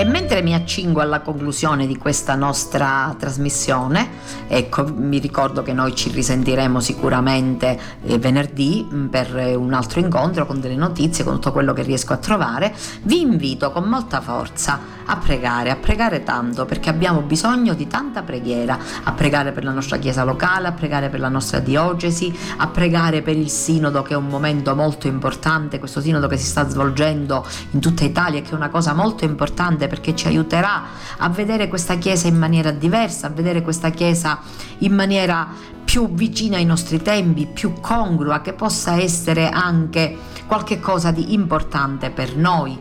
E 0.00 0.04
mentre 0.30 0.48
mi 0.48 0.54
accingo 0.54 1.00
alla 1.00 1.22
conclusione 1.22 1.88
di 1.88 1.96
questa 1.96 2.36
nostra 2.36 3.12
trasmissione, 3.18 4.08
ecco, 4.46 4.86
mi 4.86 5.18
ricordo 5.18 5.64
che 5.64 5.72
noi 5.72 5.92
ci 5.96 6.08
risentiremo 6.08 6.78
sicuramente 6.78 7.76
eh, 8.04 8.16
venerdì 8.16 8.86
mh, 8.88 9.06
per 9.06 9.34
un 9.56 9.72
altro 9.72 9.98
incontro 9.98 10.46
con 10.46 10.60
delle 10.60 10.76
notizie, 10.76 11.24
con 11.24 11.34
tutto 11.34 11.50
quello 11.50 11.72
che 11.72 11.82
riesco 11.82 12.12
a 12.12 12.18
trovare, 12.18 12.72
vi 13.02 13.20
invito 13.20 13.72
con 13.72 13.88
molta 13.88 14.20
forza 14.20 14.98
a 15.06 15.16
pregare, 15.16 15.70
a 15.70 15.76
pregare 15.76 16.22
tanto 16.22 16.64
perché 16.64 16.88
abbiamo 16.88 17.22
bisogno 17.22 17.74
di 17.74 17.88
tanta 17.88 18.22
preghiera, 18.22 18.78
a 19.02 19.12
pregare 19.12 19.50
per 19.50 19.64
la 19.64 19.72
nostra 19.72 19.96
chiesa 19.96 20.22
locale, 20.22 20.68
a 20.68 20.72
pregare 20.72 21.08
per 21.08 21.18
la 21.18 21.28
nostra 21.28 21.58
diocesi, 21.58 22.32
a 22.58 22.68
pregare 22.68 23.20
per 23.20 23.36
il 23.36 23.48
sinodo 23.48 24.02
che 24.02 24.14
è 24.14 24.16
un 24.16 24.28
momento 24.28 24.76
molto 24.76 25.08
importante, 25.08 25.80
questo 25.80 26.00
sinodo 26.00 26.28
che 26.28 26.36
si 26.36 26.46
sta 26.46 26.68
svolgendo 26.68 27.44
in 27.72 27.80
tutta 27.80 28.04
Italia 28.04 28.40
che 28.40 28.50
è 28.50 28.54
una 28.54 28.68
cosa 28.68 28.94
molto 28.94 29.24
importante 29.24 29.88
perché 29.88 30.14
ci 30.20 30.26
aiuterà 30.26 30.82
a 31.16 31.30
vedere 31.30 31.66
questa 31.68 31.96
chiesa 31.96 32.28
in 32.28 32.36
maniera 32.36 32.72
diversa, 32.72 33.28
a 33.28 33.30
vedere 33.30 33.62
questa 33.62 33.88
chiesa 33.88 34.38
in 34.78 34.92
maniera 34.92 35.48
più 35.82 36.12
vicina 36.12 36.58
ai 36.58 36.66
nostri 36.66 37.00
tempi, 37.00 37.46
più 37.46 37.72
congrua, 37.80 38.42
che 38.42 38.52
possa 38.52 39.00
essere 39.00 39.48
anche 39.48 40.14
qualche 40.46 40.78
cosa 40.78 41.10
di 41.10 41.32
importante 41.32 42.10
per 42.10 42.36
noi. 42.36 42.78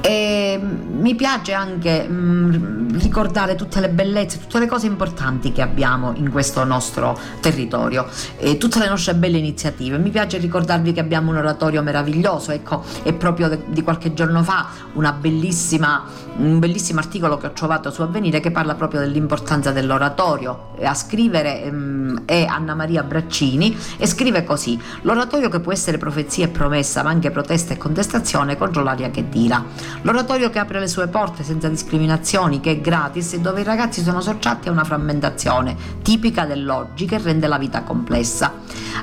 E 0.00 0.60
mi 0.60 1.14
piace 1.14 1.54
anche 1.54 2.06
mh, 2.06 2.98
ricordare 2.98 3.54
tutte 3.54 3.80
le 3.80 3.88
bellezze, 3.88 4.38
tutte 4.38 4.58
le 4.58 4.66
cose 4.66 4.86
importanti 4.86 5.50
che 5.50 5.62
abbiamo 5.62 6.12
in 6.16 6.30
questo 6.30 6.62
nostro 6.64 7.18
territorio, 7.40 8.06
e 8.36 8.58
tutte 8.58 8.80
le 8.80 8.88
nostre 8.88 9.14
belle 9.14 9.38
iniziative. 9.38 9.96
Mi 9.96 10.10
piace 10.10 10.36
ricordarvi 10.36 10.92
che 10.92 11.00
abbiamo 11.00 11.30
un 11.30 11.38
oratorio 11.38 11.82
meraviglioso, 11.82 12.50
ecco, 12.50 12.84
è 13.02 13.14
proprio 13.14 13.58
di 13.66 13.82
qualche 13.82 14.12
giorno 14.12 14.42
fa 14.42 14.66
una 14.92 15.12
bellissima, 15.12 16.04
un 16.36 16.58
bellissimo 16.58 17.00
articolo 17.00 17.36
che 17.36 17.46
ho 17.46 17.52
trovato 17.52 17.90
su 17.90 18.02
Avvenire 18.02 18.40
che 18.40 18.50
parla 18.50 18.74
proprio 18.74 19.00
dell'importanza 19.00 19.70
dell'oratorio. 19.70 20.72
A 20.82 20.94
scrivere 20.94 21.70
mh, 21.70 22.22
è 22.24 22.44
Anna 22.44 22.74
Maria 22.74 23.02
Braccini 23.02 23.76
e 23.96 24.06
scrive 24.06 24.44
così: 24.44 24.78
L'oratorio 25.02 25.48
che 25.48 25.60
può 25.60 25.72
essere 25.72 25.98
profezia 25.98 26.46
e 26.46 26.48
promessa, 26.48 27.02
ma 27.02 27.10
anche 27.10 27.30
protesta 27.30 27.74
e 27.74 27.78
contestazione 27.78 28.56
contro 28.56 28.82
l'aria 28.82 29.10
che 29.10 29.28
tira. 29.28 29.64
L'oratorio 30.02 30.50
che 30.50 30.58
apre 30.58 30.80
le 30.80 30.88
sue 30.88 31.08
porte 31.08 31.44
senza 31.44 31.68
discriminazioni, 31.68 32.60
che 32.60 32.72
è 32.72 32.80
gratis 32.80 33.34
e 33.34 33.40
dove 33.40 33.60
i 33.60 33.64
ragazzi 33.64 34.02
sono 34.02 34.20
sottratti 34.20 34.68
a 34.68 34.72
una 34.72 34.84
frammentazione 34.84 35.76
tipica 36.02 36.44
dell'oggi 36.44 37.06
che 37.06 37.18
rende 37.18 37.46
la 37.46 37.58
vita 37.58 37.82
complessa. 37.82 38.52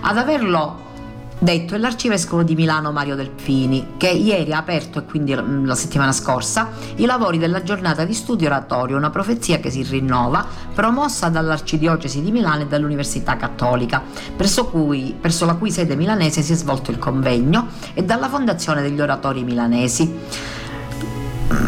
Ad 0.01 0.17
averlo 0.17 0.89
detto 1.43 1.73
è 1.73 1.79
l'arcivescovo 1.79 2.43
di 2.43 2.53
Milano 2.53 2.91
Mario 2.91 3.15
Delfini, 3.15 3.93
che 3.97 4.09
ieri 4.09 4.53
ha 4.53 4.59
aperto, 4.59 4.99
e 4.99 5.05
quindi 5.05 5.33
la 5.33 5.73
settimana 5.73 6.11
scorsa, 6.11 6.69
i 6.97 7.05
lavori 7.05 7.39
della 7.39 7.63
giornata 7.63 8.05
di 8.05 8.13
studio 8.13 8.45
oratorio, 8.45 8.95
una 8.95 9.09
profezia 9.09 9.59
che 9.59 9.71
si 9.71 9.81
rinnova, 9.81 10.45
promossa 10.71 11.29
dall'Arcidiocesi 11.29 12.21
di 12.21 12.31
Milano 12.31 12.61
e 12.61 12.67
dall'Università 12.67 13.37
Cattolica, 13.37 14.03
presso, 14.35 14.67
cui, 14.67 15.15
presso 15.19 15.45
la 15.45 15.55
cui 15.55 15.71
sede 15.71 15.95
milanese 15.95 16.43
si 16.43 16.53
è 16.53 16.55
svolto 16.55 16.91
il 16.91 16.99
convegno, 16.99 17.69
e 17.95 18.03
dalla 18.03 18.29
Fondazione 18.29 18.83
degli 18.83 19.01
Oratori 19.01 19.43
Milanesi. 19.43 20.59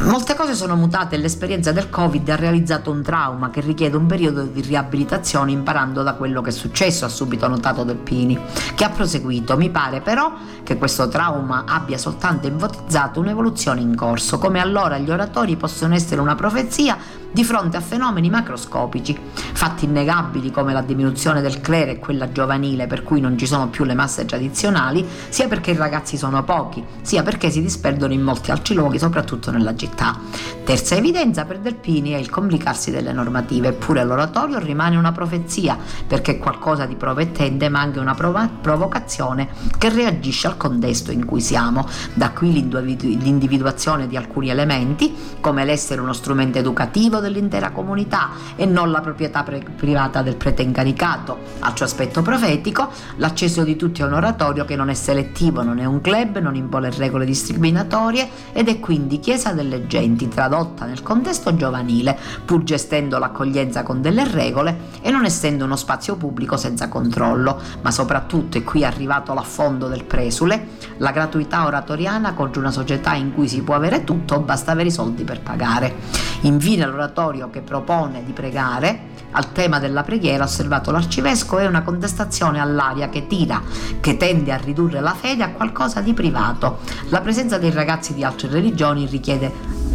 Molte 0.03 0.35
cose 0.35 0.53
sono 0.53 0.75
mutate 0.75 1.15
e 1.15 1.17
l'esperienza 1.17 1.71
del 1.71 1.89
Covid 1.89 2.27
ha 2.27 2.35
realizzato 2.35 2.91
un 2.91 3.01
trauma 3.01 3.49
che 3.49 3.61
richiede 3.61 3.95
un 3.95 4.05
periodo 4.05 4.43
di 4.43 4.59
riabilitazione 4.59 5.51
imparando 5.51 6.03
da 6.03 6.15
quello 6.15 6.41
che 6.41 6.49
è 6.49 6.53
successo, 6.53 7.05
ha 7.05 7.09
subito 7.09 7.47
notato 7.47 7.85
Delpini, 7.85 8.37
che 8.75 8.83
ha 8.83 8.89
proseguito. 8.89 9.55
Mi 9.55 9.69
pare 9.69 10.01
però 10.01 10.33
che 10.61 10.77
questo 10.77 11.07
trauma 11.07 11.63
abbia 11.65 11.97
soltanto 11.97 12.47
enfatizzato 12.47 13.21
un'evoluzione 13.21 13.79
in 13.79 13.95
corso, 13.95 14.37
come 14.39 14.59
allora 14.59 14.97
gli 14.97 15.09
oratori 15.09 15.55
possono 15.55 15.95
essere 15.95 16.19
una 16.19 16.35
profezia 16.35 16.97
di 17.33 17.43
fronte 17.43 17.77
a 17.77 17.81
fenomeni 17.81 18.29
macroscopici, 18.29 19.19
fatti 19.33 19.85
innegabili 19.85 20.51
come 20.51 20.71
la 20.71 20.81
diminuzione 20.81 21.41
del 21.41 21.61
clero 21.61 21.89
e 21.91 21.97
quella 21.99 22.31
giovanile 22.31 22.85
per 22.85 23.01
cui 23.01 23.19
non 23.19 23.37
ci 23.37 23.47
sono 23.47 23.69
più 23.69 23.85
le 23.85 23.95
masse 23.95 24.23
tradizionali, 24.25 25.05
sia 25.29 25.47
perché 25.47 25.71
i 25.71 25.75
ragazzi 25.75 26.15
sono 26.15 26.43
pochi, 26.43 26.83
sia 27.01 27.23
perché 27.23 27.49
si 27.49 27.61
disperdono 27.61 28.13
in 28.13 28.21
molti 28.21 28.51
altri 28.51 28.75
luoghi, 28.75 28.99
soprattutto 28.99 29.49
nella 29.49 29.75
città. 29.75 30.19
Terza 30.63 30.95
evidenza 30.95 31.45
per 31.45 31.57
Delpini 31.59 32.11
è 32.11 32.17
il 32.17 32.29
complicarsi 32.29 32.91
delle 32.91 33.11
normative, 33.11 33.69
eppure 33.69 34.03
l'oratorio 34.03 34.59
rimane 34.59 34.95
una 34.95 35.11
profezia, 35.11 35.75
perché 36.05 36.33
è 36.33 36.37
qualcosa 36.37 36.85
di 36.85 36.95
promettente 36.95 37.67
ma 37.67 37.79
anche 37.79 37.99
una 37.99 38.13
prov- 38.13 38.49
provocazione 38.61 39.49
che 39.77 39.89
reagisce 39.89 40.45
al 40.45 40.57
contesto 40.57 41.11
in 41.11 41.25
cui 41.25 41.41
siamo. 41.41 41.87
Da 42.13 42.29
qui 42.29 42.69
l'individuazione 42.69 44.07
di 44.07 44.15
alcuni 44.17 44.49
elementi, 44.49 45.13
come 45.39 45.65
l'essere 45.65 45.99
uno 45.99 46.13
strumento 46.13 46.59
educativo 46.59 47.21
dell'intera 47.23 47.71
comunità 47.71 48.29
e 48.55 48.65
non 48.65 48.91
la 48.91 49.01
proprietà 49.01 49.41
pre- 49.41 49.65
privata 49.75 50.21
del 50.21 50.35
prete 50.35 50.61
incaricato. 50.61 51.39
Altro 51.59 51.85
aspetto 51.85 52.21
profetico, 52.21 52.89
l'accesso 53.15 53.63
di 53.63 53.75
tutti 53.75 54.03
a 54.03 54.05
un 54.05 54.13
oratorio 54.13 54.65
che 54.65 54.75
non 54.75 54.89
è 54.89 54.93
selettivo, 54.93 55.63
non 55.63 55.79
è 55.79 55.85
un 55.85 56.01
club, 56.01 56.37
non 56.37 56.55
impone 56.55 56.91
regole 56.91 57.25
discriminatorie 57.25 58.29
ed 58.51 58.67
è 58.67 58.79
quindi 58.79 59.19
chiesa 59.19 59.53
delle 59.53 59.87
genti, 59.87 60.27
tradotta 60.27 60.85
nel 60.85 61.01
contesto 61.01 61.55
giovanile, 61.55 62.17
pur 62.45 62.63
gestendo 62.63 63.17
l'accoglienza 63.17 63.83
con 63.83 64.01
delle 64.01 64.29
regole 64.29 64.91
e 65.01 65.09
non 65.09 65.25
essendo 65.25 65.65
uno 65.65 65.75
spazio 65.75 66.15
pubblico 66.17 66.57
senza 66.57 66.89
controllo, 66.89 67.59
ma 67.81 67.91
soprattutto, 67.91 68.57
e 68.57 68.63
qui 68.63 68.81
è 68.81 68.85
arrivato 68.85 69.33
l'affondo 69.33 69.87
del 69.87 70.03
presule, 70.03 70.67
la 70.97 71.11
gratuità 71.11 71.65
oratoriana 71.65 72.33
contro 72.33 72.59
una 72.59 72.71
società 72.71 73.13
in 73.13 73.33
cui 73.33 73.47
si 73.47 73.61
può 73.61 73.75
avere 73.75 74.03
tutto, 74.03 74.39
basta 74.39 74.71
avere 74.71 74.89
i 74.89 74.91
soldi 74.91 75.23
per 75.23 75.41
pagare. 75.41 75.95
Infine 76.41 76.85
l'oratorio 76.85 77.12
che 77.51 77.61
propone 77.61 78.23
di 78.25 78.31
pregare 78.31 79.11
al 79.31 79.51
tema 79.51 79.79
della 79.79 80.03
preghiera, 80.03 80.43
osservato 80.43 80.91
l'arcivescovo, 80.91 81.61
è 81.61 81.67
una 81.67 81.83
contestazione 81.83 82.59
all'aria 82.59 83.09
che 83.09 83.27
tira, 83.27 83.61
che 83.99 84.17
tende 84.17 84.51
a 84.51 84.57
ridurre 84.57 84.99
la 84.99 85.13
fede 85.13 85.43
a 85.43 85.51
qualcosa 85.51 86.01
di 86.01 86.13
privato. 86.13 86.79
La 87.09 87.21
presenza 87.21 87.57
dei 87.57 87.71
ragazzi 87.71 88.13
di 88.13 88.23
altre 88.23 88.49
religioni 88.49 89.05
richiede 89.05 89.51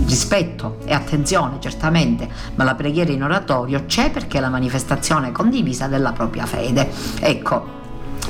rispetto 0.06 0.78
e 0.84 0.92
attenzione 0.94 1.58
certamente, 1.60 2.28
ma 2.54 2.64
la 2.64 2.74
preghiera 2.74 3.12
in 3.12 3.22
oratorio 3.22 3.84
c'è 3.86 4.10
perché 4.10 4.38
è 4.38 4.40
la 4.40 4.48
manifestazione 4.48 5.32
condivisa 5.32 5.86
della 5.88 6.12
propria 6.12 6.46
fede. 6.46 6.90
Ecco, 7.20 7.77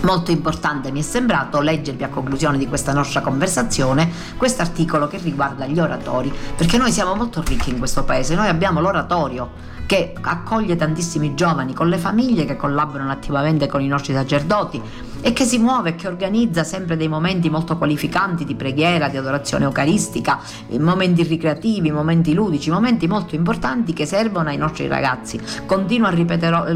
Molto 0.03 0.31
importante 0.31 0.93
mi 0.93 1.01
è 1.01 1.03
sembrato 1.03 1.61
leggervi 1.61 2.05
a 2.05 2.09
conclusione 2.09 2.57
di 2.57 2.69
questa 2.69 2.93
nostra 2.93 3.21
conversazione 3.21 4.09
questo 4.37 4.63
articolo 4.63 5.09
che 5.09 5.19
riguarda 5.19 5.67
gli 5.67 5.79
oratori, 5.79 6.33
perché 6.57 6.79
noi 6.79 6.93
siamo 6.93 7.15
molto 7.15 7.43
ricchi 7.45 7.71
in 7.71 7.79
questo 7.79 8.05
paese, 8.05 8.35
noi 8.35 8.49
abbiamo 8.49 8.81
l'oratorio 8.81 9.78
che 9.89 10.13
accoglie 10.21 10.77
tantissimi 10.77 11.35
giovani 11.35 11.73
con 11.73 11.89
le 11.89 11.97
famiglie 11.97 12.45
che 12.45 12.57
collaborano 12.57 13.11
attivamente 13.11 13.67
con 13.69 13.81
i 13.81 13.87
nostri 13.87 14.13
sacerdoti 14.13 14.83
e 15.21 15.33
che 15.33 15.45
si 15.45 15.59
muove 15.59 15.91
e 15.91 15.95
che 15.95 16.07
organizza 16.07 16.63
sempre 16.63 16.97
dei 16.97 17.09
momenti 17.09 17.49
molto 17.49 17.79
qualificanti 17.79 18.45
di 18.45 18.55
preghiera, 18.55 19.09
di 19.09 19.17
adorazione 19.17 19.65
eucaristica, 19.65 20.41
momenti 20.79 21.23
ricreativi, 21.23 21.91
momenti 21.91 22.35
ludici, 22.35 22.71
momenti 22.71 23.07
molto 23.09 23.35
importanti 23.35 23.95
che 23.95 24.05
servono 24.05 24.51
ai 24.51 24.59
nostri 24.59 24.87
ragazzi. 24.89 25.41
A 25.41 26.11
ripeterò, 26.11 26.67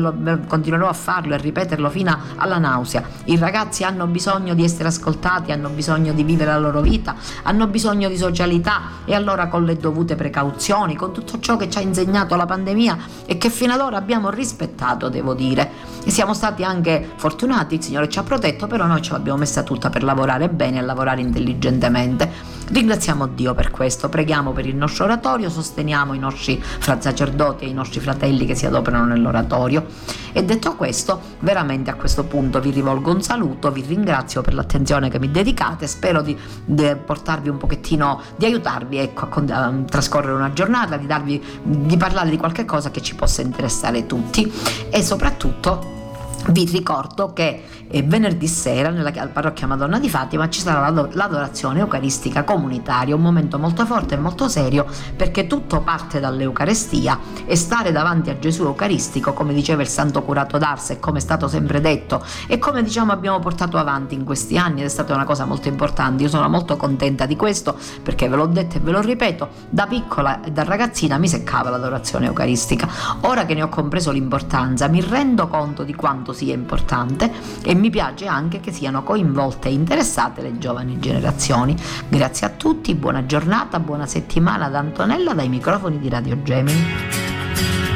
continuerò 0.47 0.89
a 0.89 0.93
farlo 0.95 1.35
e 1.35 1.39
ripeterlo 1.39 1.91
fino 1.91 2.19
alla 2.37 2.59
nausea. 2.59 3.05
I 3.25 3.37
ragazzi 3.37 3.85
hanno 3.85 4.07
bisogno 4.07 4.55
di 4.55 4.65
essere 4.65 4.89
ascoltati, 4.89 5.53
hanno 5.53 5.69
bisogno 5.69 6.15
di 6.15 6.25
vivere 6.25 6.51
la 6.51 6.59
loro 6.59 6.81
vita, 6.81 7.15
hanno 7.43 7.67
bisogno 7.67 8.09
di 8.09 8.17
socialità 8.17 8.81
e 9.05 9.15
allora 9.15 9.49
con 9.49 9.65
le 9.65 9.77
dovute 9.77 10.17
precauzioni, 10.17 10.97
con 10.97 11.13
tutto 11.13 11.39
ciò 11.41 11.57
che 11.57 11.69
ci 11.69 11.79
ha 11.79 11.83
insegnato 11.83 12.35
la 12.37 12.47
pandemia 12.47 12.99
e 13.27 13.39
che 13.39 13.51
fino 13.51 13.73
ad 13.73 13.81
ora 13.81 13.97
abbiamo 13.97 14.31
rispettato, 14.31 15.09
devo 15.09 15.35
dire, 15.35 15.71
e 16.05 16.11
siamo 16.11 16.35
stati 16.35 16.65
anche 16.65 17.11
fortunati, 17.17 17.77
il 17.77 17.83
Signore 17.83 18.09
ci 18.09 18.19
ha 18.19 18.23
protetto, 18.23 18.67
però 18.67 18.87
noi 18.87 19.03
ce 19.03 19.13
l'abbiamo 19.13 19.39
messa 19.39 19.63
tutta 19.63 19.91
per 19.91 20.03
lavorare 20.03 20.49
bene 20.49 20.79
e 20.79 20.83
lavorare 20.83 21.21
intelligentemente. 21.21 22.61
Ringraziamo 22.73 23.27
Dio 23.27 23.53
per 23.53 23.71
questo, 23.71 24.09
preghiamo 24.09 24.53
per 24.53 24.65
il 24.65 24.75
nostro 24.75 25.05
oratorio, 25.05 25.51
sosteniamo 25.51 26.15
i 26.15 26.19
nostri 26.19 26.59
fra 26.63 26.99
sacerdoti 26.99 27.67
e 27.67 27.69
i 27.69 27.75
nostri 27.75 28.01
fratelli 28.01 28.47
che 28.47 28.55
si 28.55 28.65
adoperano 28.65 29.05
nell'oratorio. 29.05 29.85
E 30.33 30.43
detto 30.43 30.75
questo, 30.75 31.21
veramente 31.41 31.91
a 31.91 31.97
questo 31.97 32.25
punto 32.25 32.61
vi 32.61 32.71
rivolgo 32.71 33.11
un 33.11 33.21
saluto, 33.21 33.71
vi 33.71 33.83
ringrazio 33.83 34.41
per 34.41 34.55
l'attenzione 34.55 35.11
che 35.11 35.19
mi 35.19 35.31
dedicate, 35.31 35.87
spero 35.87 36.23
di, 36.23 36.35
di 36.65 36.97
portarvi 37.05 37.51
un 37.51 37.59
pochettino, 37.59 38.23
di 38.37 38.47
aiutarvi 38.47 38.97
ecco, 38.97 39.29
a, 39.29 39.65
a, 39.67 39.73
trascorrere 39.87 40.33
una 40.33 40.55
giornata, 40.55 40.97
di, 40.97 41.07
darvi, 41.07 41.45
di 41.63 41.97
parlare 41.99 42.31
di 42.31 42.39
qualche 42.39 42.65
cosa 42.65 42.91
che 42.91 43.03
ci 43.03 43.15
possa 43.15 43.43
interessare 43.43 44.07
tutti 44.07 44.51
e 44.89 45.03
soprattutto 45.03 46.01
vi 46.49 46.65
ricordo 46.65 47.33
che 47.33 47.63
eh, 47.87 48.03
venerdì 48.03 48.49
sera 48.49 48.91
nella 48.91 49.13
parrocchia 49.33 49.67
Madonna 49.67 49.99
di 49.99 50.09
Fatima 50.09 50.49
ci 50.49 50.61
sarà 50.61 50.91
l'adorazione 50.91 51.81
eucaristica 51.81 52.43
comunitaria, 52.43 53.15
un 53.15 53.21
momento 53.21 53.59
molto 53.59 53.87
forte 53.87 54.15
e 54.15 54.19
molto 54.19 54.49
serio 54.49 54.87
perché 55.15 55.47
tutto 55.47 55.81
parte 55.81 56.19
dall'Eucarestia 56.19 57.19
e 57.45 57.55
stare 57.55 57.93
davanti 57.93 58.31
a 58.31 58.39
Gesù 58.39 58.65
Eucaristico, 58.65 59.33
come 59.33 59.55
diceva 59.55 59.83
il 59.83 59.89
Santo 59.89 60.23
Curato 60.23 60.59
d'Ars 60.59 60.91
e 60.91 60.99
come 60.99 61.19
è 61.19 61.21
stato 61.21 61.47
sempre 61.49 61.81
detto 61.81 62.25
e 62.49 62.59
come 62.59 62.83
diciamo 62.83 63.13
abbiamo 63.13 63.39
portato 63.39 63.79
avanti 63.79 64.15
in 64.15 64.25
questi 64.25 64.59
anni 64.59 64.81
ed 64.81 64.87
è 64.87 64.91
stata 64.91 65.15
una 65.15 65.25
cosa 65.25 65.45
molto 65.45 65.69
importante. 65.69 66.25
Io 66.25 66.29
sono 66.29 66.49
molto 66.49 66.77
contenta 66.77 67.27
di 67.27 67.37
questo 67.37 67.77
perché 68.03 68.29
ve 68.29 68.37
l'ho 68.37 68.47
detto 68.47 68.79
e 68.79 68.81
ve 68.81 68.91
lo 68.91 69.01
ripeto, 69.01 69.49
da 69.69 69.87
piccola 69.87 70.43
e 70.43 70.51
da 70.51 70.65
ragazzina 70.65 71.19
mi 71.19 71.29
seccava 71.29 71.71
l'adorazione 71.71 72.27
eucaristica. 72.27 72.89
Ora 73.23 73.45
che 73.45 73.55
ne 73.55 73.63
ho 73.63 73.69
compreso 73.69 74.11
l'importanza 74.11 74.89
mi 74.89 75.01
rendo 75.01 75.47
conto 75.47 75.85
di 75.85 75.95
quanto 75.95 76.32
quanto 76.33 76.35
sia 76.35 76.55
importante 76.55 77.31
e 77.63 77.75
mi 77.75 77.91
piace 77.91 78.27
anche 78.27 78.61
che 78.61 78.73
siano 78.73 79.03
coinvolte 79.03 79.69
e 79.69 79.73
interessate 79.73 80.43
le 80.43 80.59
giovani 80.59 80.99
generazioni. 80.99 81.77
Grazie 82.09 82.47
a 82.47 82.51
tutti, 82.51 82.95
buona 82.95 83.27
giornata, 83.27 83.79
buona 83.79 84.07
settimana 84.07 84.69
da 84.69 84.79
Antonella 84.79 85.35
dai 85.35 85.49
microfoni 85.49 85.99
di 85.99 86.09
Radio 86.09 86.43
Gemini. 86.43 86.83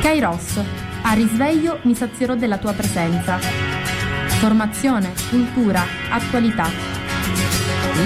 Kairos, 0.01 0.61
a 1.03 1.13
risveglio 1.15 1.79
mi 1.83 1.95
sazierò 1.95 2.37
della 2.37 2.59
tua 2.59 2.73
presenza. 2.73 3.39
Formazione, 4.39 5.13
cultura, 5.31 5.83
attualità. 6.11 6.69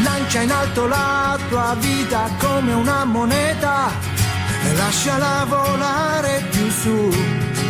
Lancia 0.05 0.41
in 0.41 0.53
alto 0.53 0.87
la 0.87 1.37
tua 1.49 1.77
vita 1.79 2.31
come 2.39 2.73
una 2.73 3.05
moneta 3.05 3.91
e 4.63 4.77
lasciala 4.77 5.45
volare 5.49 6.45
più 6.51 6.71
su 6.71 7.70